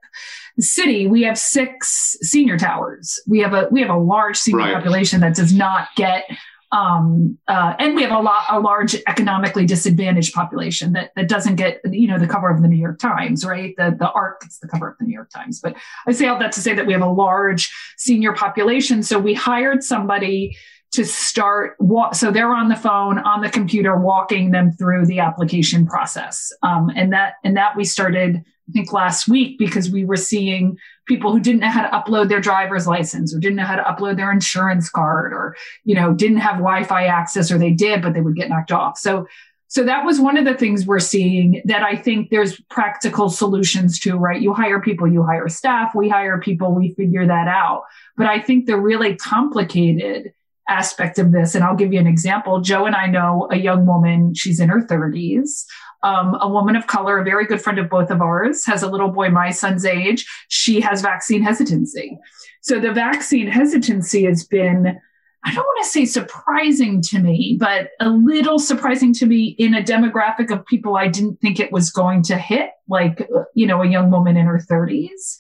city. 0.61 1.09
We 1.09 1.25
have 1.25 1.37
six 1.37 2.17
senior 2.23 2.57
towers. 2.57 3.21
We 3.27 3.41
have 3.41 3.53
a 3.53 3.67
we 3.73 3.81
have 3.81 3.91
a 3.91 3.99
large 3.99 4.37
senior 4.37 4.67
right. 4.67 4.75
population 4.75 5.19
that 5.23 5.35
does 5.35 5.53
not 5.53 5.89
get 5.97 6.31
um, 6.73 7.39
uh, 7.47 7.75
and 7.79 7.95
we 7.95 8.03
have 8.03 8.11
a 8.11 8.21
lot 8.21 8.45
a 8.51 8.59
large 8.59 8.97
economically 9.07 9.67
disadvantaged 9.67 10.35
population 10.35 10.93
that, 10.95 11.13
that 11.15 11.29
doesn't 11.29 11.57
get 11.57 11.81
you 11.91 12.09
know 12.09 12.19
the 12.19 12.27
cover 12.27 12.51
of 12.51 12.61
the 12.61 12.69
New 12.69 12.77
York 12.77 12.99
Times, 12.99 13.45
right? 13.45 13.75
The 13.77 13.95
the 13.99 14.11
ARC 14.11 14.41
gets 14.41 14.59
the 14.59 14.69
cover 14.69 14.89
of 14.91 14.99
the 14.99 15.05
New 15.05 15.15
York 15.15 15.31
Times. 15.31 15.61
But 15.61 15.77
I 16.07 16.13
say 16.13 16.27
all 16.27 16.39
that 16.39 16.53
to 16.53 16.61
say 16.61 16.75
that 16.75 16.87
we 16.87 16.93
have 16.93 17.03
a 17.03 17.11
large 17.11 17.73
senior 17.97 18.33
population. 18.33 19.03
So 19.03 19.19
we 19.19 19.35
hired 19.35 19.85
somebody 19.85 20.57
to 20.93 21.05
start 21.05 21.77
so 22.13 22.31
they're 22.31 22.55
on 22.55 22.69
the 22.69 22.77
phone 22.77 23.19
on 23.19 23.41
the 23.41 23.51
computer 23.51 23.97
walking 23.97 24.51
them 24.51 24.73
through 24.73 25.05
the 25.07 25.19
application 25.19 25.87
process 25.87 26.53
um, 26.63 26.91
and 26.97 27.13
that 27.13 27.35
and 27.45 27.57
that 27.57 27.77
we 27.77 27.85
started 27.85 28.37
i 28.37 28.73
think 28.73 28.93
last 28.93 29.29
week 29.29 29.59
because 29.59 29.91
we 29.91 30.05
were 30.05 30.17
seeing 30.17 30.77
people 31.07 31.33
who 31.33 31.41
didn't 31.41 31.61
know 31.61 31.71
how 31.71 31.83
to 31.83 31.97
upload 31.97 32.29
their 32.29 32.41
driver's 32.41 32.87
license 32.87 33.35
or 33.35 33.39
didn't 33.39 33.57
know 33.57 33.65
how 33.65 33.77
to 33.77 33.83
upload 33.83 34.17
their 34.17 34.33
insurance 34.33 34.89
card 34.89 35.33
or 35.33 35.57
you 35.85 35.95
know 35.95 36.15
didn't 36.15 36.39
have 36.39 36.57
wi-fi 36.57 37.05
access 37.05 37.51
or 37.51 37.59
they 37.59 37.73
did 37.73 38.01
but 38.01 38.15
they 38.15 38.21
would 38.21 38.37
get 38.37 38.49
knocked 38.49 38.73
off 38.73 38.97
so 38.97 39.27
So 39.69 39.85
that 39.85 40.05
was 40.05 40.21
one 40.21 40.37
of 40.37 40.45
the 40.45 40.55
things 40.55 40.87
we're 40.87 41.01
seeing 41.01 41.61
that 41.65 41.83
I 41.83 41.97
think 41.97 42.31
there's 42.31 42.61
practical 42.71 43.29
solutions 43.29 43.99
to, 44.01 44.17
right? 44.17 44.41
You 44.41 44.55
hire 44.55 44.81
people, 44.81 45.09
you 45.09 45.25
hire 45.25 45.49
staff, 45.49 45.93
we 45.95 46.09
hire 46.09 46.39
people, 46.39 46.73
we 46.73 46.95
figure 46.95 47.27
that 47.27 47.49
out. 47.49 47.83
But 48.17 48.27
I 48.29 48.41
think 48.41 48.67
the 48.67 48.79
really 48.79 49.17
complicated 49.17 50.33
aspect 50.69 51.19
of 51.19 51.33
this, 51.33 51.55
and 51.55 51.65
I'll 51.65 51.77
give 51.77 51.93
you 51.93 52.01
an 52.01 52.07
example. 52.07 52.61
Joe 52.61 52.87
and 52.87 52.95
I 52.95 53.07
know 53.07 53.49
a 53.51 53.57
young 53.57 53.87
woman, 53.87 54.35
she's 54.35 54.61
in 54.61 54.69
her 54.69 54.83
30s, 54.83 55.65
um, 56.03 56.37
a 56.41 56.49
woman 56.49 56.77
of 56.77 56.87
color, 56.87 57.19
a 57.19 57.25
very 57.25 57.47
good 57.47 57.61
friend 57.61 57.79
of 57.79 57.89
both 57.89 58.11
of 58.11 58.21
ours, 58.21 58.65
has 58.67 58.83
a 58.83 58.91
little 58.91 59.09
boy 59.09 59.31
my 59.31 59.51
son's 59.51 59.85
age. 59.85 60.27
She 60.49 60.81
has 60.81 61.03
vaccine 61.03 61.43
hesitancy. 61.43 62.19
So 62.63 62.81
the 62.81 62.93
vaccine 62.93 63.49
hesitancy 63.49 64.25
has 64.25 64.45
been 64.45 64.99
I 65.47 65.55
don't 65.55 65.65
want 65.65 65.85
to 65.85 65.91
say 65.91 66.05
surprising 66.07 67.01
to 67.03 67.21
me, 67.21 67.57
but 67.61 67.91
a 68.01 68.09
little 68.09 68.59
surprising 68.59 69.15
to 69.15 69.27
me 69.27 69.55
in 69.59 69.75
a 69.75 69.83
demographic 69.83 70.51
of 70.51 70.67
people 70.67 70.97
I 70.97 71.07
didn't 71.07 71.41
think 71.41 71.61
it 71.61 71.71
was 71.71 71.89
going 71.89 72.25
to 72.25 72.37
hit, 72.37 72.71
like, 72.89 73.29
you 73.55 73.65
know, 73.65 73.81
a 73.81 73.87
young 73.87 74.11
woman 74.11 74.37
in 74.37 74.47
her 74.47 74.59
30s. 74.59 75.37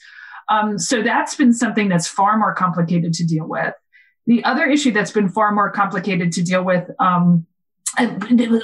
Um, 0.48 0.78
so 0.78 1.02
that's 1.02 1.34
been 1.34 1.52
something 1.52 1.88
that's 1.88 2.06
far 2.06 2.38
more 2.38 2.54
complicated 2.54 3.14
to 3.14 3.26
deal 3.26 3.48
with. 3.48 3.74
The 4.26 4.44
other 4.44 4.66
issue 4.66 4.92
that's 4.92 5.12
been 5.12 5.28
far 5.28 5.52
more 5.52 5.70
complicated 5.70 6.32
to 6.32 6.42
deal 6.42 6.64
with 6.64 6.90
um, 6.98 7.46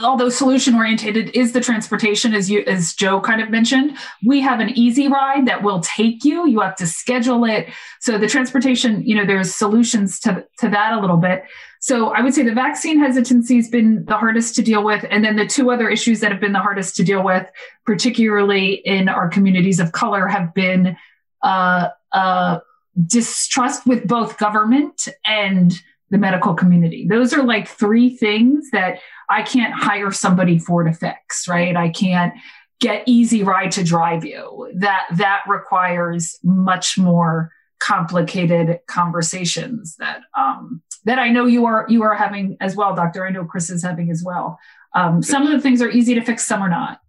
although 0.03 0.29
solution 0.29 0.75
oriented 0.75 1.31
is 1.35 1.53
the 1.53 1.61
transportation 1.61 2.35
as 2.35 2.51
you 2.51 2.63
as 2.67 2.93
joe 2.93 3.21
kind 3.21 3.41
of 3.41 3.51
mentioned 3.51 3.97
we 4.25 4.41
have 4.41 4.61
an 4.61 4.71
easy 4.71 5.09
ride 5.09 5.47
that 5.47 5.63
will 5.63 5.81
take 5.81 6.25
you. 6.25 6.47
You 6.47 6.61
have 6.61 6.77
to 6.77 6.87
schedule 6.87 7.45
it. 7.45 7.69
So 8.01 8.19
the 8.19 8.29
transportation 8.29 9.03
you 9.07 9.17
know 9.17 9.25
there's 9.25 9.55
solutions 9.55 10.19
to, 10.21 10.45
to 10.59 10.69
that 10.69 10.93
a 10.93 11.01
little 11.01 11.17
bit. 11.17 11.45
So 11.81 12.09
i 12.11 12.21
would 12.21 12.35
say 12.35 12.43
the 12.43 12.55
vaccine 12.55 12.99
hesitancy 12.99 13.57
has 13.57 13.69
been 13.69 14.05
the 14.05 14.17
hardest 14.17 14.55
to 14.57 14.63
deal 14.63 14.85
with. 14.85 15.05
And 15.11 15.25
then 15.25 15.37
the 15.37 15.47
two 15.47 15.71
other 15.71 15.89
issues 15.89 16.21
that 16.21 16.31
have 16.31 16.41
been 16.41 16.53
the 16.53 16.61
hardest 16.61 16.97
to 16.97 17.05
deal 17.05 17.23
with 17.23 17.47
particularly 17.87 18.75
in 18.75 19.09
our 19.09 19.29
communities 19.29 19.81
of 19.81 19.93
color 19.93 20.27
have 20.27 20.53
been 20.53 20.97
uh, 21.43 21.89
uh, 22.13 22.59
distrust 23.07 23.87
with 23.87 24.07
both 24.07 24.39
government 24.39 25.09
and 25.27 25.73
the 26.11 26.19
medical 26.19 26.55
community. 26.55 27.07
Those 27.09 27.33
are 27.33 27.43
like 27.43 27.67
three 27.67 28.15
things 28.17 28.71
that 28.71 29.01
I 29.31 29.43
can't 29.43 29.73
hire 29.73 30.11
somebody 30.11 30.59
for 30.59 30.85
to 30.85 30.93
fix, 30.93 31.49
right? 31.49 31.75
I 31.75 31.89
can't 31.89 32.35
get 32.81 33.05
easy 33.07 33.43
ride 33.43 33.73
to 33.73 33.85
drive 33.85 34.25
you. 34.25 34.71
That 34.75 35.07
that 35.17 35.43
requires 35.49 36.39
much 36.43 36.99
more 36.99 37.51
complicated 37.79 38.79
conversations 38.87 39.97
that 39.97 40.21
um, 40.39 40.83
that 41.05 41.19
I 41.19 41.31
know 41.31 41.47
you 41.47 41.65
are 41.65 41.87
you 41.89 42.03
are 42.03 42.15
having 42.15 42.59
as 42.61 42.77
well, 42.77 42.95
Doctor. 42.95 43.27
I 43.27 43.31
know 43.31 43.45
Chris 43.45 43.71
is 43.71 43.83
having 43.83 44.11
as 44.11 44.23
well. 44.23 44.59
Um, 44.95 45.23
some 45.23 45.47
of 45.47 45.53
the 45.53 45.61
things 45.61 45.81
are 45.81 45.91
easy 45.91 46.15
to 46.15 46.21
fix, 46.23 46.47
some 46.47 46.61
are 46.61 46.69
not. 46.69 47.01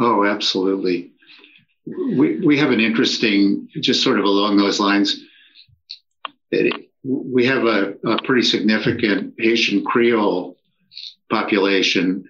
Oh, 0.00 0.24
absolutely. 0.24 1.11
We 1.86 2.40
we 2.40 2.58
have 2.58 2.70
an 2.70 2.80
interesting, 2.80 3.68
just 3.80 4.02
sort 4.02 4.18
of 4.18 4.24
along 4.24 4.56
those 4.56 4.78
lines. 4.78 5.20
We 7.02 7.46
have 7.46 7.64
a, 7.64 7.94
a 8.04 8.22
pretty 8.22 8.42
significant 8.42 9.34
Haitian 9.38 9.84
Creole 9.84 10.56
population 11.30 12.28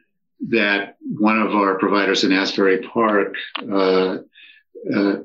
that 0.49 0.97
one 1.03 1.41
of 1.41 1.55
our 1.55 1.79
providers 1.79 2.25
in 2.25 2.33
Asbury 2.33 2.79
Park 2.79 3.35
uh, 3.71 4.19
uh, 4.95 5.17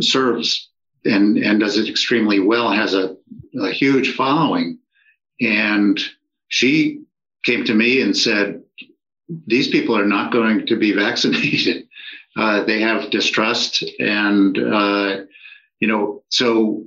serves 0.00 0.70
and, 1.04 1.38
and 1.38 1.60
does 1.60 1.78
it 1.78 1.88
extremely 1.88 2.38
well, 2.38 2.70
has 2.70 2.94
a, 2.94 3.16
a 3.60 3.70
huge 3.70 4.14
following. 4.14 4.78
And 5.40 6.00
she 6.48 7.02
came 7.44 7.64
to 7.64 7.74
me 7.74 8.00
and 8.02 8.16
said, 8.16 8.62
These 9.46 9.68
people 9.68 9.96
are 9.96 10.06
not 10.06 10.32
going 10.32 10.66
to 10.66 10.76
be 10.76 10.92
vaccinated. 11.06 11.88
Uh, 12.36 12.64
they 12.64 12.80
have 12.80 13.10
distrust. 13.10 13.84
And, 13.98 14.58
uh, 14.58 15.22
you 15.80 15.88
know, 15.88 16.22
so 16.28 16.84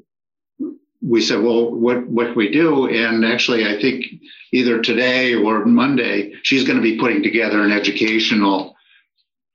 we 1.02 1.22
said, 1.22 1.42
well, 1.42 1.72
what 1.72 2.08
what 2.08 2.36
we 2.36 2.52
do? 2.52 2.88
And 2.88 3.24
actually, 3.24 3.66
I 3.66 3.80
think 3.80 4.06
either 4.52 4.82
today 4.82 5.36
or 5.36 5.66
Monday, 5.66 6.34
she's 6.44 6.64
going 6.64 6.78
to 6.78 6.82
be 6.82 6.98
putting 6.98 7.22
together 7.22 7.62
an 7.62 7.72
educational 7.72 8.76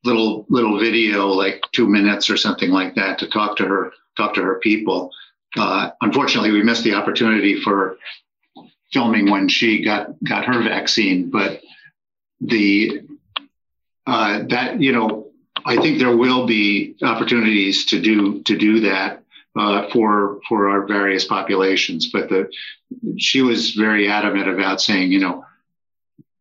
little 0.04 0.46
little 0.48 0.78
video, 0.78 1.26
like 1.28 1.62
two 1.72 1.88
minutes 1.88 2.30
or 2.30 2.36
something 2.36 2.70
like 2.70 2.94
that, 2.94 3.18
to 3.18 3.28
talk 3.28 3.56
to 3.56 3.64
her 3.66 3.92
talk 4.16 4.34
to 4.34 4.42
her 4.42 4.60
people. 4.60 5.10
Uh, 5.56 5.90
unfortunately, 6.02 6.52
we 6.52 6.62
missed 6.62 6.84
the 6.84 6.94
opportunity 6.94 7.60
for 7.60 7.96
filming 8.92 9.30
when 9.30 9.48
she 9.48 9.82
got 9.82 10.10
got 10.22 10.44
her 10.44 10.62
vaccine, 10.62 11.30
but 11.30 11.60
the 12.40 13.00
uh, 14.06 14.42
that 14.48 14.80
you 14.80 14.92
know, 14.92 15.29
I 15.64 15.76
think 15.76 15.98
there 15.98 16.16
will 16.16 16.46
be 16.46 16.96
opportunities 17.02 17.86
to 17.86 18.00
do 18.00 18.42
to 18.42 18.56
do 18.56 18.80
that 18.80 19.22
uh, 19.56 19.88
for 19.90 20.40
for 20.48 20.68
our 20.68 20.86
various 20.86 21.24
populations. 21.24 22.10
But 22.10 22.28
the 22.28 22.50
she 23.18 23.42
was 23.42 23.72
very 23.72 24.08
adamant 24.08 24.48
about 24.48 24.80
saying, 24.80 25.12
you 25.12 25.20
know, 25.20 25.44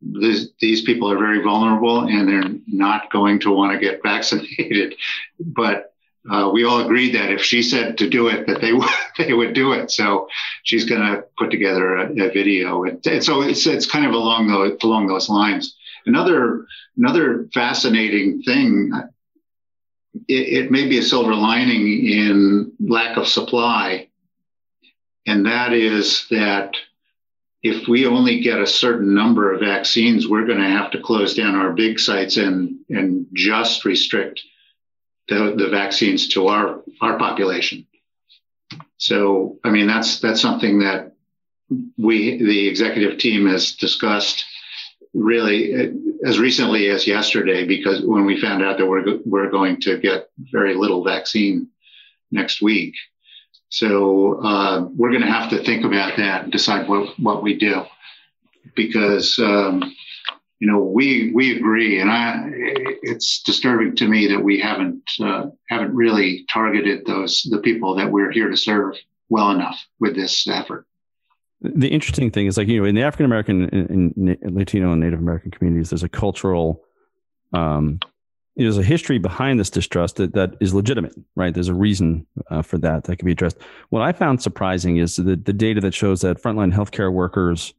this, 0.02 0.50
these 0.60 0.82
people 0.82 1.12
are 1.12 1.18
very 1.18 1.44
vulnerable 1.44 2.02
and 2.02 2.28
they're 2.28 2.60
not 2.68 3.12
going 3.12 3.40
to 3.42 3.52
want 3.52 3.74
to 3.74 3.80
get 3.80 4.02
vaccinated. 4.04 4.96
But 5.40 5.94
uh, 6.30 6.50
we 6.52 6.66
all 6.66 6.82
agreed 6.82 7.16
that 7.16 7.32
if 7.32 7.42
she 7.42 7.64
said 7.64 7.98
to 7.98 8.10
do 8.10 8.28
it, 8.28 8.46
that 8.48 8.62
they 8.62 8.74
would 8.80 8.90
they 9.18 9.34
would 9.34 9.54
do 9.54 9.74
it. 9.74 9.92
So 9.92 10.28
she's 10.64 10.86
going 10.86 11.02
to 11.02 11.24
put 11.38 11.52
together 11.52 11.98
a, 11.98 12.12
a 12.12 12.32
video, 12.32 12.84
and, 12.84 13.06
and, 13.08 13.24
so 13.24 13.42
it's 13.42 13.66
it's 13.66 13.86
kind 13.86 14.06
of 14.06 14.14
along 14.14 14.48
those 14.48 14.78
along 14.84 15.08
those 15.08 15.30
lines. 15.30 15.76
Another 16.06 16.66
another 16.98 17.48
fascinating 17.54 18.42
thing 18.44 18.92
it, 20.28 20.66
it 20.66 20.72
may 20.72 20.88
be 20.88 21.00
a 21.00 21.04
silver 21.04 21.36
lining 21.36 22.06
in 22.06 22.72
lack 22.80 23.18
of 23.18 23.28
supply, 23.28 24.08
and 25.26 25.46
that 25.46 25.74
is 25.74 26.28
that 26.30 26.76
if 27.62 27.88
we 27.88 28.06
only 28.06 28.40
get 28.40 28.60
a 28.60 28.68
certain 28.68 29.14
number 29.14 29.52
of 29.52 29.60
vaccines, 29.60 30.28
we're 30.28 30.46
going 30.46 30.60
to 30.60 30.70
have 30.70 30.92
to 30.92 31.02
close 31.02 31.36
down 31.36 31.56
our 31.56 31.74
big 31.74 32.00
sites 32.00 32.38
and 32.38 32.80
and 32.90 33.28
just 33.34 33.86
restrict 33.86 34.42
the, 35.28 35.56
the 35.58 35.70
vaccines 35.70 36.30
to 36.30 36.48
our 36.48 36.82
our 37.02 37.18
population. 37.18 37.86
So, 38.98 39.60
I 39.64 39.70
mean, 39.70 39.88
that's 39.88 40.20
that's 40.20 40.42
something 40.42 40.80
that 40.80 41.14
we 41.98 42.38
the 42.38 42.68
executive 42.68 43.20
team 43.20 43.48
has 43.48 43.74
discussed 43.74 44.46
really 45.14 45.74
as 46.26 46.40
recently 46.40 46.90
as 46.90 47.08
yesterday 47.08 47.66
because 47.66 48.02
when 48.02 48.26
we 48.26 48.40
found 48.40 48.64
out 48.64 48.78
that 48.78 48.86
we're, 48.86 49.20
we're 49.26 49.50
going 49.50 49.80
to 49.82 49.98
get 49.98 50.30
very 50.38 50.76
little 50.76 51.04
vaccine 51.04 51.68
next 52.32 52.62
week. 52.62 52.94
So 53.70 54.44
uh, 54.44 54.88
we're 54.96 55.12
going 55.12 55.24
to 55.24 55.32
have 55.32 55.50
to 55.52 55.64
think 55.64 55.86
about 55.86 56.18
that 56.18 56.44
and 56.44 56.52
decide 56.52 56.88
what, 56.88 57.18
what 57.20 57.44
we 57.44 57.58
do 57.58 57.84
because, 58.76 59.38
um, 59.40 59.96
you 60.60 60.68
know, 60.68 60.80
we, 60.80 61.32
we 61.34 61.56
agree. 61.56 62.00
And 62.02 62.12
I, 62.12 62.44
it's 63.02 63.42
disturbing 63.44 63.96
to 63.98 64.08
me 64.08 64.28
that 64.28 64.44
we 64.44 64.60
haven't, 64.60 65.10
uh, 65.22 65.48
haven't 65.70 65.96
really 65.96 66.46
targeted 66.52 67.06
those, 67.06 67.48
the 67.50 67.60
people 67.60 67.96
that 67.96 68.12
we're 68.12 68.32
here 68.32 68.50
to 68.50 68.58
serve 68.58 68.96
well 69.30 69.52
enough 69.52 69.80
with 70.00 70.16
this 70.16 70.48
effort 70.48 70.86
the 71.62 71.90
interesting 71.90 72.32
thing 72.32 72.48
is 72.48 72.58
like 72.58 72.68
you 72.68 72.80
know 72.80 72.86
in 72.86 72.96
the 72.96 73.04
African 73.04 73.26
American 73.26 73.64
and, 73.64 74.56
Latino 74.56 74.92
and 74.92 75.02
Native 75.02 75.20
American 75.20 75.52
communities, 75.52 75.90
there's 75.90 76.04
a 76.04 76.10
cultural, 76.10 76.84
um, 77.54 78.00
there's 78.56 78.78
a 78.78 78.84
history 78.84 79.18
behind 79.18 79.60
this 79.60 79.70
distrust 79.70 80.18
that, 80.18 80.34
that 80.34 80.56
is 80.62 80.74
legitimate, 80.74 81.14
right? 81.36 81.54
There's 81.54 81.68
a 81.68 81.74
reason 81.74 82.26
uh, 82.50 82.62
for 82.62 82.78
that 82.80 83.06
that 83.06 83.18
can 83.18 83.26
be 83.26 83.34
addressed. 83.34 83.58
What 83.90 84.02
I 84.02 84.14
found 84.14 84.42
surprising 84.42 84.98
is 84.98 85.18
the 85.18 85.36
the 85.36 85.54
data 85.54 85.82
that 85.82 85.94
shows 85.94 86.22
that 86.22 86.42
frontline 86.42 86.74
healthcare 86.74 87.12
workers 87.12 87.74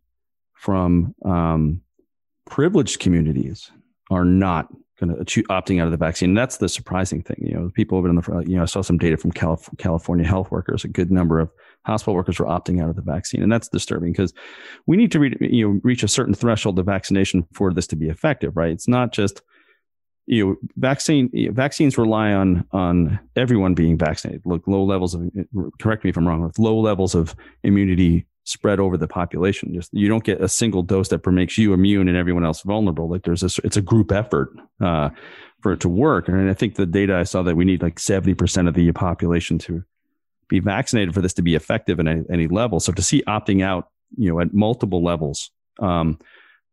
from 0.54 1.14
um, 1.24 1.80
privileged 2.46 3.00
communities 3.00 3.70
are 4.10 4.24
not 4.24 4.68
going 5.00 5.24
to 5.24 5.42
opting 5.44 5.80
out 5.80 5.86
of 5.86 5.90
the 5.90 5.96
vaccine. 5.96 6.30
And 6.30 6.38
that's 6.38 6.58
the 6.58 6.68
surprising 6.68 7.22
thing. 7.22 7.38
You 7.40 7.54
know, 7.54 7.70
people 7.74 8.00
been 8.02 8.10
in 8.10 8.16
the 8.16 8.44
you 8.46 8.56
know 8.56 8.62
I 8.62 8.66
saw 8.66 8.82
some 8.82 8.98
data 8.98 9.16
from 9.16 9.32
Calif- 9.32 9.70
California 9.78 10.26
health 10.26 10.50
workers, 10.50 10.84
a 10.84 10.88
good 10.88 11.10
number 11.10 11.40
of 11.40 11.50
hospital 11.86 12.14
workers 12.14 12.38
were 12.38 12.46
opting 12.46 12.82
out 12.82 12.88
of 12.88 12.96
the 12.96 13.02
vaccine, 13.02 13.42
and 13.42 13.50
that's 13.50 13.68
disturbing 13.68 14.12
because 14.12 14.32
we 14.86 14.96
need 14.96 15.12
to 15.12 15.20
re- 15.20 15.36
you 15.40 15.66
know 15.66 15.80
reach 15.82 16.02
a 16.02 16.08
certain 16.08 16.34
threshold 16.34 16.78
of 16.78 16.86
vaccination 16.86 17.46
for 17.52 17.72
this 17.72 17.86
to 17.88 17.96
be 17.96 18.08
effective, 18.08 18.56
right? 18.56 18.70
It's 18.70 18.88
not 18.88 19.12
just 19.12 19.42
you 20.26 20.46
know 20.46 20.56
vaccine 20.76 21.30
vaccines 21.52 21.98
rely 21.98 22.32
on 22.32 22.66
on 22.72 23.18
everyone 23.36 23.74
being 23.74 23.96
vaccinated. 23.96 24.42
Look, 24.44 24.66
low 24.66 24.84
levels 24.84 25.14
of 25.14 25.22
correct 25.80 26.04
me 26.04 26.10
if 26.10 26.16
I'm 26.16 26.26
wrong. 26.26 26.42
With 26.42 26.58
low 26.58 26.78
levels 26.78 27.14
of 27.14 27.34
immunity 27.62 28.26
spread 28.44 28.80
over 28.80 28.96
the 28.96 29.08
population. 29.08 29.72
Just 29.74 29.92
you 29.92 30.08
don't 30.08 30.24
get 30.24 30.40
a 30.40 30.48
single 30.48 30.82
dose 30.82 31.08
that 31.08 31.26
makes 31.26 31.58
you 31.58 31.72
immune 31.72 32.08
and 32.08 32.16
everyone 32.16 32.44
else 32.44 32.62
vulnerable. 32.62 33.08
Like 33.08 33.22
there's 33.22 33.42
a 33.42 33.50
it's 33.64 33.76
a 33.76 33.82
group 33.82 34.12
effort 34.12 34.50
uh, 34.80 35.10
for 35.62 35.72
it 35.72 35.80
to 35.80 35.88
work. 35.88 36.28
And 36.28 36.50
I 36.50 36.54
think 36.54 36.74
the 36.74 36.86
data 36.86 37.16
I 37.16 37.24
saw 37.24 37.42
that 37.42 37.56
we 37.56 37.64
need 37.64 37.82
like 37.82 37.98
seventy 37.98 38.34
percent 38.34 38.68
of 38.68 38.74
the 38.74 38.90
population 38.92 39.58
to 39.60 39.84
be 40.50 40.60
vaccinated 40.60 41.14
for 41.14 41.22
this 41.22 41.32
to 41.34 41.42
be 41.42 41.54
effective 41.54 41.98
at 41.98 42.06
any, 42.06 42.22
any 42.30 42.46
level. 42.46 42.80
So 42.80 42.92
to 42.92 43.02
see 43.02 43.22
opting 43.26 43.64
out, 43.64 43.88
you 44.18 44.30
know, 44.30 44.40
at 44.40 44.52
multiple 44.52 45.02
levels, 45.02 45.50
um, 45.78 46.18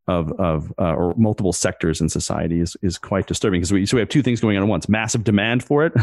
of 0.08 0.32
of 0.40 0.74
uh, 0.80 0.94
or 0.94 1.14
multiple 1.18 1.52
sectors 1.52 2.00
in 2.00 2.10
society 2.10 2.62
is 2.62 2.78
is 2.82 2.98
quite 2.98 3.28
disturbing 3.28 3.60
because 3.60 3.74
we 3.74 3.86
so 3.86 3.98
we 3.98 4.02
have 4.02 4.10
two 4.10 4.24
things 4.24 4.40
going 4.40 4.56
on 4.56 4.64
at 4.64 4.70
once: 4.70 4.88
massive 4.88 5.24
demand 5.24 5.64
for 5.64 5.86
it, 5.86 5.94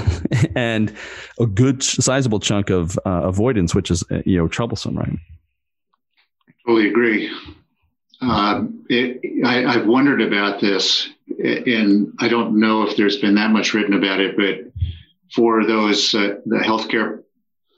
and 0.55 0.95
a 1.41 1.47
good 1.47 1.83
sizable 1.83 2.39
chunk 2.39 2.71
of 2.71 2.99
uh, 3.07 3.23
avoidance, 3.25 3.75
which 3.75 3.91
is 3.91 4.05
uh, 4.11 4.21
you 4.27 4.37
know 4.37 4.47
troublesome, 4.47 4.97
right? 4.97 5.19
I 6.49 6.53
totally 6.67 6.89
agree. 6.89 7.31
Uh, 8.21 8.65
it, 8.89 9.45
I, 9.45 9.65
I've 9.65 9.87
wondered 9.87 10.21
about 10.21 10.61
this, 10.61 11.09
and 11.39 12.13
I 12.21 12.29
don't 12.29 12.61
know 12.61 12.83
if 12.83 12.97
there's 12.97 13.17
been 13.17 13.35
that 13.37 13.51
much 13.51 13.73
written 13.73 13.95
about 13.95 14.21
it, 14.21 14.37
but 14.37 14.71
for 15.35 15.65
those 15.67 16.15
uh, 16.15 16.37
the 16.45 16.59
healthcare 16.59 17.24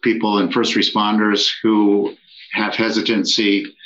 people 0.06 0.38
and 0.38 0.52
first 0.52 0.74
responders 0.74 1.50
who 1.62 2.14
have 2.52 2.74
hesitancy 2.74 3.76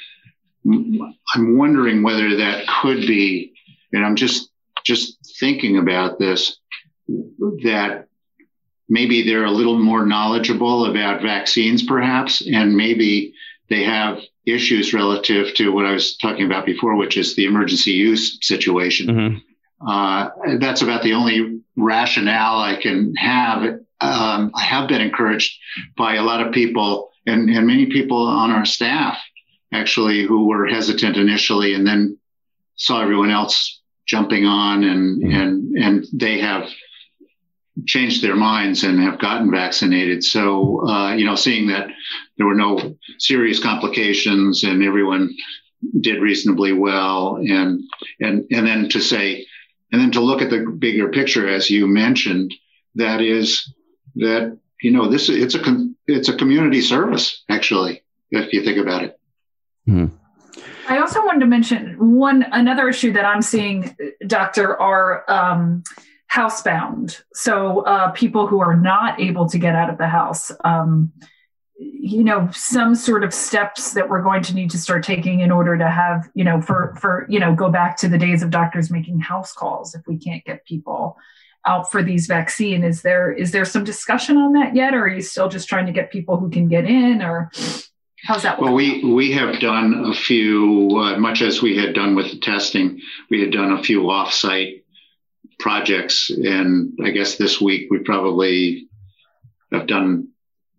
I'm 0.66 1.56
wondering 1.56 2.02
whether 2.02 2.36
that 2.36 2.66
could 2.66 3.06
be, 3.06 3.54
and 3.92 4.04
I'm 4.04 4.16
just 4.16 4.50
just 4.84 5.18
thinking 5.38 5.78
about 5.78 6.18
this, 6.18 6.58
that 7.08 8.06
maybe 8.88 9.22
they're 9.22 9.44
a 9.44 9.50
little 9.50 9.78
more 9.78 10.06
knowledgeable 10.06 10.86
about 10.86 11.22
vaccines, 11.22 11.82
perhaps, 11.82 12.46
and 12.46 12.76
maybe 12.76 13.34
they 13.68 13.84
have 13.84 14.20
issues 14.46 14.94
relative 14.94 15.54
to 15.54 15.70
what 15.70 15.86
I 15.86 15.92
was 15.92 16.16
talking 16.16 16.46
about 16.46 16.66
before, 16.66 16.96
which 16.96 17.16
is 17.16 17.36
the 17.36 17.44
emergency 17.44 17.92
use 17.92 18.38
situation. 18.40 19.06
Mm-hmm. 19.06 19.88
Uh, 19.88 20.30
that's 20.58 20.82
about 20.82 21.02
the 21.02 21.12
only 21.12 21.60
rationale 21.76 22.58
I 22.58 22.76
can 22.80 23.14
have. 23.16 23.80
Um, 24.00 24.50
I 24.54 24.62
have 24.62 24.88
been 24.88 25.00
encouraged 25.00 25.58
by 25.96 26.14
a 26.14 26.22
lot 26.22 26.44
of 26.44 26.52
people 26.52 27.10
and, 27.26 27.50
and 27.50 27.66
many 27.66 27.86
people 27.86 28.26
on 28.26 28.50
our 28.50 28.64
staff 28.64 29.18
actually 29.72 30.24
who 30.24 30.48
were 30.48 30.66
hesitant 30.66 31.16
initially 31.16 31.74
and 31.74 31.86
then 31.86 32.18
saw 32.76 33.02
everyone 33.02 33.30
else 33.30 33.80
jumping 34.06 34.44
on 34.44 34.82
and 34.82 35.22
mm-hmm. 35.22 35.40
and 35.40 35.76
and 35.76 36.06
they 36.12 36.38
have 36.40 36.68
changed 37.86 38.22
their 38.22 38.34
minds 38.34 38.82
and 38.82 39.00
have 39.00 39.20
gotten 39.20 39.50
vaccinated. 39.50 40.24
So 40.24 40.86
uh, 40.86 41.14
you 41.14 41.24
know, 41.24 41.36
seeing 41.36 41.68
that 41.68 41.88
there 42.36 42.46
were 42.46 42.54
no 42.54 42.96
serious 43.18 43.62
complications 43.62 44.64
and 44.64 44.82
everyone 44.82 45.30
did 46.00 46.20
reasonably 46.20 46.72
well, 46.72 47.36
and 47.36 47.82
and 48.20 48.44
and 48.50 48.66
then 48.66 48.88
to 48.90 49.00
say, 49.00 49.46
and 49.92 50.00
then 50.00 50.10
to 50.12 50.20
look 50.20 50.42
at 50.42 50.50
the 50.50 50.76
bigger 50.78 51.08
picture, 51.10 51.48
as 51.48 51.70
you 51.70 51.86
mentioned, 51.86 52.52
that 52.96 53.20
is 53.20 53.72
that 54.16 54.58
you 54.82 54.90
know 54.90 55.08
this 55.08 55.28
it's 55.28 55.54
a 55.54 55.88
it's 56.06 56.28
a 56.28 56.36
community 56.36 56.80
service 56.80 57.44
actually 57.48 58.02
if 58.30 58.52
you 58.52 58.62
think 58.64 58.78
about 58.78 59.04
it. 59.04 59.18
Mm-hmm. 59.88 60.16
I 60.88 60.98
also 60.98 61.24
wanted 61.24 61.40
to 61.40 61.46
mention 61.46 62.18
one 62.18 62.44
another 62.50 62.88
issue 62.88 63.12
that 63.12 63.24
I'm 63.24 63.42
seeing, 63.42 63.96
Doctor, 64.26 64.80
are 64.80 65.30
um, 65.30 65.84
housebound. 66.32 67.22
So 67.32 67.80
uh, 67.82 68.10
people 68.10 68.46
who 68.46 68.60
are 68.60 68.76
not 68.76 69.20
able 69.20 69.48
to 69.48 69.58
get 69.58 69.74
out 69.74 69.90
of 69.90 69.98
the 69.98 70.08
house. 70.08 70.50
Um, 70.64 71.12
you 71.80 72.22
know 72.22 72.48
some 72.52 72.94
sort 72.94 73.24
of 73.24 73.32
steps 73.32 73.94
that 73.94 74.08
we're 74.08 74.22
going 74.22 74.42
to 74.42 74.54
need 74.54 74.70
to 74.70 74.78
start 74.78 75.02
taking 75.02 75.40
in 75.40 75.50
order 75.50 75.78
to 75.78 75.88
have 75.88 76.28
you 76.34 76.44
know 76.44 76.60
for 76.60 76.94
for 77.00 77.26
you 77.30 77.40
know 77.40 77.54
go 77.54 77.70
back 77.70 77.96
to 77.96 78.08
the 78.08 78.18
days 78.18 78.42
of 78.42 78.50
doctors 78.50 78.90
making 78.90 79.18
house 79.18 79.52
calls 79.52 79.94
if 79.94 80.02
we 80.06 80.18
can't 80.18 80.44
get 80.44 80.64
people 80.66 81.16
out 81.66 81.90
for 81.90 82.02
these 82.02 82.26
vaccine 82.26 82.82
is 82.82 83.02
there 83.02 83.30
is 83.30 83.52
there 83.52 83.66
some 83.66 83.84
discussion 83.84 84.38
on 84.38 84.54
that 84.54 84.74
yet 84.74 84.94
or 84.94 85.04
are 85.04 85.08
you 85.08 85.20
still 85.20 85.48
just 85.48 85.68
trying 85.68 85.86
to 85.86 85.92
get 85.92 86.10
people 86.10 86.38
who 86.38 86.48
can 86.48 86.68
get 86.68 86.86
in 86.86 87.22
or 87.22 87.50
How's 88.22 88.42
that? 88.42 88.60
Well, 88.60 88.74
we 88.74 89.02
we 89.02 89.32
have 89.32 89.60
done 89.60 90.04
a 90.06 90.14
few, 90.14 90.90
uh, 90.98 91.18
much 91.18 91.40
as 91.40 91.62
we 91.62 91.76
had 91.76 91.94
done 91.94 92.14
with 92.14 92.30
the 92.30 92.38
testing. 92.38 93.00
We 93.30 93.40
had 93.40 93.50
done 93.50 93.72
a 93.72 93.82
few 93.82 94.02
offsite 94.02 94.82
projects, 95.58 96.30
and 96.30 96.98
I 97.02 97.10
guess 97.10 97.36
this 97.36 97.60
week 97.60 97.90
we 97.90 98.00
probably 98.00 98.88
have 99.72 99.86
done, 99.86 100.28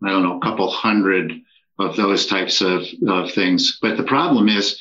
I 0.04 0.10
don't 0.10 0.24
know, 0.24 0.38
a 0.38 0.42
couple 0.42 0.70
hundred 0.70 1.34
of 1.80 1.96
those 1.96 2.28
types 2.28 2.62
of, 2.62 2.84
of 3.08 3.32
things. 3.32 3.80
But 3.82 3.98
the 3.98 4.04
problem 4.04 4.48
is 4.48 4.80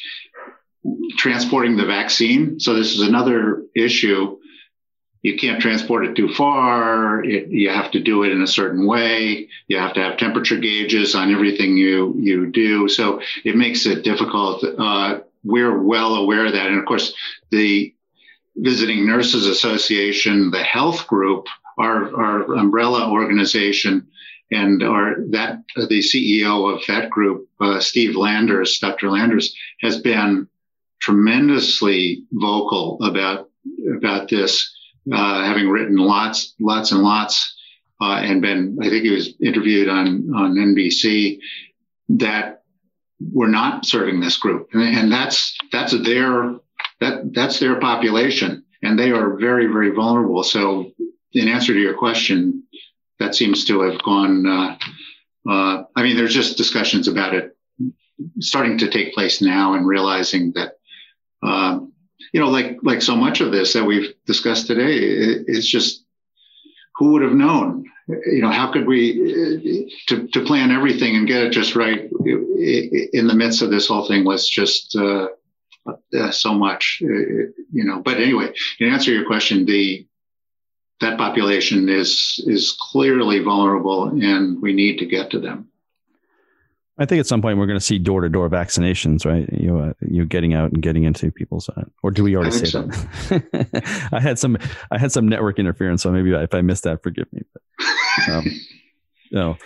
transporting 1.16 1.76
the 1.76 1.86
vaccine. 1.86 2.60
So 2.60 2.74
this 2.74 2.94
is 2.94 3.00
another 3.00 3.64
issue 3.74 4.36
you 5.22 5.36
can't 5.36 5.60
transport 5.60 6.06
it 6.06 6.16
too 6.16 6.32
far. 6.32 7.22
It, 7.22 7.48
you 7.48 7.68
have 7.68 7.90
to 7.90 8.00
do 8.00 8.22
it 8.22 8.32
in 8.32 8.42
a 8.42 8.46
certain 8.46 8.86
way. 8.86 9.48
You 9.68 9.78
have 9.78 9.94
to 9.94 10.00
have 10.00 10.16
temperature 10.16 10.56
gauges 10.56 11.14
on 11.14 11.32
everything 11.32 11.76
you 11.76 12.14
you 12.18 12.50
do. 12.50 12.88
So 12.88 13.20
it 13.44 13.56
makes 13.56 13.86
it 13.86 14.02
difficult. 14.02 14.64
Uh, 14.64 15.20
we're 15.44 15.78
well 15.78 16.14
aware 16.14 16.46
of 16.46 16.52
that, 16.52 16.66
and 16.66 16.78
of 16.78 16.86
course, 16.86 17.14
the 17.50 17.94
Visiting 18.56 19.06
Nurses 19.06 19.46
Association, 19.46 20.50
the 20.50 20.62
health 20.62 21.06
group, 21.06 21.46
our 21.78 22.14
our 22.14 22.54
umbrella 22.56 23.10
organization, 23.10 24.08
and 24.50 24.82
our 24.82 25.16
that 25.30 25.62
the 25.76 26.00
CEO 26.00 26.74
of 26.74 26.82
that 26.88 27.10
group, 27.10 27.48
uh, 27.60 27.78
Steve 27.80 28.16
Landers, 28.16 28.78
Dr. 28.78 29.10
Landers, 29.10 29.54
has 29.80 30.00
been 30.00 30.48
tremendously 30.98 32.24
vocal 32.32 32.98
about 33.02 33.50
about 33.96 34.28
this 34.28 34.74
uh, 35.12 35.44
having 35.44 35.68
written 35.68 35.96
lots, 35.96 36.54
lots 36.60 36.92
and 36.92 37.02
lots, 37.02 37.56
uh, 38.00 38.20
and 38.22 38.40
been, 38.40 38.78
I 38.80 38.88
think 38.88 39.04
he 39.04 39.10
was 39.10 39.34
interviewed 39.42 39.88
on, 39.88 40.32
on 40.34 40.54
NBC, 40.54 41.38
that 42.10 42.62
we're 43.20 43.48
not 43.48 43.84
serving 43.84 44.20
this 44.20 44.38
group. 44.38 44.68
And, 44.72 45.12
that's, 45.12 45.56
that's 45.70 45.92
their, 45.92 46.56
that, 47.00 47.32
that's 47.34 47.60
their 47.60 47.78
population. 47.78 48.64
And 48.82 48.98
they 48.98 49.10
are 49.10 49.36
very, 49.36 49.66
very 49.66 49.90
vulnerable. 49.90 50.42
So 50.42 50.92
in 51.32 51.48
answer 51.48 51.74
to 51.74 51.78
your 51.78 51.96
question, 51.98 52.64
that 53.18 53.34
seems 53.34 53.66
to 53.66 53.82
have 53.82 54.02
gone, 54.02 54.46
uh, 54.46 54.78
uh, 55.48 55.82
I 55.94 56.02
mean, 56.02 56.16
there's 56.16 56.34
just 56.34 56.56
discussions 56.56 57.06
about 57.06 57.34
it 57.34 57.56
starting 58.38 58.78
to 58.78 58.90
take 58.90 59.14
place 59.14 59.42
now 59.42 59.74
and 59.74 59.86
realizing 59.86 60.52
that, 60.54 60.72
um, 61.42 61.89
you 62.32 62.40
know, 62.40 62.48
like 62.48 62.78
like 62.82 63.02
so 63.02 63.16
much 63.16 63.40
of 63.40 63.52
this 63.52 63.72
that 63.72 63.84
we've 63.84 64.14
discussed 64.26 64.66
today, 64.66 64.96
it, 64.98 65.44
it's 65.46 65.68
just 65.68 66.04
who 66.96 67.12
would 67.12 67.22
have 67.22 67.32
known? 67.32 67.84
You 68.08 68.42
know, 68.42 68.50
how 68.50 68.72
could 68.72 68.86
we 68.86 69.90
to 70.08 70.28
to 70.28 70.44
plan 70.44 70.70
everything 70.70 71.16
and 71.16 71.26
get 71.26 71.42
it 71.42 71.50
just 71.50 71.76
right 71.76 72.10
in 72.20 73.26
the 73.26 73.34
midst 73.34 73.62
of 73.62 73.70
this 73.70 73.88
whole 73.88 74.06
thing 74.06 74.24
was 74.24 74.48
just 74.48 74.96
uh, 74.96 75.28
uh, 75.86 76.30
so 76.30 76.54
much, 76.54 77.00
uh, 77.02 77.06
you 77.06 77.84
know. 77.84 78.00
But 78.04 78.18
anyway, 78.18 78.52
to 78.78 78.88
answer 78.88 79.12
your 79.12 79.26
question, 79.26 79.64
the 79.64 80.06
that 81.00 81.18
population 81.18 81.88
is 81.88 82.42
is 82.46 82.76
clearly 82.92 83.40
vulnerable, 83.40 84.04
and 84.08 84.60
we 84.60 84.72
need 84.72 84.98
to 84.98 85.06
get 85.06 85.30
to 85.30 85.40
them. 85.40 85.68
I 87.00 87.06
think 87.06 87.18
at 87.18 87.26
some 87.26 87.40
point 87.40 87.56
we're 87.56 87.66
going 87.66 87.78
to 87.78 87.84
see 87.84 87.98
door 87.98 88.20
to 88.20 88.28
door 88.28 88.48
vaccinations, 88.50 89.24
right? 89.24 89.48
You 89.50 89.78
uh, 89.78 89.92
you 90.02 90.26
getting 90.26 90.52
out 90.52 90.70
and 90.70 90.82
getting 90.82 91.04
into 91.04 91.32
people's, 91.32 91.70
uh, 91.70 91.84
or 92.02 92.10
do 92.10 92.22
we 92.22 92.36
already 92.36 92.50
say 92.50 92.66
so. 92.66 92.82
that? 92.82 94.08
I 94.12 94.20
had 94.20 94.38
some 94.38 94.58
I 94.90 94.98
had 94.98 95.10
some 95.10 95.26
network 95.26 95.58
interference, 95.58 96.02
so 96.02 96.12
maybe 96.12 96.32
if 96.32 96.54
I 96.54 96.60
missed 96.60 96.84
that, 96.84 97.02
forgive 97.02 97.32
me. 97.32 97.40
But, 97.54 98.28
um, 98.28 98.44
no. 99.32 99.56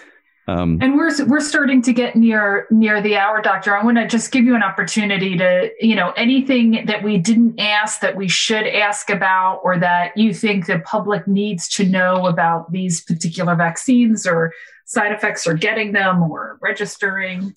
Um, 0.47 0.79
and 0.81 0.95
we're 0.95 1.27
we're 1.27 1.41
starting 1.41 1.83
to 1.83 1.93
get 1.93 2.15
near 2.15 2.69
near 2.71 3.03
the 3.03 3.17
hour, 3.17 3.43
Doctor. 3.43 3.77
I 3.77 3.83
want 3.83 3.97
to 3.97 4.07
just 4.07 4.31
give 4.31 4.45
you 4.45 4.55
an 4.55 4.63
opportunity 4.63 5.37
to, 5.37 5.71
you 5.81 5.97
know, 5.97 6.13
anything 6.13 6.85
that 6.87 7.03
we 7.03 7.19
didn't 7.19 7.59
ask 7.59 8.01
that 8.01 8.15
we 8.15 8.29
should 8.29 8.67
ask 8.67 9.11
about, 9.11 9.61
or 9.65 9.77
that 9.79 10.17
you 10.17 10.35
think 10.35 10.67
the 10.67 10.81
public 10.81 11.27
needs 11.27 11.67
to 11.71 11.85
know 11.85 12.27
about 12.27 12.71
these 12.71 13.01
particular 13.01 13.57
vaccines 13.57 14.25
or 14.25 14.53
side 14.85 15.13
effects 15.13 15.47
or 15.47 15.55
getting 15.55 15.93
them 15.93 16.23
or 16.23 16.59
registering? 16.61 17.55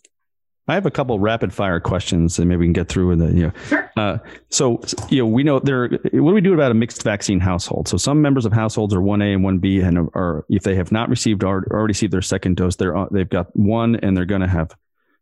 I 0.69 0.73
have 0.73 0.85
a 0.85 0.91
couple 0.91 1.17
rapid 1.17 1.53
fire 1.53 1.79
questions 1.79 2.37
and 2.39 2.49
maybe 2.49 2.59
we 2.59 2.65
can 2.65 2.73
get 2.73 2.89
through 2.89 3.07
with 3.07 3.21
it. 3.21 3.35
You 3.35 3.43
know. 3.47 3.51
Sure. 3.67 3.91
Uh, 3.95 4.17
so, 4.49 4.81
you 5.09 5.19
know, 5.19 5.25
we 5.25 5.43
know 5.43 5.59
there, 5.59 5.87
what 5.87 6.11
do 6.11 6.33
we 6.33 6.41
do 6.41 6.53
about 6.53 6.71
a 6.71 6.73
mixed 6.73 7.03
vaccine 7.03 7.39
household? 7.39 7.87
So 7.87 7.95
some 7.95 8.21
members 8.21 8.45
of 8.45 8.51
households 8.51 8.93
are 8.93 8.99
1A 8.99 9.35
and 9.35 9.45
1B 9.45 9.83
and 9.85 9.97
are, 10.13 10.45
if 10.49 10.63
they 10.63 10.75
have 10.75 10.91
not 10.91 11.09
received 11.09 11.43
or 11.43 11.65
already 11.71 11.91
received 11.91 12.11
their 12.11 12.21
second 12.21 12.57
dose, 12.57 12.75
they're, 12.75 12.93
they've 13.11 13.29
got 13.29 13.55
one 13.55 13.95
and 13.95 14.15
they're 14.15 14.25
going 14.25 14.41
to 14.41 14.47
have 14.47 14.75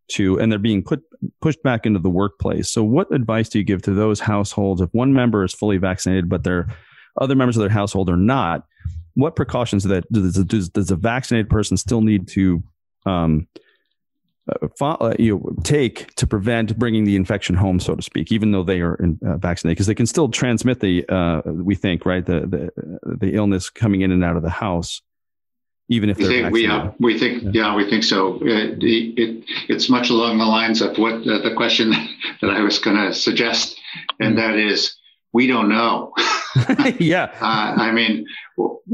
two 0.08 0.39
and 0.39 0.51
they're 0.51 0.60
being 0.60 0.84
put, 0.84 1.03
pushed 1.41 1.62
back 1.62 1.86
into 1.86 1.99
the 1.99 2.10
workplace. 2.10 2.72
So 2.72 2.84
what 2.84 3.14
advice 3.14 3.47
do 3.49 3.60
you 3.60 3.66
give 3.66 3.84
to 3.84 3.93
those 3.93 4.20
households 4.20 4.82
if 4.82 4.89
one 4.93 5.14
member 5.14 5.43
is 5.43 5.53
fully 5.53 5.78
vaccinated, 5.78 6.28
but 6.28 6.43
their 6.43 6.76
other 7.22 7.36
members 7.36 7.56
of 7.56 7.62
their 7.62 7.70
household 7.70 8.10
are 8.10 8.18
not? 8.18 8.66
What 9.16 9.36
precautions 9.36 9.84
that 9.86 10.09
does, 10.11 10.36
does, 10.45 10.70
does 10.70 10.91
a 10.91 10.95
vaccinated 10.95 11.49
person 11.49 11.78
still 11.78 12.01
need 12.01 12.28
to 12.30 12.63
um, 13.05 13.47
uh, 14.47 14.68
uh, 14.80 15.13
you 15.18 15.36
know, 15.36 15.55
take 15.63 16.13
to 16.16 16.28
prevent 16.28 16.78
bringing 16.78 17.03
the 17.03 17.16
infection 17.16 17.55
home, 17.55 17.80
so 17.80 17.95
to 17.95 18.01
speak, 18.01 18.32
even 18.32 18.51
though 18.51 18.63
they 18.63 18.80
are 18.82 18.95
in, 18.95 19.20
uh, 19.26 19.38
vaccinated, 19.38 19.76
because 19.76 19.88
they 19.88 19.95
can 19.95 20.05
still 20.05 20.30
transmit 20.30 20.82
the 20.82 21.03
uh, 21.09 21.41
we 21.45 21.74
think 21.74 22.05
right 22.05 22.26
the, 22.26 22.41
the 22.41 23.18
the 23.18 23.34
illness 23.34 23.70
coming 23.72 24.01
in 24.01 24.11
and 24.11 24.24
out 24.24 24.36
of 24.36 24.43
the 24.43 24.49
house. 24.49 25.01
even 25.89 26.09
if 26.09 26.18
they're 26.18 26.28
think, 26.28 26.53
we, 26.53 26.68
vaccinated? 26.68 26.93
yeah, 26.93 27.05
we 27.05 27.20
think, 27.20 27.55
yeah, 27.55 27.76
we 27.76 27.89
think 27.89 28.03
so. 28.03 28.39
It, 28.41 28.84
it, 28.84 29.45
it's 29.68 29.89
much 29.89 30.11
along 30.11 30.38
the 30.38 30.45
lines 30.45 30.82
of 30.82 30.97
what 30.97 31.28
uh, 31.28 31.41
the 31.41 31.53
question 31.55 31.89
that 32.41 32.51
I 32.51 32.61
was 32.61 32.78
going 32.78 32.97
to 32.97 33.13
suggest, 33.13 33.80
and 34.20 34.38
that 34.38 34.57
is, 34.57 34.95
we 35.34 35.47
don't 35.47 35.70
know. 35.70 36.13
yeah. 36.99 37.32
Uh, 37.41 37.76
I 37.78 37.91
mean, 37.91 38.26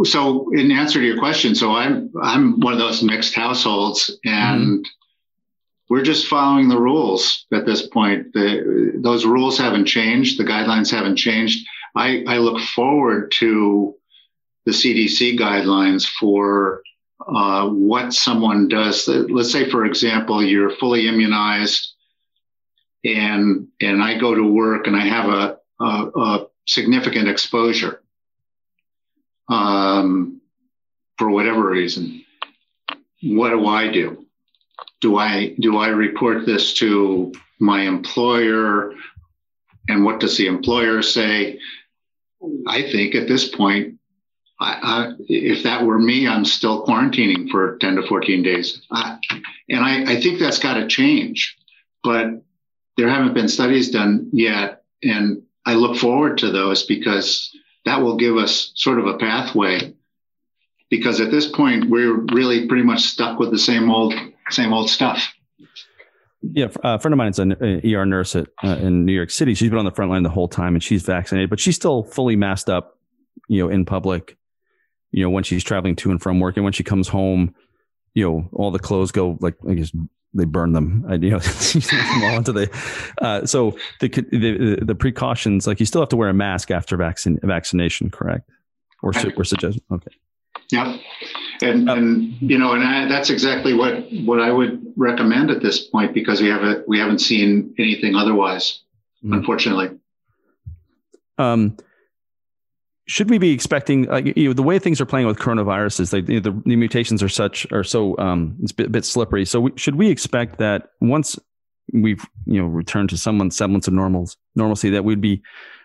so 0.03 0.51
in 0.53 0.72
answer 0.72 0.99
to 0.99 1.05
your 1.05 1.20
question, 1.20 1.55
so 1.55 1.72
I'm 1.72 2.12
I'm 2.22 2.59
one 2.59 2.74
of 2.74 2.80
those 2.80 3.03
mixed 3.03 3.36
households, 3.36 4.12
and 4.26 4.86
we're 5.91 6.03
just 6.03 6.28
following 6.28 6.70
the 6.70 6.80
rules 6.80 7.45
at 7.51 7.66
this 7.66 7.86
point. 7.86 8.32
The, 8.32 8.93
those 8.95 9.26
rules 9.26 9.57
haven't 9.57 9.88
changed. 9.88 10.39
The 10.39 10.45
guidelines 10.45 10.89
haven't 10.89 11.18
changed. 11.18 11.68
I, 11.97 12.24
I 12.28 12.38
look 12.38 12.62
forward 12.62 13.34
to 13.39 13.95
the 14.66 14.72
CDC 14.72 15.38
guidelines 15.38 16.07
for 16.07 16.82
uh, 17.28 17.68
what 17.68 18.14
someone 18.14 18.70
does. 18.70 19.05
Let's 19.07 19.51
say, 19.51 19.70
for 19.70 19.86
example, 19.86 20.41
you're 20.41 20.78
fully 20.78 21.09
immunized, 21.09 21.93
and 23.03 23.68
and 23.82 24.01
I 24.01 24.18
go 24.18 24.34
to 24.34 24.43
work 24.43 24.88
and 24.88 24.95
I 24.95 25.05
have 25.05 25.30
a, 25.30 25.57
a, 25.84 25.86
a 25.86 26.47
significant 26.66 27.28
exposure 27.28 28.01
um, 29.49 30.41
for 31.18 31.30
whatever 31.30 31.70
reason. 31.70 32.24
What 33.24 33.49
do 33.49 33.68
I 33.68 33.91
do? 33.91 34.26
Do 35.01 35.18
I 35.18 35.55
do 35.59 35.78
I 35.78 35.89
report 35.89 36.45
this 36.45 36.74
to 36.76 37.32
my 37.59 37.82
employer? 37.82 38.93
And 39.88 40.05
what 40.05 40.20
does 40.20 40.38
the 40.38 40.47
employer 40.47 41.01
say? 41.01 41.59
I 42.68 42.82
think 42.84 43.16
at 43.16 43.28
this 43.28 43.49
point, 43.49 43.99
I, 44.59 44.78
I, 44.82 45.12
if 45.28 45.64
that 45.64 45.84
were 45.86 45.99
me, 45.99 46.28
I'm 46.28 46.45
still 46.45 46.86
quarantining 46.86 47.49
for 47.49 47.78
10 47.78 47.95
to 47.95 48.07
14 48.07 48.43
days. 48.43 48.82
I, 48.91 49.18
and 49.70 49.84
I, 49.84 50.14
I 50.14 50.22
think 50.22 50.39
that's 50.39 50.59
got 50.59 50.76
to 50.76 50.88
change. 50.88 51.57
But 52.03 52.43
there 52.97 53.09
haven't 53.09 53.34
been 53.34 53.49
studies 53.49 53.89
done 53.89 54.30
yet. 54.32 54.84
And 55.03 55.43
I 55.66 55.76
look 55.76 55.97
forward 55.97 56.39
to 56.39 56.51
those 56.51 56.84
because 56.84 57.55
that 57.86 58.01
will 58.01 58.18
give 58.18 58.38
us 58.38 58.72
sort 58.76 58.99
of 58.99 59.07
a 59.07 59.18
pathway. 59.18 59.93
Because 60.89 61.22
at 61.22 61.32
this 61.32 61.47
point, 61.47 61.89
we're 61.89 62.14
really 62.34 62.68
pretty 62.68 62.84
much 62.84 63.01
stuck 63.01 63.39
with 63.39 63.51
the 63.51 63.57
same 63.57 63.89
old, 63.89 64.14
same 64.49 64.74
old 64.74 64.89
stuff. 64.89 65.34
Yeah, 66.41 66.68
a 66.84 66.99
friend 66.99 67.14
of 67.14 67.18
mine 67.18 67.30
is 67.30 67.39
an 67.39 67.53
ER 67.53 68.05
nurse 68.05 68.36
at, 68.36 68.47
uh, 68.64 68.76
in 68.82 69.05
New 69.05 69.14
York 69.14 69.30
City. 69.30 69.53
She's 69.53 69.70
been 69.70 69.78
on 69.78 69.86
the 69.86 69.91
front 69.91 70.12
line 70.12 70.24
the 70.24 70.30
whole 70.30 70.47
time, 70.47 70.74
and 70.74 70.84
she's 70.84 71.03
vaccinated, 71.03 71.49
but 71.49 71.59
she's 71.59 71.76
still 71.76 72.03
fully 72.03 72.36
masked 72.36 72.70
up, 72.70 72.97
you 73.47 73.64
know, 73.64 73.70
in 73.70 73.86
public. 73.86 74.38
You 75.12 75.24
know, 75.24 75.30
when 75.30 75.43
she's 75.43 75.64
traveling 75.64 75.95
to 75.97 76.12
and 76.12 76.22
from 76.22 76.39
work, 76.39 76.57
and 76.57 76.64
when 76.64 76.74
she 76.74 76.84
comes 76.84 77.07
home, 77.07 77.53
you 78.16 78.28
know, 78.28 78.49
all 78.53 78.72
the 78.72 78.80
clothes 78.80 79.12
go 79.12 79.38
like 79.39 79.55
I 79.70 79.76
guess 79.76 79.91
they 80.34 80.45
burn 80.45 80.73
them. 80.73 81.05
I, 81.07 81.15
you 81.15 81.32
know, 81.32 81.36
into 82.36 82.51
the. 82.53 82.69
Uh, 83.21 83.45
so 83.45 83.77
the, 83.99 84.07
the 84.07 84.79
the 84.82 84.95
precautions, 84.95 85.67
like 85.67 85.79
you 85.79 85.86
still 85.86 86.01
have 86.01 86.09
to 86.09 86.17
wear 86.17 86.29
a 86.29 86.34
mask 86.34 86.71
after 86.71 86.95
vaccine 86.97 87.39
vaccination, 87.43 88.09
correct? 88.09 88.49
Or 89.03 89.13
su- 89.13 89.32
or 89.36 89.43
suggest 89.43 89.79
okay. 89.91 90.11
Yep. 90.71 90.99
And, 91.63 91.89
Uh, 91.89 91.93
and 91.95 92.34
you 92.41 92.57
know, 92.57 92.71
and 92.73 92.84
I, 92.84 93.07
that's 93.07 93.29
exactly 93.29 93.73
what 93.73 94.05
what 94.25 94.39
I 94.39 94.51
would 94.51 94.82
recommend 94.95 95.51
at 95.51 95.61
this 95.61 95.79
point 95.88 96.13
because 96.13 96.39
we 96.41 96.47
haven't 96.47 96.88
we 96.88 96.97
haven't 96.99 97.19
seen 97.19 97.73
anything 97.77 98.15
otherwise, 98.15 98.82
Mhm. 99.23 99.34
unfortunately. 99.38 99.89
Um, 101.38 101.77
should 103.12 103.30
we 103.30 103.38
be 103.38 103.51
expecting 103.51 104.03
like 104.03 104.38
you 104.38 104.47
know 104.47 104.53
the 104.53 104.64
way 104.64 104.80
things 104.80 105.01
are 105.01 105.05
playing 105.05 105.28
with 105.28 105.38
coronaviruses 105.38 106.14
like 106.14 106.30
you 106.30 106.36
know, 106.36 106.39
the, 106.39 106.62
the 106.66 106.78
mutations 106.78 107.22
are 107.22 107.28
such 107.30 107.70
are 107.74 107.84
so 107.84 108.18
um 108.20 108.55
it's 108.62 108.72
a 108.72 108.76
bit, 108.76 108.91
bit 108.91 109.03
slippery. 109.03 109.43
So 109.45 109.59
we, 109.59 109.72
should 109.76 109.95
we 109.95 110.09
expect 110.09 110.59
that 110.59 110.91
once 111.01 111.38
we've 111.91 112.26
you 112.45 112.62
know 112.62 112.68
returned 112.68 113.09
to 113.09 113.18
someone's 113.18 113.57
semblance 113.57 113.86
of 113.89 113.93
normals 113.93 114.38
normalcy 114.55 114.89
that 114.91 115.03
we'd 115.03 115.20
be 115.20 115.41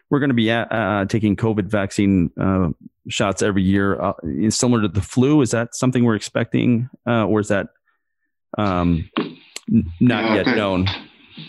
we're 0.09 0.21
going 0.21 0.31
to 0.31 0.35
be 0.35 0.53
at, 0.53 0.71
uh, 0.71 1.05
taking 1.07 1.35
covid 1.35 1.67
vaccine 1.67 2.31
uh, 2.41 2.69
shots 3.09 3.43
every 3.43 3.65
year 3.65 4.01
uh, 4.01 4.13
similar 4.49 4.83
to 4.83 4.89
the 4.89 5.03
flu? 5.03 5.43
Is 5.43 5.51
that 5.51 5.75
something 5.75 6.05
we're 6.05 6.15
expecting 6.15 6.89
uh, 7.09 7.27
or 7.27 7.41
is 7.41 7.49
that 7.49 7.71
um 8.57 9.11
not 10.01 10.33
yet 10.37 10.57
known 10.57 10.87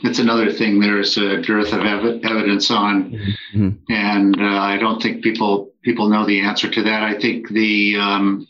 It's 0.03 0.19
another 0.19 0.51
thing. 0.51 0.79
There's 0.79 1.17
a 1.17 1.41
dearth 1.41 1.71
of 1.73 1.79
ev- 1.85 2.21
evidence 2.23 2.69
on, 2.71 3.11
Mhm. 3.55 3.77
and 3.89 4.35
uh, 4.39 4.43
I 4.45 4.77
don't 4.77 5.01
think 5.01 5.23
people 5.23 5.71
people 5.81 6.09
know 6.09 6.25
the 6.25 6.41
answer 6.41 6.69
to 6.69 6.83
that. 6.83 7.03
I 7.03 7.17
think 7.19 7.47
the 7.49 7.95
um, 7.97 8.47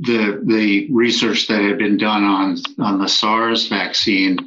the 0.00 0.40
the 0.44 0.88
research 0.90 1.46
that 1.48 1.62
had 1.62 1.78
been 1.78 1.96
done 1.96 2.24
on 2.24 2.56
on 2.78 2.98
the 2.98 3.08
SARS 3.08 3.68
vaccine, 3.68 4.38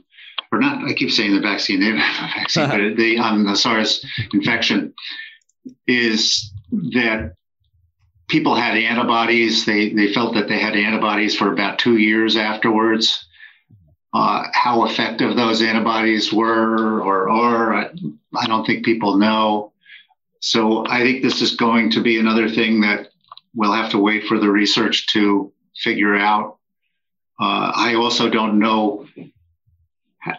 or 0.52 0.60
not, 0.60 0.84
I 0.84 0.93
keep 0.93 1.12
saying 1.12 1.34
the 1.34 1.41
vaccine, 1.41 1.80
they 1.80 1.88
have 1.88 1.95
a 2.30 2.34
vaccine, 2.39 2.70
but 2.70 2.78
the 2.97 3.18
on 3.20 3.43
the 3.45 3.56
SARS 3.56 4.06
infection, 4.34 4.93
is 5.88 6.52
that 6.93 7.36
people 8.28 8.56
had 8.56 8.78
antibodies. 8.78 9.66
They 9.66 9.89
they 9.93 10.14
felt 10.14 10.34
that 10.36 10.47
they 10.47 10.60
had 10.60 10.76
antibodies 10.76 11.36
for 11.36 11.52
about 11.52 11.80
two 11.80 11.97
years 11.97 12.36
afterwards. 12.38 13.28
Uh, 14.14 14.47
how 14.53 14.86
effective 14.86 15.36
those 15.36 15.62
antibodies 15.62 16.34
were 16.34 17.01
or 17.01 17.30
are, 17.30 17.74
I, 17.74 17.89
I 18.36 18.45
don't 18.45 18.66
think 18.66 18.84
people 18.84 19.18
know. 19.18 19.72
So 20.41 20.86
I 20.86 21.01
think 21.01 21.24
this 21.24 21.41
is 21.41 21.55
going 21.55 21.91
to 21.91 22.01
be 22.01 22.20
another 22.20 22.49
thing 22.49 22.82
that 22.82 23.07
we'll 23.55 23.72
have 23.72 23.91
to 23.91 23.99
wait 23.99 24.26
for 24.26 24.38
the 24.38 24.49
research 24.49 25.07
to 25.14 25.53
figure 25.76 26.16
out. 26.16 26.57
Uh, 27.39 27.72
I 27.74 27.95
also 27.95 28.30
don't 28.30 28.59
know 28.59 29.07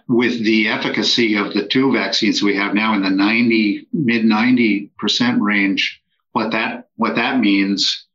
with 0.09 0.45
the 0.45 0.69
efficacy 0.69 1.37
of 1.37 1.53
the 1.55 1.67
two 1.67 1.93
vaccines 1.93 2.43
we 2.43 2.57
have 2.57 2.75
now 2.75 2.95
in 2.95 3.03
the 3.03 3.11
90 3.11 3.89
mid 3.93 4.25
90 4.25 4.91
percent 4.99 5.43
range 5.43 6.01
what 6.33 6.53
that 6.53 6.89
what 6.97 7.17
that 7.17 7.41
means 7.41 8.07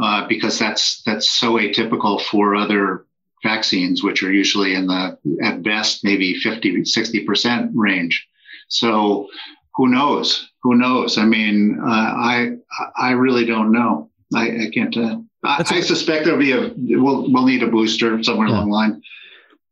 uh, 0.00 0.26
because 0.28 0.58
that's 0.58 1.02
that's 1.02 1.30
so 1.30 1.54
atypical 1.54 2.20
for 2.20 2.56
other 2.56 3.04
vaccines 3.42 4.02
which 4.02 4.22
are 4.22 4.32
usually 4.32 4.74
in 4.74 4.86
the 4.86 5.16
at 5.42 5.62
best 5.62 6.04
maybe 6.04 6.34
50 6.34 6.84
60 6.84 7.24
percent 7.24 7.70
range. 7.74 8.26
So 8.68 9.28
who 9.74 9.88
knows? 9.88 10.50
Who 10.62 10.74
knows? 10.76 11.16
I 11.18 11.24
mean 11.24 11.78
uh, 11.82 11.86
i 11.88 12.50
i 12.96 13.10
really 13.12 13.44
don't 13.46 13.72
know. 13.72 14.10
I, 14.34 14.66
I 14.66 14.70
can't 14.72 14.96
uh, 14.96 15.18
I, 15.42 15.64
I 15.66 15.80
suspect 15.80 16.24
there'll 16.24 16.38
be 16.38 16.52
a 16.52 16.72
we'll 16.76 17.32
we'll 17.32 17.46
need 17.46 17.62
a 17.62 17.66
booster 17.68 18.22
somewhere 18.22 18.48
Yeah. 18.48 18.54
along 18.54 18.68
the 18.70 18.74
line. 18.74 19.02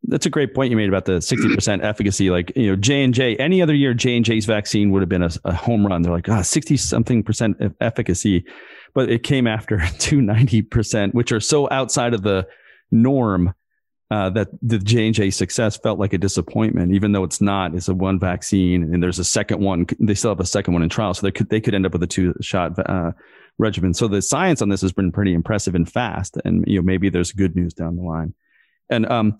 That's 0.03 0.25
a 0.25 0.29
great 0.29 0.55
point 0.55 0.71
you 0.71 0.77
made 0.77 0.87
about 0.87 1.05
the 1.05 1.19
60% 1.19 1.83
efficacy. 1.83 2.29
Like 2.29 2.51
you 2.55 2.67
know 2.67 2.75
j&j 2.75 3.35
any 3.35 3.61
other 3.61 3.75
year 3.75 3.93
j&j's 3.93 4.45
vaccine 4.45 4.91
would 4.91 5.01
have 5.01 5.09
been 5.09 5.21
a, 5.23 5.29
a 5.45 5.53
home 5.53 5.85
run. 5.85 6.01
They're 6.01 6.11
like 6.13 6.29
ah 6.29 6.41
60 6.41 6.77
something 6.77 7.21
percent 7.21 7.57
efficacy. 7.81 8.45
But 8.95 9.11
it 9.11 9.21
came 9.23 9.45
after 9.45 9.77
290% 10.33 11.13
which 11.13 11.31
are 11.31 11.39
so 11.39 11.67
outside 11.69 12.13
of 12.13 12.23
the 12.23 12.47
norm 12.91 13.53
uh, 14.11 14.29
that 14.31 14.47
the 14.61 14.79
j&j 14.79 15.29
success 15.29 15.77
felt 15.77 15.99
like 15.99 16.13
a 16.13 16.17
disappointment 16.17 16.93
even 16.93 17.11
though 17.11 17.23
it's 17.23 17.41
not 17.41 17.75
it's 17.75 17.87
a 17.87 17.93
one 17.93 18.19
vaccine 18.19 18.83
and 18.83 19.03
there's 19.03 19.19
a 19.19 19.23
second 19.23 19.59
one 19.61 19.85
they 19.99 20.15
still 20.15 20.31
have 20.31 20.39
a 20.39 20.45
second 20.45 20.73
one 20.73 20.81
in 20.81 20.89
trial 20.89 21.13
so 21.13 21.25
they 21.25 21.31
could 21.31 21.49
they 21.49 21.61
could 21.61 21.75
end 21.75 21.85
up 21.85 21.93
with 21.93 22.03
a 22.03 22.07
two 22.07 22.33
shot 22.41 22.77
uh, 22.89 23.11
regimen 23.59 23.93
so 23.93 24.07
the 24.07 24.21
science 24.21 24.61
on 24.61 24.69
this 24.69 24.81
has 24.81 24.91
been 24.91 25.11
pretty 25.11 25.33
impressive 25.33 25.75
and 25.75 25.91
fast 25.91 26.37
and 26.43 26.63
you 26.65 26.77
know 26.77 26.81
maybe 26.83 27.09
there's 27.09 27.31
good 27.31 27.55
news 27.55 27.73
down 27.73 27.95
the 27.95 28.01
line 28.01 28.33
and 28.89 29.05
um 29.11 29.37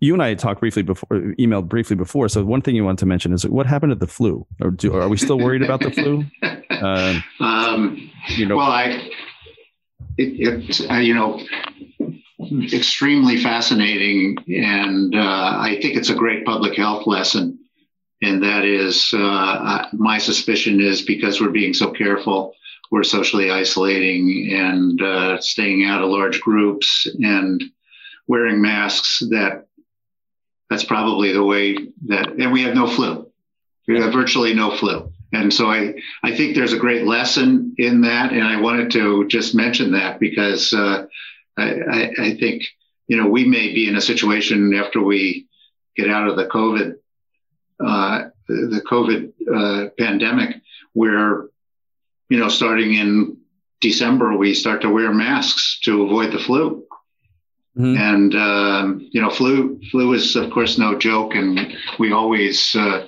you 0.00 0.14
and 0.14 0.22
I 0.22 0.28
had 0.28 0.38
talked 0.38 0.60
briefly 0.60 0.82
before, 0.82 1.08
emailed 1.38 1.68
briefly 1.68 1.94
before. 1.94 2.28
So 2.28 2.42
one 2.44 2.62
thing 2.62 2.74
you 2.74 2.84
wanted 2.84 2.98
to 3.00 3.06
mention 3.06 3.32
is 3.32 3.46
what 3.46 3.66
happened 3.66 3.90
to 3.90 3.96
the 3.96 4.06
flu? 4.06 4.46
Or 4.60 4.70
do, 4.70 4.94
are 4.96 5.08
we 5.08 5.18
still 5.18 5.38
worried 5.38 5.62
about 5.62 5.80
the 5.80 5.90
flu? 5.90 6.24
Uh, 6.70 7.20
um, 7.40 8.10
you 8.28 8.46
know, 8.46 8.56
well, 8.56 8.70
I, 8.70 9.10
it, 10.16 10.64
it's, 10.68 10.80
uh, 10.90 10.94
you 10.94 11.14
know, 11.14 11.38
extremely 12.72 13.36
fascinating. 13.36 14.36
And 14.48 15.14
uh, 15.14 15.18
I 15.58 15.78
think 15.80 15.96
it's 15.96 16.10
a 16.10 16.14
great 16.14 16.44
public 16.44 16.76
health 16.76 17.06
lesson. 17.06 17.58
And 18.22 18.42
that 18.42 18.64
is, 18.64 19.12
uh, 19.14 19.86
my 19.92 20.18
suspicion 20.18 20.80
is 20.80 21.02
because 21.02 21.40
we're 21.40 21.50
being 21.50 21.72
so 21.72 21.90
careful, 21.90 22.54
we're 22.90 23.02
socially 23.02 23.50
isolating 23.50 24.50
and 24.52 25.00
uh, 25.00 25.40
staying 25.40 25.86
out 25.86 26.02
of 26.02 26.10
large 26.10 26.40
groups 26.40 27.08
and 27.22 27.62
wearing 28.26 28.60
masks 28.60 29.20
that 29.30 29.66
that's 30.68 30.84
probably 30.84 31.32
the 31.32 31.42
way 31.42 31.74
that, 32.06 32.28
and 32.38 32.52
we 32.52 32.62
have 32.62 32.74
no 32.74 32.86
flu. 32.86 33.28
We 33.88 34.00
have 34.00 34.12
virtually 34.12 34.54
no 34.54 34.76
flu. 34.76 35.12
And 35.32 35.52
so 35.52 35.70
I, 35.70 35.94
I 36.22 36.36
think 36.36 36.54
there's 36.54 36.72
a 36.72 36.78
great 36.78 37.06
lesson 37.06 37.74
in 37.78 38.02
that. 38.02 38.32
And 38.32 38.44
I 38.44 38.60
wanted 38.60 38.90
to 38.92 39.26
just 39.28 39.54
mention 39.54 39.92
that 39.92 40.20
because 40.20 40.72
uh, 40.72 41.06
I, 41.56 41.72
I, 41.80 42.10
I 42.18 42.36
think, 42.36 42.64
you 43.06 43.16
know, 43.16 43.28
we 43.28 43.44
may 43.44 43.72
be 43.72 43.88
in 43.88 43.96
a 43.96 44.00
situation 44.00 44.74
after 44.74 45.02
we 45.02 45.46
get 45.96 46.08
out 46.08 46.28
of 46.28 46.36
the 46.36 46.46
COVID, 46.46 46.94
uh, 47.84 48.28
the 48.48 48.82
COVID 48.90 49.32
uh, 49.52 49.90
pandemic 49.98 50.56
where, 50.92 51.48
you 52.28 52.38
know, 52.38 52.48
starting 52.48 52.94
in 52.94 53.36
December, 53.80 54.36
we 54.36 54.54
start 54.54 54.82
to 54.82 54.90
wear 54.90 55.12
masks 55.12 55.80
to 55.84 56.02
avoid 56.02 56.32
the 56.32 56.38
flu. 56.38 56.86
Mm-hmm. 57.78 57.96
And 57.96 58.34
um, 58.34 59.08
you 59.12 59.20
know, 59.20 59.30
flu 59.30 59.80
flu 59.90 60.12
is 60.12 60.34
of 60.34 60.50
course 60.50 60.76
no 60.76 60.98
joke, 60.98 61.36
and 61.36 61.72
we 62.00 62.12
always 62.12 62.74
uh, 62.74 63.06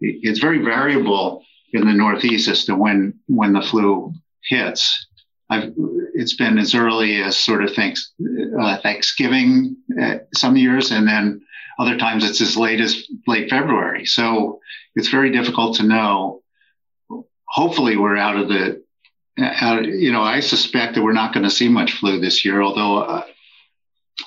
it's 0.00 0.40
very 0.40 0.58
variable 0.58 1.42
in 1.72 1.86
the 1.86 1.94
Northeast 1.94 2.48
as 2.48 2.64
to 2.66 2.76
when 2.76 3.18
when 3.26 3.54
the 3.54 3.62
flu 3.62 4.12
hits. 4.44 5.06
I've, 5.50 5.72
it's 6.18 6.34
been 6.34 6.58
as 6.58 6.74
early 6.74 7.22
as 7.22 7.36
sort 7.36 7.62
of 7.62 7.72
thanks, 7.74 8.12
uh, 8.60 8.78
Thanksgiving 8.78 9.76
uh, 10.02 10.16
some 10.34 10.56
years, 10.56 10.90
and 10.90 11.06
then 11.06 11.40
other 11.78 11.96
times 11.96 12.28
it's 12.28 12.40
as 12.40 12.56
late 12.56 12.80
as 12.80 13.06
late 13.28 13.48
February. 13.48 14.04
So 14.04 14.60
it's 14.96 15.08
very 15.08 15.30
difficult 15.30 15.76
to 15.76 15.84
know. 15.84 16.42
Hopefully, 17.46 17.96
we're 17.96 18.16
out 18.16 18.36
of 18.36 18.48
the. 18.48 18.82
Out, 19.38 19.84
you 19.86 20.10
know, 20.10 20.22
I 20.22 20.40
suspect 20.40 20.96
that 20.96 21.04
we're 21.04 21.12
not 21.12 21.32
going 21.32 21.44
to 21.44 21.50
see 21.50 21.68
much 21.68 21.92
flu 21.92 22.18
this 22.18 22.44
year, 22.44 22.60
although 22.60 22.98
uh, 22.98 23.24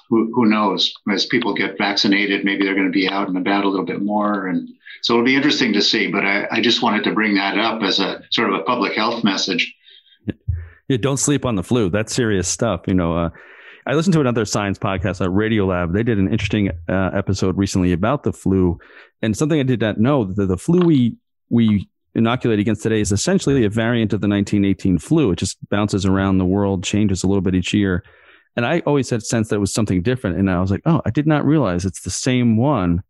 who, 0.07 0.31
who 0.33 0.45
knows? 0.45 0.93
As 1.11 1.25
people 1.25 1.53
get 1.53 1.77
vaccinated, 1.77 2.45
maybe 2.45 2.63
they're 2.63 2.75
going 2.75 2.87
to 2.87 2.91
be 2.91 3.09
out 3.09 3.27
and 3.27 3.37
about 3.37 3.65
a 3.65 3.67
little 3.67 3.85
bit 3.85 4.01
more. 4.01 4.47
And 4.47 4.69
so 5.01 5.13
it'll 5.13 5.25
be 5.25 5.35
interesting 5.35 5.73
to 5.73 5.81
see. 5.81 6.07
But 6.07 6.25
I, 6.25 6.47
I 6.49 6.61
just 6.61 6.81
wanted 6.81 7.03
to 7.03 7.13
bring 7.13 7.35
that 7.35 7.57
up 7.57 7.83
as 7.83 7.99
a 7.99 8.23
sort 8.31 8.53
of 8.53 8.61
a 8.61 8.63
public 8.63 8.93
health 8.93 9.25
message. 9.25 9.75
Don't 10.97 11.17
sleep 11.17 11.45
on 11.45 11.55
the 11.55 11.63
flu. 11.63 11.89
That's 11.89 12.13
serious 12.13 12.47
stuff. 12.47 12.81
You 12.87 12.93
know, 12.93 13.15
uh, 13.15 13.29
I 13.85 13.93
listened 13.93 14.13
to 14.13 14.21
another 14.21 14.45
science 14.45 14.77
podcast 14.77 15.21
at 15.21 15.29
Radiolab. 15.29 15.93
They 15.93 16.03
did 16.03 16.19
an 16.19 16.31
interesting 16.31 16.69
uh, 16.87 17.11
episode 17.13 17.57
recently 17.57 17.91
about 17.93 18.23
the 18.23 18.33
flu, 18.33 18.79
and 19.21 19.35
something 19.35 19.59
I 19.59 19.63
did 19.63 19.81
not 19.81 19.99
know 19.99 20.25
that 20.25 20.45
the 20.45 20.57
flu 20.57 20.79
we 20.79 21.17
we 21.49 21.89
inoculate 22.13 22.59
against 22.59 22.83
today 22.83 22.99
is 22.99 23.11
essentially 23.11 23.63
a 23.63 23.69
variant 23.69 24.13
of 24.13 24.21
the 24.21 24.27
1918 24.27 24.99
flu. 24.99 25.31
It 25.31 25.37
just 25.37 25.57
bounces 25.69 26.05
around 26.05 26.37
the 26.37 26.45
world, 26.45 26.83
changes 26.83 27.23
a 27.23 27.27
little 27.27 27.41
bit 27.41 27.55
each 27.55 27.73
year. 27.73 28.03
And 28.55 28.65
I 28.65 28.79
always 28.81 29.09
had 29.09 29.21
a 29.21 29.25
sense 29.25 29.47
that 29.49 29.55
it 29.55 29.59
was 29.59 29.73
something 29.73 30.01
different. 30.01 30.37
And 30.37 30.49
I 30.49 30.59
was 30.59 30.71
like, 30.71 30.81
oh, 30.85 31.01
I 31.05 31.09
did 31.09 31.25
not 31.25 31.45
realize 31.45 31.85
it's 31.85 32.01
the 32.01 32.09
same 32.09 32.57
one. 32.57 33.03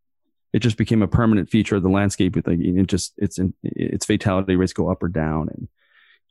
It 0.54 0.60
just 0.60 0.78
became 0.78 1.02
a 1.02 1.08
permanent 1.08 1.50
feature 1.50 1.78
of 1.78 1.84
the 1.84 1.90
landscape. 1.90 2.38
It 2.38 2.88
just 2.88 3.14
its 3.18 3.40
its 3.64 4.06
fatality 4.06 4.56
rates 4.56 4.74
go 4.74 4.92
up 4.92 5.02
or 5.02 5.08
down 5.08 5.50
and 5.50 5.68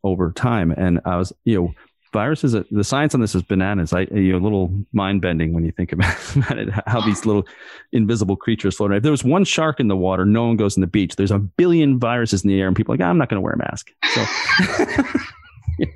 over 0.04 0.32
time. 0.32 0.70
And 0.72 1.00
I 1.04 1.16
was, 1.16 1.32
you 1.44 1.60
know, 1.60 1.74
viruses. 2.12 2.54
Uh, 2.54 2.64
the 2.70 2.84
science 2.84 3.14
on 3.14 3.20
this 3.20 3.34
is 3.34 3.42
bananas. 3.42 3.92
I, 3.92 4.02
you 4.12 4.32
know, 4.32 4.38
a 4.38 4.44
little 4.44 4.84
mind 4.92 5.22
bending 5.22 5.52
when 5.52 5.64
you 5.64 5.72
think 5.72 5.92
about, 5.92 6.58
it, 6.58 6.68
how 6.86 7.00
these 7.00 7.24
little 7.26 7.46
invisible 7.92 8.36
creatures 8.36 8.76
float 8.76 8.90
around. 8.90 8.98
If 8.98 9.02
there 9.04 9.12
was 9.12 9.24
one 9.24 9.44
shark 9.44 9.80
in 9.80 9.88
the 9.88 9.96
water, 9.96 10.24
no 10.24 10.46
one 10.46 10.56
goes 10.56 10.76
in 10.76 10.80
the 10.80 10.86
beach. 10.86 11.16
There's 11.16 11.30
a 11.30 11.38
billion 11.38 11.98
viruses 11.98 12.44
in 12.44 12.48
the 12.48 12.60
air, 12.60 12.66
and 12.66 12.76
people 12.76 12.94
are 12.94 12.98
like, 12.98 13.06
I'm 13.06 13.18
not 13.18 13.28
going 13.28 13.36
to 13.36 13.42
wear 13.42 13.54
a 13.54 13.58
mask. 13.58 13.90
So, 14.14 15.86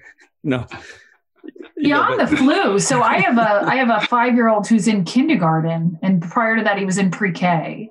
no, 0.44 0.66
beyond 1.76 2.20
the 2.20 2.36
flu 2.36 2.78
so 2.78 3.02
i 3.02 3.18
have 3.18 3.36
a 3.36 3.66
i 3.66 3.76
have 3.76 3.90
a 3.90 4.07
five 4.07 4.34
year 4.34 4.48
old 4.48 4.66
who's 4.66 4.88
in 4.88 5.05
kindergarten 5.05 5.98
and 6.02 6.22
prior 6.22 6.57
to 6.57 6.62
that 6.62 6.78
he 6.78 6.84
was 6.84 6.98
in 6.98 7.11
pre-k 7.11 7.90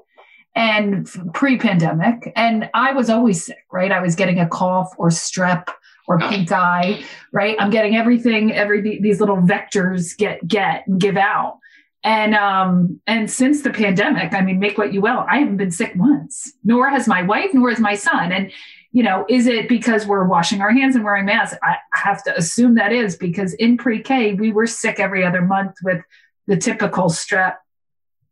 and 0.55 1.07
pre-pandemic 1.34 2.32
and 2.36 2.70
i 2.74 2.91
was 2.93 3.09
always 3.09 3.45
sick 3.45 3.66
right 3.72 3.91
i 3.91 3.99
was 3.99 4.16
getting 4.16 4.39
a 4.39 4.47
cough 4.47 4.93
or 4.97 5.09
strep 5.09 5.68
or 6.08 6.20
pink 6.20 6.51
eye 6.51 7.04
right? 7.32 7.56
I'm 7.60 7.72
getting 7.72 7.95
everything 7.95 8.51
every 8.51 8.99
these 8.99 9.20
little 9.20 9.38
vectors 9.38 10.18
get 10.18 10.47
get 10.47 10.88
and 10.88 10.99
give 10.99 11.18
out. 11.18 11.60
And 12.04 12.36
um 12.36 13.01
and 13.08 13.32
since 13.32 13.62
the 13.62 13.72
pandemic 13.72 14.34
i 14.34 14.41
mean 14.41 14.60
make 14.60 14.78
what 14.78 14.93
you 14.93 14.99
will 14.99 15.26
i 15.30 15.38
haven't 15.38 15.56
been 15.56 15.72
sick 15.72 15.93
once 15.95 16.51
nor 16.64 16.89
has 16.89 17.08
my 17.08 17.22
wife 17.24 17.51
nor 17.54 17.70
has 17.70 17.80
my 17.80 17.95
son. 17.95 18.32
And 18.32 18.51
you 18.93 19.01
know, 19.01 19.26
is 19.28 19.47
it 19.47 19.68
because 19.68 20.06
we're 20.06 20.28
washing 20.28 20.62
our 20.62 20.72
hands 20.72 20.95
and 20.95 21.04
wearing 21.04 21.26
masks? 21.26 21.58
I 21.64 21.78
have 21.93 22.24
to 22.26 22.38
assume 22.38 22.76
that 22.76 22.93
is 22.93 23.16
because 23.16 23.54
in 23.56 23.76
pre-K 23.76 24.36
we 24.36 24.51
were 24.51 24.68
sick 24.68 24.99
every 24.99 25.26
other 25.26 25.41
month 25.41 25.78
with 25.84 26.04
the 26.45 26.58
typical 26.58 27.06
strep, 27.06 27.56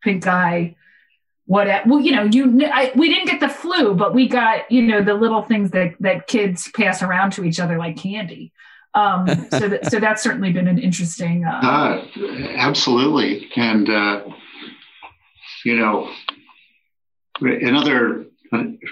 pink 0.04 0.28
eye, 0.28 0.76
what? 1.52 1.68
Well, 1.86 2.00
you 2.00 2.14
know, 2.14 2.24
you 2.24 2.66
I, 2.66 2.94
we 2.96 3.10
didn't 3.10 3.28
get 3.28 3.42
the 3.42 3.50
flu, 3.50 3.94
but 3.94 4.14
we 4.14 4.30
got 4.30 4.72
you 4.72 4.82
know 4.84 5.04
the 5.04 5.14
little 5.14 5.42
things 5.42 5.72
that 5.72 5.96
that 6.00 6.28
kids 6.28 6.72
pass 6.72 7.04
around 7.04 7.34
to 7.34 7.44
each 7.44 7.60
other 7.60 7.78
like 7.78 7.98
candy. 7.98 8.54
Um, 8.94 9.28
so 9.52 9.68
that, 9.68 9.92
so 9.92 10.00
that's 10.00 10.24
certainly 10.24 10.54
been 10.54 10.70
an 10.70 10.80
interesting. 10.80 11.44
Uh, 11.44 11.60
uh, 11.62 12.06
absolutely, 12.56 13.50
and 13.58 13.90
uh, 13.90 14.24
you 15.66 15.76
know, 15.76 16.10
another 17.42 18.28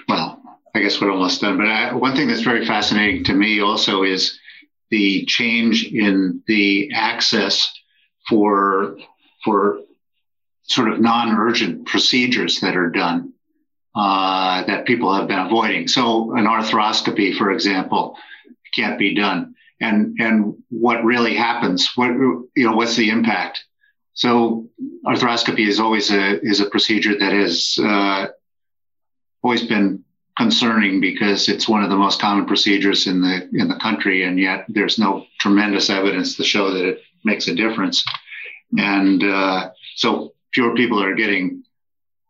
well 0.06 0.42
I 0.74 0.80
guess 0.80 1.00
we're 1.00 1.10
almost 1.10 1.40
done. 1.40 1.56
But 1.56 1.66
I, 1.66 1.94
one 1.94 2.14
thing 2.14 2.28
that's 2.28 2.42
very 2.42 2.66
fascinating 2.66 3.24
to 3.24 3.32
me 3.32 3.62
also 3.62 4.02
is 4.02 4.38
the 4.90 5.24
change 5.24 5.86
in 5.86 6.42
the 6.46 6.90
access 6.92 7.72
for 8.28 8.98
for 9.46 9.80
sort 10.70 10.90
of 10.90 11.00
non-urgent 11.00 11.86
procedures 11.86 12.60
that 12.60 12.76
are 12.76 12.90
done 12.90 13.32
uh, 13.94 14.62
that 14.64 14.86
people 14.86 15.12
have 15.12 15.26
been 15.26 15.38
avoiding. 15.38 15.88
So 15.88 16.36
an 16.36 16.44
arthroscopy, 16.46 17.36
for 17.36 17.50
example, 17.50 18.16
can't 18.74 18.98
be 18.98 19.14
done. 19.14 19.54
And 19.80 20.16
and 20.20 20.62
what 20.68 21.04
really 21.04 21.34
happens? 21.34 21.90
What 21.96 22.10
you 22.10 22.48
know? 22.56 22.72
What's 22.72 22.96
the 22.96 23.08
impact? 23.10 23.64
So 24.12 24.68
arthroscopy 25.06 25.66
is 25.66 25.80
always 25.80 26.10
a 26.10 26.38
is 26.40 26.60
a 26.60 26.68
procedure 26.68 27.18
that 27.18 27.32
has 27.32 27.78
uh, 27.82 28.26
always 29.42 29.66
been 29.66 30.04
concerning 30.36 31.00
because 31.00 31.48
it's 31.48 31.68
one 31.68 31.82
of 31.82 31.90
the 31.90 31.96
most 31.96 32.20
common 32.20 32.44
procedures 32.44 33.06
in 33.06 33.22
the 33.22 33.48
in 33.54 33.68
the 33.68 33.78
country, 33.80 34.24
and 34.24 34.38
yet 34.38 34.66
there's 34.68 34.98
no 34.98 35.26
tremendous 35.40 35.88
evidence 35.88 36.36
to 36.36 36.44
show 36.44 36.72
that 36.74 36.84
it 36.84 37.00
makes 37.24 37.48
a 37.48 37.54
difference. 37.54 38.04
And 38.78 39.24
uh, 39.24 39.70
so 39.96 40.34
fewer 40.52 40.74
people 40.74 41.02
are 41.02 41.14
getting 41.14 41.64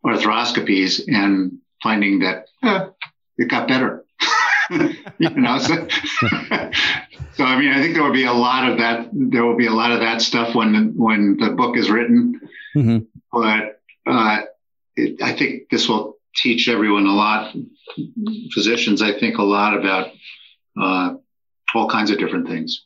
arthroscopies 0.05 1.03
and 1.09 1.59
finding 1.83 2.21
that 2.21 2.47
eh, 2.63 2.87
it 3.39 3.49
got 3.49 3.69
better. 3.69 4.05
you 5.19 5.31
know, 5.31 5.59
so, 5.59 5.89
so, 7.33 7.45
I 7.45 7.59
mean, 7.59 7.73
I 7.73 7.81
think 7.81 7.95
there 7.95 8.03
will 8.03 8.13
be 8.13 8.25
a 8.25 8.33
lot 8.33 8.71
of 8.71 8.79
that. 8.79 9.09
There 9.13 9.45
will 9.45 9.57
be 9.57 9.67
a 9.67 9.73
lot 9.73 9.93
of 9.93 10.01
that 10.01 10.23
stuff 10.23 10.55
when 10.55 10.73
the, 10.73 10.81
when 10.95 11.37
the 11.39 11.51
book 11.51 11.77
is 11.77 11.91
written. 11.91 12.41
Mm-hmm. 12.77 12.99
But 13.33 13.81
uh, 14.07 14.43
it, 14.97 15.23
I 15.23 15.33
think 15.33 15.71
this 15.71 15.89
will 15.89 16.19
teach 16.37 16.69
everyone 16.69 17.07
a 17.07 17.13
lot, 17.13 17.55
physicians, 18.53 19.03
I 19.03 19.19
think, 19.19 19.39
a 19.39 19.43
lot 19.43 19.77
about 19.77 20.13
uh, 20.81 21.15
all 21.75 21.89
kinds 21.89 22.11
of 22.11 22.19
different 22.19 22.47
things. 22.47 22.85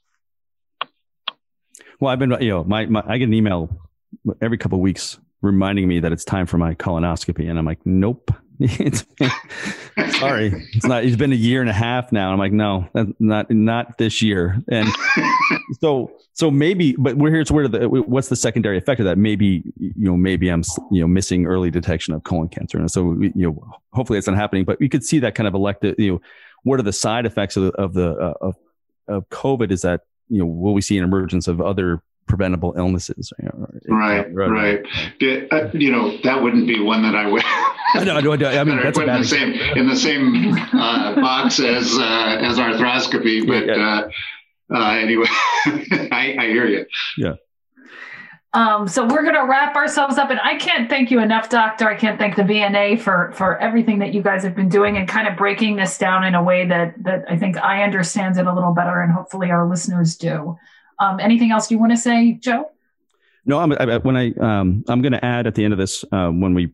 Well, 2.00 2.10
I've 2.10 2.18
been, 2.18 2.36
you 2.40 2.48
know, 2.48 2.64
my, 2.64 2.86
my 2.86 3.02
I 3.06 3.18
get 3.18 3.28
an 3.28 3.34
email 3.34 3.68
every 4.40 4.58
couple 4.58 4.78
of 4.78 4.82
weeks 4.82 5.18
reminding 5.44 5.88
me 5.88 6.00
that 6.00 6.12
it's 6.12 6.24
time 6.24 6.46
for 6.46 6.58
my 6.58 6.74
colonoscopy, 6.74 7.48
and 7.48 7.58
I'm 7.58 7.64
like, 7.64 7.84
nope. 7.84 8.30
it's 8.60 9.04
sorry, 10.18 10.52
it's 10.74 10.86
not. 10.86 11.04
It's 11.04 11.16
been 11.16 11.32
a 11.32 11.36
year 11.36 11.60
and 11.60 11.68
a 11.68 11.74
half 11.74 12.12
now. 12.12 12.32
I'm 12.32 12.38
like, 12.38 12.52
no, 12.52 12.88
not 13.18 13.50
not 13.50 13.98
this 13.98 14.22
year. 14.22 14.62
And 14.68 14.88
so 15.80 16.12
so 16.34 16.52
maybe, 16.52 16.94
but 16.96 17.16
we're 17.16 17.30
here. 17.30 17.44
So 17.44 17.54
where 17.54 17.66
the 17.66 17.88
what's 17.88 18.28
the 18.28 18.36
secondary 18.36 18.78
effect 18.78 19.00
of 19.00 19.06
that? 19.06 19.18
Maybe 19.18 19.64
you 19.76 19.92
know, 19.96 20.16
maybe 20.16 20.48
I'm 20.50 20.62
you 20.92 21.00
know 21.00 21.08
missing 21.08 21.46
early 21.46 21.72
detection 21.72 22.14
of 22.14 22.22
colon 22.22 22.48
cancer, 22.48 22.78
and 22.78 22.88
so 22.88 23.12
you 23.20 23.32
know, 23.34 23.72
hopefully 23.92 24.18
it's 24.18 24.28
not 24.28 24.36
happening. 24.36 24.64
But 24.64 24.78
we 24.78 24.88
could 24.88 25.04
see 25.04 25.18
that 25.18 25.34
kind 25.34 25.48
of 25.48 25.54
elective. 25.54 25.96
You 25.98 26.12
know, 26.12 26.20
what 26.62 26.78
are 26.78 26.84
the 26.84 26.92
side 26.92 27.26
effects 27.26 27.56
of 27.56 27.64
the 27.64 27.72
of 27.72 27.94
the 27.94 28.10
uh, 28.12 28.34
of 28.40 28.56
of 29.08 29.28
COVID? 29.30 29.72
Is 29.72 29.82
that 29.82 30.02
you 30.28 30.38
know, 30.38 30.46
will 30.46 30.74
we 30.74 30.80
see 30.80 30.96
an 30.96 31.04
emergence 31.04 31.48
of 31.48 31.60
other 31.60 32.02
preventable 32.26 32.74
illnesses. 32.76 33.32
right, 33.88 34.32
right. 34.34 34.84
Uh, 35.22 35.68
you 35.72 35.90
know, 35.90 36.16
that 36.22 36.42
wouldn't 36.42 36.66
be 36.66 36.80
one 36.80 37.02
that 37.02 37.14
I 37.14 37.26
would. 37.26 37.42
no, 38.06 38.20
no, 38.20 38.34
no, 38.34 38.48
I 38.48 38.64
mean, 38.64 38.76
that's 38.82 38.98
in 38.98 39.06
the 39.06 39.24
same 39.24 39.52
in 39.52 39.88
the 39.88 39.96
same 39.96 40.54
uh, 40.72 41.14
box 41.16 41.60
as 41.60 41.96
uh, 41.96 42.38
as 42.40 42.58
arthroscopy, 42.58 43.46
but 43.46 43.66
yeah, 43.66 43.76
yeah. 43.76 44.00
Uh, 44.00 44.08
uh, 44.74 44.94
anyway, 44.94 45.26
I, 46.10 46.36
I 46.38 46.46
hear 46.46 46.66
you. 46.66 46.86
Yeah. 47.18 47.34
Um, 48.54 48.86
so 48.86 49.02
we're 49.04 49.22
going 49.22 49.34
to 49.34 49.46
wrap 49.46 49.74
ourselves 49.74 50.16
up, 50.16 50.30
and 50.30 50.38
I 50.40 50.56
can't 50.56 50.88
thank 50.88 51.10
you 51.10 51.18
enough, 51.18 51.48
Doctor. 51.48 51.88
I 51.88 51.96
can't 51.96 52.20
thank 52.20 52.36
the 52.36 52.42
VNA 52.42 53.00
for 53.00 53.32
for 53.34 53.58
everything 53.58 53.98
that 53.98 54.14
you 54.14 54.22
guys 54.22 54.44
have 54.44 54.54
been 54.54 54.68
doing 54.68 54.96
and 54.96 55.08
kind 55.08 55.26
of 55.26 55.36
breaking 55.36 55.76
this 55.76 55.98
down 55.98 56.22
in 56.22 56.36
a 56.36 56.42
way 56.42 56.66
that 56.66 56.94
that 57.02 57.24
I 57.28 57.36
think 57.36 57.56
I 57.58 57.82
understand 57.82 58.38
it 58.38 58.46
a 58.46 58.54
little 58.54 58.72
better, 58.72 59.00
and 59.00 59.12
hopefully 59.12 59.50
our 59.50 59.68
listeners 59.68 60.16
do. 60.16 60.56
Um, 60.98 61.20
anything 61.20 61.50
else 61.50 61.70
you 61.70 61.78
want 61.78 61.92
to 61.92 61.96
say, 61.96 62.32
Joe? 62.34 62.70
No, 63.46 63.58
I'm, 63.58 63.72
I, 63.72 63.98
when 63.98 64.16
I 64.16 64.32
um, 64.32 64.84
I'm 64.88 65.02
going 65.02 65.12
to 65.12 65.24
add 65.24 65.46
at 65.46 65.54
the 65.54 65.64
end 65.64 65.72
of 65.72 65.78
this 65.78 66.04
uh, 66.12 66.30
when 66.30 66.54
we 66.54 66.72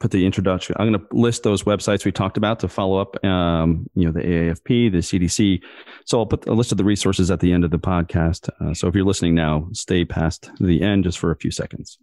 put 0.00 0.10
the 0.10 0.26
introduction. 0.26 0.76
I'm 0.78 0.90
going 0.90 1.00
to 1.00 1.16
list 1.16 1.42
those 1.42 1.62
websites 1.62 2.04
we 2.04 2.12
talked 2.12 2.36
about 2.36 2.60
to 2.60 2.68
follow 2.68 2.98
up. 2.98 3.22
Um, 3.24 3.88
you 3.94 4.04
know, 4.04 4.12
the 4.12 4.20
AAFP, 4.20 4.92
the 4.92 4.98
CDC. 4.98 5.62
So 6.04 6.18
I'll 6.18 6.26
put 6.26 6.46
a 6.46 6.52
list 6.52 6.72
of 6.72 6.78
the 6.78 6.84
resources 6.84 7.30
at 7.30 7.40
the 7.40 7.52
end 7.52 7.64
of 7.64 7.70
the 7.70 7.78
podcast. 7.78 8.48
Uh, 8.60 8.74
so 8.74 8.88
if 8.88 8.94
you're 8.94 9.04
listening 9.04 9.34
now, 9.34 9.68
stay 9.72 10.04
past 10.04 10.50
the 10.60 10.82
end 10.82 11.04
just 11.04 11.18
for 11.18 11.30
a 11.30 11.36
few 11.36 11.50
seconds. 11.50 11.98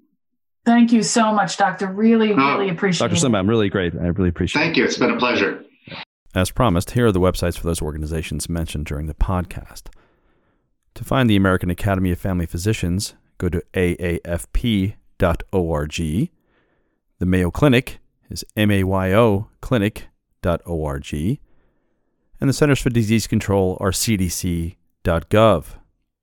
Thank 0.65 0.91
you 0.91 1.03
so 1.03 1.33
much, 1.33 1.57
Doctor. 1.57 1.87
Really, 1.87 2.33
oh, 2.33 2.35
really 2.35 2.69
appreciate 2.69 3.07
Dr. 3.07 3.19
Schlimbaum. 3.19 3.39
I'm 3.39 3.49
really 3.49 3.69
great. 3.69 3.93
I 3.95 4.07
really 4.07 4.29
appreciate 4.29 4.61
Thank 4.61 4.71
it. 4.71 4.75
Thank 4.75 4.77
you. 4.77 4.85
It's 4.85 4.97
been 4.97 5.11
a 5.11 5.17
pleasure. 5.17 5.63
As 6.33 6.49
promised, 6.49 6.91
here 6.91 7.07
are 7.07 7.11
the 7.11 7.19
websites 7.19 7.57
for 7.57 7.65
those 7.65 7.81
organizations 7.81 8.47
mentioned 8.47 8.85
during 8.85 9.07
the 9.07 9.13
podcast. 9.13 9.89
To 10.95 11.03
find 11.03 11.29
the 11.29 11.35
American 11.35 11.69
Academy 11.69 12.11
of 12.11 12.19
Family 12.19 12.45
Physicians, 12.45 13.15
go 13.37 13.49
to 13.49 13.61
aafp.org. 13.73 14.95
The 15.97 17.25
Mayo 17.25 17.51
Clinic 17.51 17.99
is 18.29 18.45
mayoclinic.org. 18.55 21.39
And 22.39 22.49
the 22.49 22.53
Centers 22.53 22.81
for 22.81 22.89
Disease 22.89 23.27
Control 23.27 23.77
are 23.79 23.91
cdc.gov. 23.91 25.65